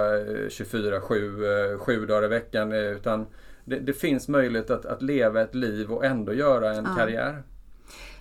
24-7, 0.49 1.73
eh, 1.73 1.79
sju 1.79 2.07
dagar 2.07 2.25
i 2.25 2.29
veckan 2.29 2.73
eh, 2.73 2.79
utan 2.79 3.27
det, 3.65 3.79
det, 3.79 3.93
finns 3.93 4.29
möjlighet 4.29 4.71
att, 4.71 4.87
att 4.87 5.03
leva 5.03 5.41
ett 5.41 5.55
liv 5.55 5.93
och 5.93 6.05
ändå 6.05 6.33
göra 6.33 6.75
en 6.75 6.85
ja. 6.85 6.95
karriär. 6.97 7.43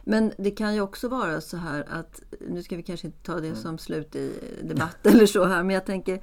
Men 0.09 0.31
det 0.37 0.51
kan 0.51 0.75
ju 0.75 0.81
också 0.81 1.07
vara 1.07 1.41
så 1.41 1.57
här 1.57 1.85
att, 1.89 2.21
nu 2.49 2.63
ska 2.63 2.75
vi 2.75 2.83
kanske 2.83 3.07
inte 3.07 3.23
ta 3.23 3.39
det 3.39 3.47
mm. 3.47 3.59
som 3.59 3.77
slut 3.77 4.15
i 4.15 4.33
debatt 4.63 4.97
eller 5.05 5.25
så 5.25 5.45
här, 5.45 5.63
men 5.63 5.73
jag 5.73 5.85
tänker 5.85 6.21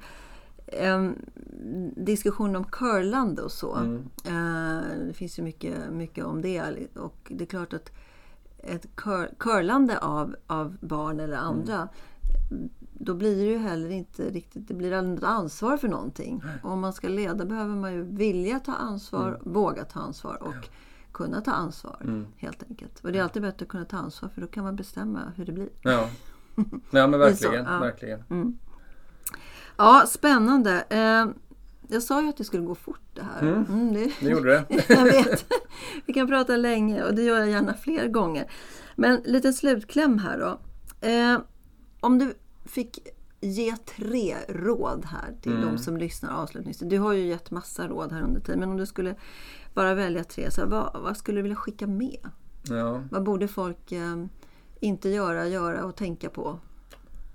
eh, 0.67 1.09
diskussion 1.95 2.55
om 2.55 2.63
curlande 2.63 3.41
och 3.41 3.51
så. 3.51 3.75
Mm. 3.75 4.09
Eh, 4.25 5.07
det 5.07 5.13
finns 5.13 5.39
ju 5.39 5.43
mycket, 5.43 5.77
mycket 5.91 6.25
om 6.25 6.41
det. 6.41 6.61
Och 6.95 7.31
det 7.35 7.43
är 7.43 7.47
klart 7.47 7.73
att 7.73 7.91
ett 8.57 8.95
cur 8.95 9.29
curlande 9.37 9.99
av, 9.99 10.35
av 10.47 10.77
barn 10.81 11.19
eller 11.19 11.37
andra 11.37 11.89
mm. 12.51 12.69
då 12.93 13.13
blir 13.13 13.35
det 13.35 13.51
ju 13.51 13.57
heller 13.57 13.89
inte 13.89 14.29
riktigt, 14.29 14.67
det 14.67 14.73
blir 14.73 14.93
aldrig 14.93 15.15
något 15.15 15.29
ansvar 15.29 15.77
för 15.77 15.87
någonting. 15.87 16.43
Och 16.63 16.71
om 16.71 16.79
man 16.79 16.93
ska 16.93 17.07
leda 17.07 17.45
behöver 17.45 17.75
man 17.75 17.93
ju 17.93 18.01
vilja 18.03 18.59
ta 18.59 18.73
ansvar, 18.73 19.27
mm. 19.27 19.53
våga 19.53 19.85
ta 19.85 19.99
ansvar 19.99 20.43
och 20.43 20.55
ja. 20.55 20.69
Kunna 21.15 21.41
ta 21.41 21.51
ansvar. 21.51 21.97
Mm. 22.03 22.27
Helt 22.37 22.63
enkelt. 22.69 22.99
Och 22.99 23.11
det 23.11 23.19
är 23.19 23.23
alltid 23.23 23.41
bättre 23.41 23.63
att 23.63 23.69
kunna 23.69 23.85
ta 23.85 23.97
ansvar 23.97 24.29
för 24.29 24.41
då 24.41 24.47
kan 24.47 24.63
man 24.63 24.75
bestämma 24.75 25.31
hur 25.35 25.45
det 25.45 25.51
blir. 25.51 25.69
Ja, 25.81 26.09
ja 26.91 27.07
men 27.07 27.19
verkligen. 27.19 27.65
ja. 27.65 27.79
verkligen. 27.79 28.23
Mm. 28.29 28.57
Ja, 29.77 30.03
spännande. 30.07 30.85
Eh, 30.89 31.25
jag 31.87 32.03
sa 32.03 32.21
ju 32.21 32.29
att 32.29 32.37
det 32.37 32.43
skulle 32.43 32.63
gå 32.63 32.75
fort 32.75 33.01
det 33.13 33.23
här. 33.23 33.41
Mm, 33.41 33.65
mm 33.69 33.93
det, 33.93 34.11
det 34.19 34.29
gjorde 34.29 34.49
det. 34.49 34.85
jag 34.93 35.03
vet. 35.03 35.45
Vi 36.05 36.13
kan 36.13 36.27
prata 36.27 36.57
länge 36.57 37.03
och 37.03 37.15
det 37.15 37.23
gör 37.23 37.39
jag 37.39 37.49
gärna 37.49 37.73
fler 37.73 38.07
gånger. 38.07 38.51
Men 38.95 39.21
lite 39.25 39.53
slutkläm 39.53 40.17
här 40.17 40.39
då. 40.39 40.59
Eh, 41.07 41.39
om 41.99 42.19
du 42.19 42.33
fick 42.65 42.99
ge 43.41 43.75
tre 43.75 44.35
råd 44.49 45.05
här 45.05 45.33
till 45.41 45.51
mm. 45.51 45.65
de 45.65 45.77
som 45.77 45.97
lyssnar 45.97 46.31
avslutningsvis. 46.31 46.89
Du 46.89 46.99
har 46.99 47.13
ju 47.13 47.25
gett 47.27 47.51
massa 47.51 47.87
råd 47.87 48.11
här 48.11 48.21
under 48.21 48.41
tiden. 48.41 48.59
Men 48.59 48.69
om 48.69 48.77
du 48.77 48.85
skulle 48.85 49.15
bara 49.73 49.93
välja 49.93 50.23
tre, 50.23 50.51
så 50.51 50.61
här, 50.61 50.67
vad, 50.67 51.01
vad, 51.01 51.17
skulle 51.17 51.37
du 51.37 51.41
vilja 51.41 51.55
skicka 51.55 51.87
med? 51.87 52.29
Ja. 52.63 53.03
Vad 53.11 53.23
borde 53.23 53.47
folk 53.47 53.91
eh, 53.91 54.25
inte 54.79 55.09
göra, 55.09 55.47
göra 55.47 55.85
och 55.85 55.95
tänka 55.95 56.29
på 56.29 56.59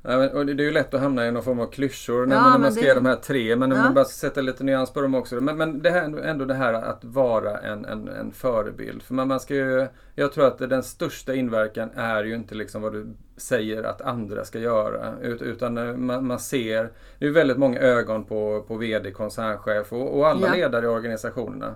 Ja, 0.03 0.17
det 0.45 0.53
är 0.53 0.67
ju 0.67 0.71
lätt 0.71 0.95
att 0.95 1.01
hamna 1.01 1.27
i 1.27 1.33
någon 1.33 1.43
form 1.43 1.61
av 1.61 1.67
klyschor 1.67 2.27
när, 2.27 2.37
ja, 2.37 2.43
man, 2.43 2.53
när 2.53 2.59
man 2.59 2.73
ska 2.73 2.81
det... 2.81 2.89
ge 2.89 2.95
de 2.95 3.07
här 3.07 3.17
tre. 3.17 3.57
Men 3.57 3.71
ja. 3.71 3.77
man 3.77 3.95
bara 3.95 4.05
sätta 4.05 4.41
lite 4.41 4.65
nyans 4.65 4.93
på 4.93 5.01
dem 5.01 5.15
också. 5.15 5.41
Men, 5.41 5.57
men 5.57 5.83
det 5.83 5.91
här, 5.91 6.19
ändå 6.19 6.45
det 6.45 6.55
här 6.55 6.73
att 6.73 7.05
vara 7.05 7.59
en, 7.59 7.85
en, 7.85 8.09
en 8.09 8.33
förebild. 8.33 9.03
För 9.03 9.15
man, 9.15 9.29
man 9.29 9.41
ska 9.41 9.55
ju, 9.55 9.87
jag 10.15 10.33
tror 10.33 10.47
att 10.47 10.59
den 10.59 10.83
största 10.83 11.35
inverkan 11.35 11.91
är 11.95 12.25
ju 12.25 12.35
inte 12.35 12.55
liksom 12.55 12.83
vad 12.83 12.93
du 12.93 13.07
säger 13.37 13.83
att 13.83 14.01
andra 14.01 14.45
ska 14.45 14.59
göra. 14.59 15.15
Utan 15.23 15.79
eh, 15.79 15.97
man, 15.97 16.27
man 16.27 16.39
ser, 16.39 16.91
det 17.19 17.27
är 17.27 17.31
väldigt 17.31 17.59
många 17.59 17.81
ögon 17.81 18.25
på, 18.25 18.65
på 18.69 18.77
VD, 18.77 19.11
koncernchef 19.11 19.93
och, 19.93 20.19
och 20.19 20.29
alla 20.29 20.47
ja. 20.47 20.55
ledare 20.55 20.85
i 20.85 20.89
organisationerna. 20.89 21.75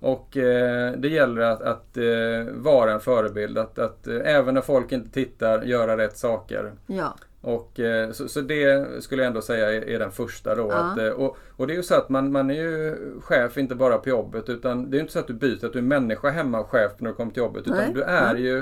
Och 0.00 0.36
eh, 0.36 0.92
det 0.92 1.08
gäller 1.08 1.42
att, 1.42 1.62
att 1.62 1.96
eh, 1.96 2.54
vara 2.54 2.92
en 2.92 3.00
förebild. 3.00 3.58
Att, 3.58 3.78
att 3.78 4.06
eh, 4.06 4.20
även 4.24 4.54
när 4.54 4.60
folk 4.60 4.92
inte 4.92 5.10
tittar, 5.10 5.62
göra 5.62 5.96
rätt 5.96 6.16
saker. 6.16 6.72
Ja. 6.86 7.14
Och, 7.46 7.80
eh, 7.80 8.12
så, 8.12 8.28
så, 8.28 8.40
det 8.40 8.86
skulle 9.02 9.22
jag 9.22 9.26
ändå 9.26 9.42
säga 9.42 9.72
är, 9.72 9.88
är 9.88 9.98
den 9.98 10.12
första 10.12 10.54
då. 10.54 10.68
Ja. 10.70 10.74
Att, 10.74 10.98
eh, 10.98 11.08
och, 11.08 11.36
och, 11.56 11.66
det 11.66 11.72
är 11.72 11.76
ju 11.76 11.82
så 11.82 11.94
att 11.94 12.08
man, 12.08 12.32
man 12.32 12.50
är 12.50 12.54
ju 12.54 12.96
chef 13.20 13.58
inte 13.58 13.74
bara 13.74 13.98
på 13.98 14.08
jobbet 14.08 14.48
utan 14.48 14.90
det 14.90 14.96
är 14.96 15.00
inte 15.00 15.12
så 15.12 15.18
att 15.18 15.26
du 15.26 15.32
byter, 15.32 15.66
att 15.66 15.72
du 15.72 15.78
är 15.78 15.82
människa 15.82 16.30
hemma 16.30 16.60
och 16.60 16.70
chef 16.70 16.92
när 16.98 17.10
du 17.10 17.16
kommer 17.16 17.32
till 17.32 17.42
jobbet. 17.42 17.62
Utan 17.66 17.76
Nej. 17.76 17.92
du 17.94 18.02
är 18.02 18.34
Nej. 18.34 18.42
ju 18.42 18.58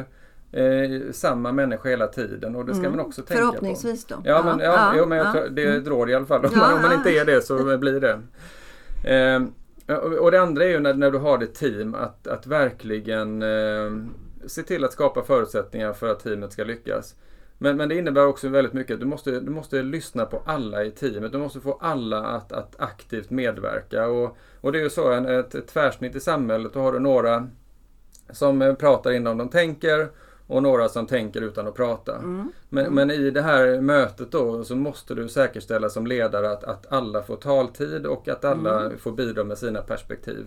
eh, 0.52 1.12
samma 1.12 1.52
människa 1.52 1.88
hela 1.88 2.06
tiden 2.06 2.56
och 2.56 2.64
det 2.64 2.74
ska 2.74 2.86
mm. 2.86 2.96
man 2.96 3.06
också 3.06 3.22
tänka 3.22 3.42
på. 3.42 3.48
Förhoppningsvis 3.48 4.04
då. 4.04 4.14
Ja, 4.24 4.42
men, 4.44 4.58
ja, 4.58 4.72
ja, 4.72 4.94
jo, 4.98 5.06
men 5.06 5.18
jag 5.18 5.52
det 5.52 5.64
är 5.64 5.78
ett 5.78 5.86
råd 5.86 6.10
i 6.10 6.14
alla 6.14 6.26
fall. 6.26 6.44
Om, 6.44 6.58
man, 6.58 6.74
om 6.74 6.82
man 6.82 6.92
inte 6.92 7.10
är 7.10 7.24
det 7.24 7.42
så 7.42 7.78
blir 7.78 8.00
det. 8.00 8.20
Eh, 9.14 9.42
och 10.20 10.30
det 10.30 10.40
andra 10.40 10.64
är 10.64 10.68
ju 10.68 10.80
när, 10.80 10.94
när 10.94 11.10
du 11.10 11.18
har 11.18 11.38
ditt 11.38 11.54
team 11.54 11.94
att, 11.94 12.26
att 12.26 12.46
verkligen 12.46 13.42
eh, 13.42 13.90
se 14.46 14.62
till 14.62 14.84
att 14.84 14.92
skapa 14.92 15.22
förutsättningar 15.22 15.92
för 15.92 16.08
att 16.08 16.20
teamet 16.20 16.52
ska 16.52 16.64
lyckas. 16.64 17.14
Men, 17.58 17.76
men 17.76 17.88
det 17.88 17.94
innebär 17.94 18.26
också 18.26 18.48
väldigt 18.48 18.72
mycket. 18.72 19.00
Du 19.00 19.06
måste, 19.06 19.40
du 19.40 19.50
måste 19.50 19.82
lyssna 19.82 20.26
på 20.26 20.42
alla 20.46 20.84
i 20.84 20.90
teamet. 20.90 21.32
Du 21.32 21.38
måste 21.38 21.60
få 21.60 21.78
alla 21.80 22.22
att, 22.22 22.52
att 22.52 22.80
aktivt 22.80 23.30
medverka. 23.30 24.06
Och, 24.06 24.36
och 24.60 24.72
det 24.72 24.78
är 24.78 24.82
ju 24.82 24.90
så, 24.90 25.12
en, 25.12 25.26
ett, 25.26 25.54
ett 25.54 25.68
tvärsnitt 25.68 26.16
i 26.16 26.20
samhället. 26.20 26.72
Då 26.72 26.80
har 26.80 26.92
du 26.92 26.98
några 26.98 27.48
som 28.30 28.62
eh, 28.62 28.74
pratar 28.74 29.12
innan 29.12 29.38
de 29.38 29.48
tänker 29.48 30.08
och 30.46 30.62
några 30.62 30.88
som 30.88 31.06
tänker 31.06 31.42
utan 31.42 31.66
att 31.66 31.74
prata. 31.74 32.16
Mm. 32.16 32.52
Men, 32.68 32.86
mm. 32.86 32.94
men, 32.94 33.10
i 33.10 33.30
det 33.30 33.42
här 33.42 33.80
mötet 33.80 34.32
då 34.32 34.64
så 34.64 34.76
måste 34.76 35.14
du 35.14 35.28
säkerställa 35.28 35.88
som 35.88 36.06
ledare 36.06 36.50
att, 36.50 36.64
att 36.64 36.92
alla 36.92 37.22
får 37.22 37.36
taltid 37.36 38.06
och 38.06 38.28
att 38.28 38.44
alla 38.44 38.80
mm. 38.80 38.98
får 38.98 39.12
bidra 39.12 39.44
med 39.44 39.58
sina 39.58 39.80
perspektiv. 39.82 40.46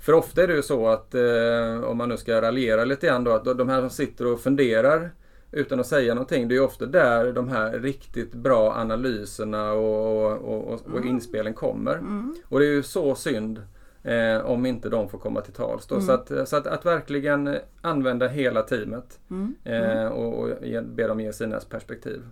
För 0.00 0.12
ofta 0.12 0.42
är 0.42 0.46
det 0.46 0.54
ju 0.54 0.62
så 0.62 0.88
att 0.88 1.14
eh, 1.14 1.84
om 1.84 1.96
man 1.96 2.08
nu 2.08 2.16
ska 2.16 2.42
raljera 2.42 2.84
lite 2.84 3.06
grann 3.06 3.24
då 3.24 3.30
att 3.30 3.58
de 3.58 3.68
här 3.68 3.80
som 3.80 3.90
sitter 3.90 4.26
och 4.26 4.40
funderar 4.40 5.10
utan 5.56 5.80
att 5.80 5.86
säga 5.86 6.14
någonting. 6.14 6.48
Det 6.48 6.56
är 6.56 6.60
ofta 6.60 6.86
där 6.86 7.32
de 7.32 7.48
här 7.48 7.78
riktigt 7.78 8.34
bra 8.34 8.72
analyserna 8.72 9.72
och, 9.72 10.32
och, 10.32 10.64
och, 10.64 10.80
och 10.86 10.96
mm. 10.96 11.08
inspelen 11.08 11.54
kommer. 11.54 11.94
Mm. 11.94 12.34
Och 12.48 12.60
det 12.60 12.66
är 12.66 12.70
ju 12.70 12.82
så 12.82 13.14
synd 13.14 13.62
eh, 14.02 14.38
om 14.38 14.66
inte 14.66 14.88
de 14.88 15.08
får 15.08 15.18
komma 15.18 15.40
till 15.40 15.52
tals. 15.52 15.90
Mm. 15.90 16.02
Så, 16.02 16.12
att, 16.12 16.48
så 16.48 16.56
att, 16.56 16.66
att, 16.66 16.86
verkligen 16.86 17.56
använda 17.80 18.28
hela 18.28 18.62
teamet 18.62 19.20
mm. 19.30 19.54
eh, 19.64 19.90
mm. 19.90 20.12
och, 20.12 20.38
och 20.38 20.50
ge, 20.62 20.80
be 20.80 21.06
dem 21.06 21.20
ge 21.20 21.32
sina 21.32 21.60
perspektiv. 21.60 22.22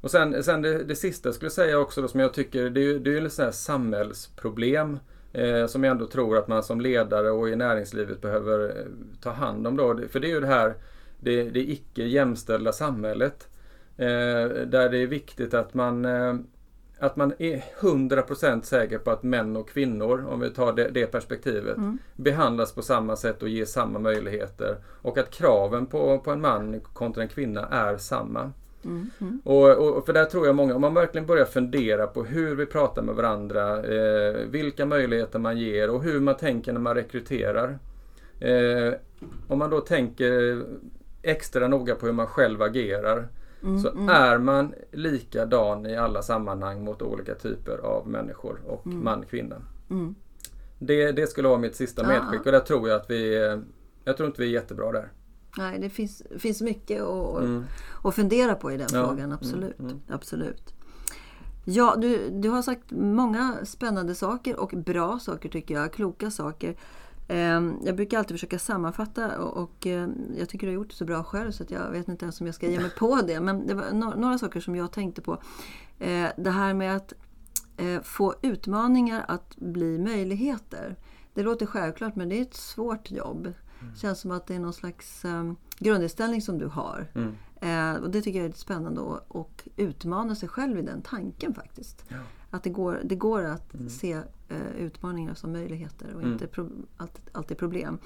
Och 0.00 0.10
sen, 0.10 0.42
sen 0.42 0.62
det, 0.62 0.84
det 0.84 0.96
sista 0.96 1.28
jag 1.28 1.34
skulle 1.34 1.50
säga 1.50 1.78
också 1.78 2.02
då, 2.02 2.08
som 2.08 2.20
jag 2.20 2.34
tycker 2.34 2.70
det 2.70 2.80
är, 2.80 2.98
det 2.98 3.10
är 3.10 3.20
ju 3.20 3.26
ett 3.26 3.54
samhällsproblem 3.54 4.98
eh, 5.32 5.66
som 5.66 5.84
jag 5.84 5.90
ändå 5.90 6.06
tror 6.06 6.38
att 6.38 6.48
man 6.48 6.62
som 6.62 6.80
ledare 6.80 7.30
och 7.30 7.48
i 7.48 7.56
näringslivet 7.56 8.20
behöver 8.20 8.68
eh, 8.68 8.84
ta 9.22 9.30
hand 9.30 9.66
om. 9.66 9.76
Då. 9.76 10.00
För 10.08 10.20
det 10.20 10.26
är 10.26 10.34
ju 10.34 10.40
det 10.40 10.46
här 10.46 10.74
det, 11.20 11.42
det 11.42 11.70
icke 11.70 12.02
jämställda 12.04 12.72
samhället. 12.72 13.48
Eh, 13.96 14.48
där 14.66 14.88
det 14.88 14.98
är 14.98 15.06
viktigt 15.06 15.54
att 15.54 15.74
man, 15.74 16.04
eh, 16.04 16.34
att 16.98 17.16
man 17.16 17.32
är 17.38 17.64
100% 17.80 18.62
säker 18.62 18.98
på 18.98 19.10
att 19.10 19.22
män 19.22 19.56
och 19.56 19.68
kvinnor, 19.68 20.26
om 20.30 20.40
vi 20.40 20.50
tar 20.50 20.72
det, 20.72 20.88
det 20.88 21.06
perspektivet, 21.06 21.76
mm. 21.76 21.98
behandlas 22.16 22.72
på 22.72 22.82
samma 22.82 23.16
sätt 23.16 23.42
och 23.42 23.48
ges 23.48 23.72
samma 23.72 23.98
möjligheter. 23.98 24.76
Och 25.02 25.18
att 25.18 25.30
kraven 25.30 25.86
på, 25.86 26.18
på 26.18 26.30
en 26.30 26.40
man 26.40 26.80
kontra 26.80 27.22
en 27.22 27.28
kvinna 27.28 27.66
är 27.66 27.96
samma. 27.96 28.52
Mm, 28.84 29.10
mm. 29.20 29.40
Och, 29.44 29.96
och, 29.96 30.06
för 30.06 30.12
där 30.12 30.24
tror 30.24 30.46
jag 30.46 30.54
många, 30.54 30.74
om 30.74 30.80
man 30.80 30.94
verkligen 30.94 31.26
börjar 31.26 31.44
fundera 31.44 32.06
på 32.06 32.24
hur 32.24 32.56
vi 32.56 32.66
pratar 32.66 33.02
med 33.02 33.14
varandra, 33.14 33.84
eh, 33.84 34.36
vilka 34.50 34.86
möjligheter 34.86 35.38
man 35.38 35.58
ger 35.58 35.90
och 35.90 36.02
hur 36.02 36.20
man 36.20 36.36
tänker 36.36 36.72
när 36.72 36.80
man 36.80 36.94
rekryterar. 36.94 37.78
Eh, 38.40 38.94
om 39.48 39.58
man 39.58 39.70
då 39.70 39.80
tänker 39.80 40.62
extra 41.22 41.68
noga 41.68 41.94
på 41.94 42.06
hur 42.06 42.12
man 42.12 42.26
själv 42.26 42.62
agerar. 42.62 43.28
Mm, 43.62 43.80
så 43.80 43.90
mm. 43.90 44.08
är 44.08 44.38
man 44.38 44.74
likadan 44.92 45.86
i 45.86 45.96
alla 45.96 46.22
sammanhang 46.22 46.84
mot 46.84 47.02
olika 47.02 47.34
typer 47.34 47.78
av 47.78 48.08
människor 48.08 48.60
och 48.66 48.86
mm. 48.86 49.04
man, 49.04 49.24
kvinna. 49.30 49.56
Mm. 49.90 50.14
Det, 50.78 51.12
det 51.12 51.26
skulle 51.26 51.48
vara 51.48 51.58
mitt 51.58 51.76
sista 51.76 52.06
medskick 52.06 52.46
och 52.46 52.52
där 52.52 52.60
tror 52.60 52.88
jag 52.88 53.00
att 53.00 53.10
vi 53.10 53.34
Jag 54.04 54.16
tror 54.16 54.26
inte 54.26 54.42
vi 54.42 54.48
är 54.48 54.52
jättebra 54.52 54.92
där. 54.92 55.12
Nej, 55.58 55.78
det 55.78 55.90
finns, 55.90 56.22
finns 56.38 56.60
mycket 56.60 57.02
att, 57.02 57.42
mm. 57.42 57.64
att 58.04 58.14
fundera 58.14 58.54
på 58.54 58.72
i 58.72 58.76
den 58.76 58.88
ja. 58.92 59.08
frågan. 59.08 59.32
Absolut. 59.32 59.78
Mm, 59.78 60.00
absolut. 60.08 60.74
Ja, 61.64 61.96
du, 61.98 62.30
du 62.30 62.48
har 62.48 62.62
sagt 62.62 62.90
många 62.90 63.56
spännande 63.64 64.14
saker 64.14 64.56
och 64.56 64.68
bra 64.70 65.18
saker 65.18 65.48
tycker 65.48 65.74
jag. 65.74 65.92
Kloka 65.92 66.30
saker. 66.30 66.76
Ehm, 67.28 67.78
jag 67.84 67.96
brukar 67.96 68.18
alltid 68.18 68.34
försöka 68.34 68.58
sammanfatta 68.58 69.38
och 69.38 69.86
ehm, 69.86 70.14
jag 70.38 70.48
tycker 70.48 70.66
du 70.66 70.72
har 70.72 70.74
gjort 70.74 70.90
det 70.90 70.96
så 70.96 71.04
bra 71.04 71.24
själv 71.24 71.50
så 71.50 71.64
jag 71.68 71.90
vet 71.90 72.08
inte 72.08 72.24
ens 72.24 72.40
om 72.40 72.46
jag 72.46 72.54
ska 72.54 72.70
ge 72.70 72.80
mig 72.80 72.90
på 72.90 73.20
det. 73.26 73.40
Men 73.40 73.66
det 73.66 73.74
var 73.74 74.16
några 74.16 74.38
saker 74.38 74.60
som 74.60 74.76
jag 74.76 74.92
tänkte 74.92 75.22
på. 75.22 75.42
Ehm, 75.98 76.30
det 76.36 76.50
här 76.50 76.74
med 76.74 76.96
att 76.96 77.12
eh, 77.76 78.02
få 78.02 78.34
utmaningar 78.42 79.24
att 79.28 79.56
bli 79.56 79.98
möjligheter. 79.98 80.96
Det 81.34 81.42
låter 81.42 81.66
självklart 81.66 82.16
men 82.16 82.28
det 82.28 82.38
är 82.38 82.42
ett 82.42 82.54
svårt 82.54 83.10
jobb. 83.10 83.46
Mm. 83.80 83.92
Det 83.92 83.98
känns 83.98 84.20
som 84.20 84.30
att 84.30 84.46
det 84.46 84.54
är 84.54 84.58
någon 84.58 84.72
slags 84.72 85.24
grundinställning 85.78 86.42
som 86.42 86.58
du 86.58 86.66
har. 86.66 87.06
Mm. 87.14 88.02
Och 88.02 88.10
Det 88.10 88.22
tycker 88.22 88.38
jag 88.38 88.48
är 88.48 88.52
spännande 88.52 89.00
att 89.28 89.66
utmana 89.76 90.34
sig 90.34 90.48
själv 90.48 90.78
i 90.78 90.82
den 90.82 91.02
tanken 91.02 91.54
faktiskt. 91.54 92.04
Ja. 92.08 92.16
Att 92.50 92.62
det 92.62 92.70
går, 92.70 93.00
det 93.04 93.16
går 93.16 93.44
att 93.44 93.74
mm. 93.74 93.88
se 93.88 94.12
eh, 94.48 94.76
utmaningar 94.78 95.34
som 95.34 95.52
möjligheter 95.52 96.14
och 96.14 96.20
mm. 96.20 96.32
inte 96.32 96.46
pro, 96.46 96.70
alltid, 96.96 97.22
alltid 97.32 97.58
problem. 97.58 97.98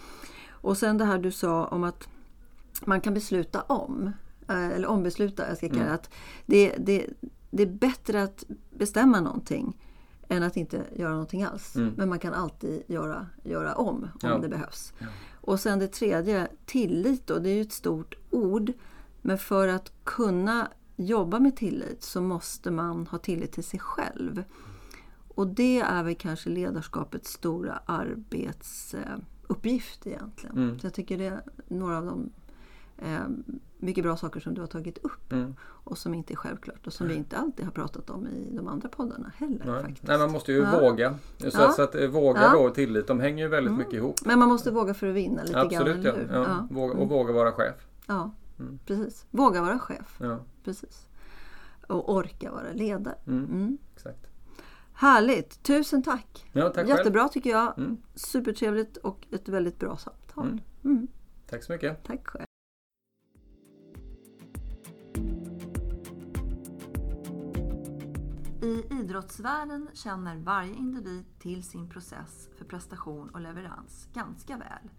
Och 0.51 0.77
sen 0.77 0.99
det 0.99 1.05
här 1.05 1.19
du 1.19 1.31
sa 1.31 1.67
om 1.67 1.85
att 1.85 2.09
man 2.85 3.01
kan 3.01 3.15
besluta 3.15 3.63
om, 3.63 4.13
eh, 4.49 4.67
eller 4.67 4.89
ombesluta, 4.89 5.49
jag 5.49 5.57
ska 5.57 5.69
kalla 5.69 5.81
mm. 5.81 5.95
att 5.95 6.11
det, 6.47 6.77
det, 6.79 7.07
det 7.51 7.63
är 7.63 7.67
bättre 7.67 8.23
att 8.23 8.45
bestämma 8.71 9.21
någonting 9.21 9.77
än 10.29 10.43
att 10.43 10.57
inte 10.57 10.85
göra 10.97 11.11
någonting 11.11 11.43
alls. 11.43 11.77
Mm. 11.77 11.95
Men 11.97 12.09
man 12.09 12.19
kan 12.19 12.35
alltid 12.35 12.83
göra, 12.87 13.27
göra 13.43 13.75
om, 13.75 13.97
om 13.97 14.09
ja. 14.23 14.39
det 14.39 14.49
behövs. 14.49 14.93
Ja. 14.99 15.07
Och 15.41 15.61
sen 15.61 15.79
det 15.79 15.89
tredje, 15.89 16.49
tillit 16.67 17.27
då, 17.27 17.39
det 17.39 17.51
är 17.51 17.55
ju 17.55 17.63
ett 17.63 17.73
stort 17.73 18.15
ord. 18.31 18.73
Men 19.23 19.39
för 19.39 19.69
att 19.69 19.93
kunna 20.05 20.69
jobba 21.07 21.39
med 21.39 21.57
tillit 21.57 22.03
så 22.03 22.21
måste 22.21 22.71
man 22.71 23.07
ha 23.07 23.19
tillit 23.19 23.53
till 23.53 23.65
sig 23.65 23.81
själv. 23.81 24.45
Och 25.29 25.47
det 25.47 25.81
är 25.81 26.03
väl 26.03 26.15
kanske 26.15 26.51
ledarskapets 26.51 27.33
stora 27.33 27.81
arbetsuppgift 27.87 30.07
egentligen. 30.07 30.57
Mm. 30.57 30.79
Så 30.79 30.87
jag 30.87 30.95
tycker 30.95 31.19
det 31.19 31.27
är 31.27 31.43
några 31.69 31.99
av 31.99 32.07
de 32.07 32.31
Eh, 33.03 33.21
mycket 33.79 34.05
bra 34.05 34.17
saker 34.17 34.41
som 34.41 34.55
du 34.55 34.61
har 34.61 34.69
tagit 34.69 34.99
upp 34.99 35.33
mm. 35.33 35.55
och 35.63 35.99
som 35.99 36.15
inte 36.15 36.35
är 36.35 36.37
självklart 36.37 36.87
och 36.87 36.93
som 36.93 37.09
vi 37.09 37.15
inte 37.15 37.37
alltid 37.37 37.65
har 37.65 37.73
pratat 37.73 38.11
om 38.11 38.27
i 38.27 38.57
de 38.57 38.69
andra 38.69 38.89
poddarna 38.89 39.33
heller. 39.37 39.65
Nej, 39.67 39.83
faktiskt. 39.83 40.07
Nej 40.07 40.19
man 40.19 40.33
måste 40.33 40.53
ju 40.53 40.59
ja. 40.59 40.81
våga. 40.81 41.15
Så, 41.39 41.49
ja. 41.53 41.73
så 41.73 41.83
att 41.83 41.95
eh, 41.95 42.09
våga 42.09 42.41
ja. 42.41 42.57
och 42.57 42.75
tillit, 42.75 43.07
de 43.07 43.21
hänger 43.21 43.45
ju 43.45 43.51
väldigt 43.51 43.71
mm. 43.71 43.79
mycket 43.79 43.95
ihop. 43.95 44.17
Men 44.25 44.39
man 44.39 44.49
måste 44.49 44.71
våga 44.71 44.95
för 44.95 45.07
att 45.07 45.15
vinna 45.15 45.43
lite 45.43 45.61
Absolut, 45.61 46.05
grann, 46.05 46.29
ja. 46.31 46.37
ja. 46.37 46.67
Våga, 46.71 46.95
och 46.95 47.09
våga 47.09 47.33
vara 47.33 47.53
chef. 47.53 47.75
Ja, 48.07 48.31
mm. 48.59 48.79
precis. 48.87 49.27
Våga 49.31 49.63
vara 49.63 49.79
chef. 49.79 50.17
Ja. 50.19 50.39
Precis. 50.65 51.07
Och 51.89 52.15
orka 52.15 52.51
vara 52.51 52.73
ledare. 52.73 53.19
Mm. 53.27 53.45
mm. 53.45 53.79
Exakt. 53.95 54.27
Härligt! 54.93 55.63
Tusen 55.63 56.03
tack! 56.03 56.47
Ja, 56.53 56.69
tack 56.69 56.89
Jättebra 56.89 57.23
själv. 57.23 57.33
tycker 57.33 57.51
jag. 57.51 57.79
Mm. 57.79 57.97
Supertrevligt 58.15 58.97
och 58.97 59.27
ett 59.31 59.49
väldigt 59.49 59.79
bra 59.79 59.97
samtal. 59.97 60.47
Mm. 60.47 60.61
mm. 60.85 61.09
Tack 61.47 61.65
så 61.65 61.73
mycket! 61.73 62.05
Tack 62.05 62.27
själv! 62.27 62.45
I 68.63 68.85
idrottsvärlden 68.91 69.89
känner 69.95 70.37
varje 70.37 70.75
individ 70.75 71.25
till 71.39 71.63
sin 71.63 71.91
process 71.91 72.49
för 72.59 72.65
prestation 72.65 73.31
och 73.31 73.41
leverans 73.41 74.09
ganska 74.15 74.57
väl. 74.57 74.91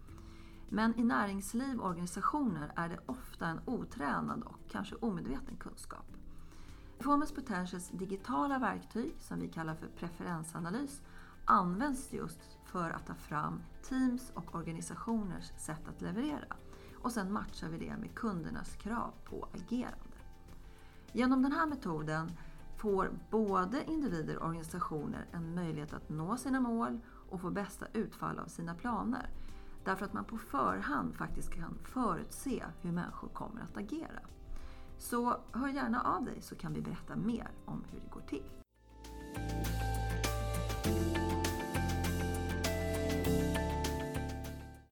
Men 0.74 1.00
i 1.00 1.04
näringsliv 1.04 1.80
och 1.80 1.90
organisationer 1.90 2.72
är 2.76 2.90
det 2.90 3.00
ofta 3.06 3.48
en 3.48 3.60
otränad 3.66 4.44
och 4.44 4.60
kanske 4.70 4.96
omedveten 4.96 5.58
kunskap. 5.58 6.06
Performance 6.98 7.36
Potentials 7.36 7.90
digitala 7.90 8.60
verktyg, 8.60 9.16
som 9.20 9.40
vi 9.40 9.48
kallar 9.48 9.76
för 9.76 9.88
preferensanalys, 9.88 11.02
används 11.46 12.14
just 12.14 12.40
för 12.66 12.90
att 12.90 13.08
ta 13.08 13.14
fram 13.14 13.62
teams 13.84 14.32
och 14.36 14.56
organisationers 14.56 15.52
sätt 15.58 15.88
att 15.88 16.02
leverera. 16.02 16.56
Och 16.96 17.12
sen 17.12 17.34
matchar 17.34 17.70
vi 17.70 17.78
det 17.78 17.98
med 17.98 18.16
kundernas 18.16 18.76
krav 18.76 19.14
på 19.26 19.48
agerande. 19.54 20.18
Genom 21.12 21.42
den 21.42 21.52
här 21.52 21.66
metoden 21.66 22.32
får 22.78 23.12
både 23.30 23.84
individer 23.84 24.38
och 24.38 24.48
organisationer 24.48 25.26
en 25.32 25.56
möjlighet 25.56 25.94
att 25.94 26.10
nå 26.10 26.38
sina 26.38 26.60
mål 26.60 27.00
och 27.30 27.42
få 27.42 27.50
bästa 27.50 27.86
utfall 27.94 28.40
av 28.40 28.48
sina 28.48 28.76
planer. 28.76 29.30
Därför 29.84 30.06
att 30.06 30.14
man 30.14 30.26
på 30.26 30.38
förhand 30.38 31.16
faktiskt 31.16 31.54
kan 31.54 31.78
förutse 31.84 32.64
hur 32.82 32.92
människor 32.92 33.28
kommer 33.28 33.62
att 33.62 33.78
agera. 33.78 34.20
Så 34.98 35.38
hör 35.52 35.68
gärna 35.70 36.02
av 36.02 36.26
dig 36.26 36.42
så 36.42 36.56
kan 36.56 36.74
vi 36.74 36.82
berätta 36.82 37.16
mer 37.16 37.52
om 37.66 37.84
hur 37.92 38.00
det 38.00 38.10
går 38.10 38.22
till. 38.22 38.44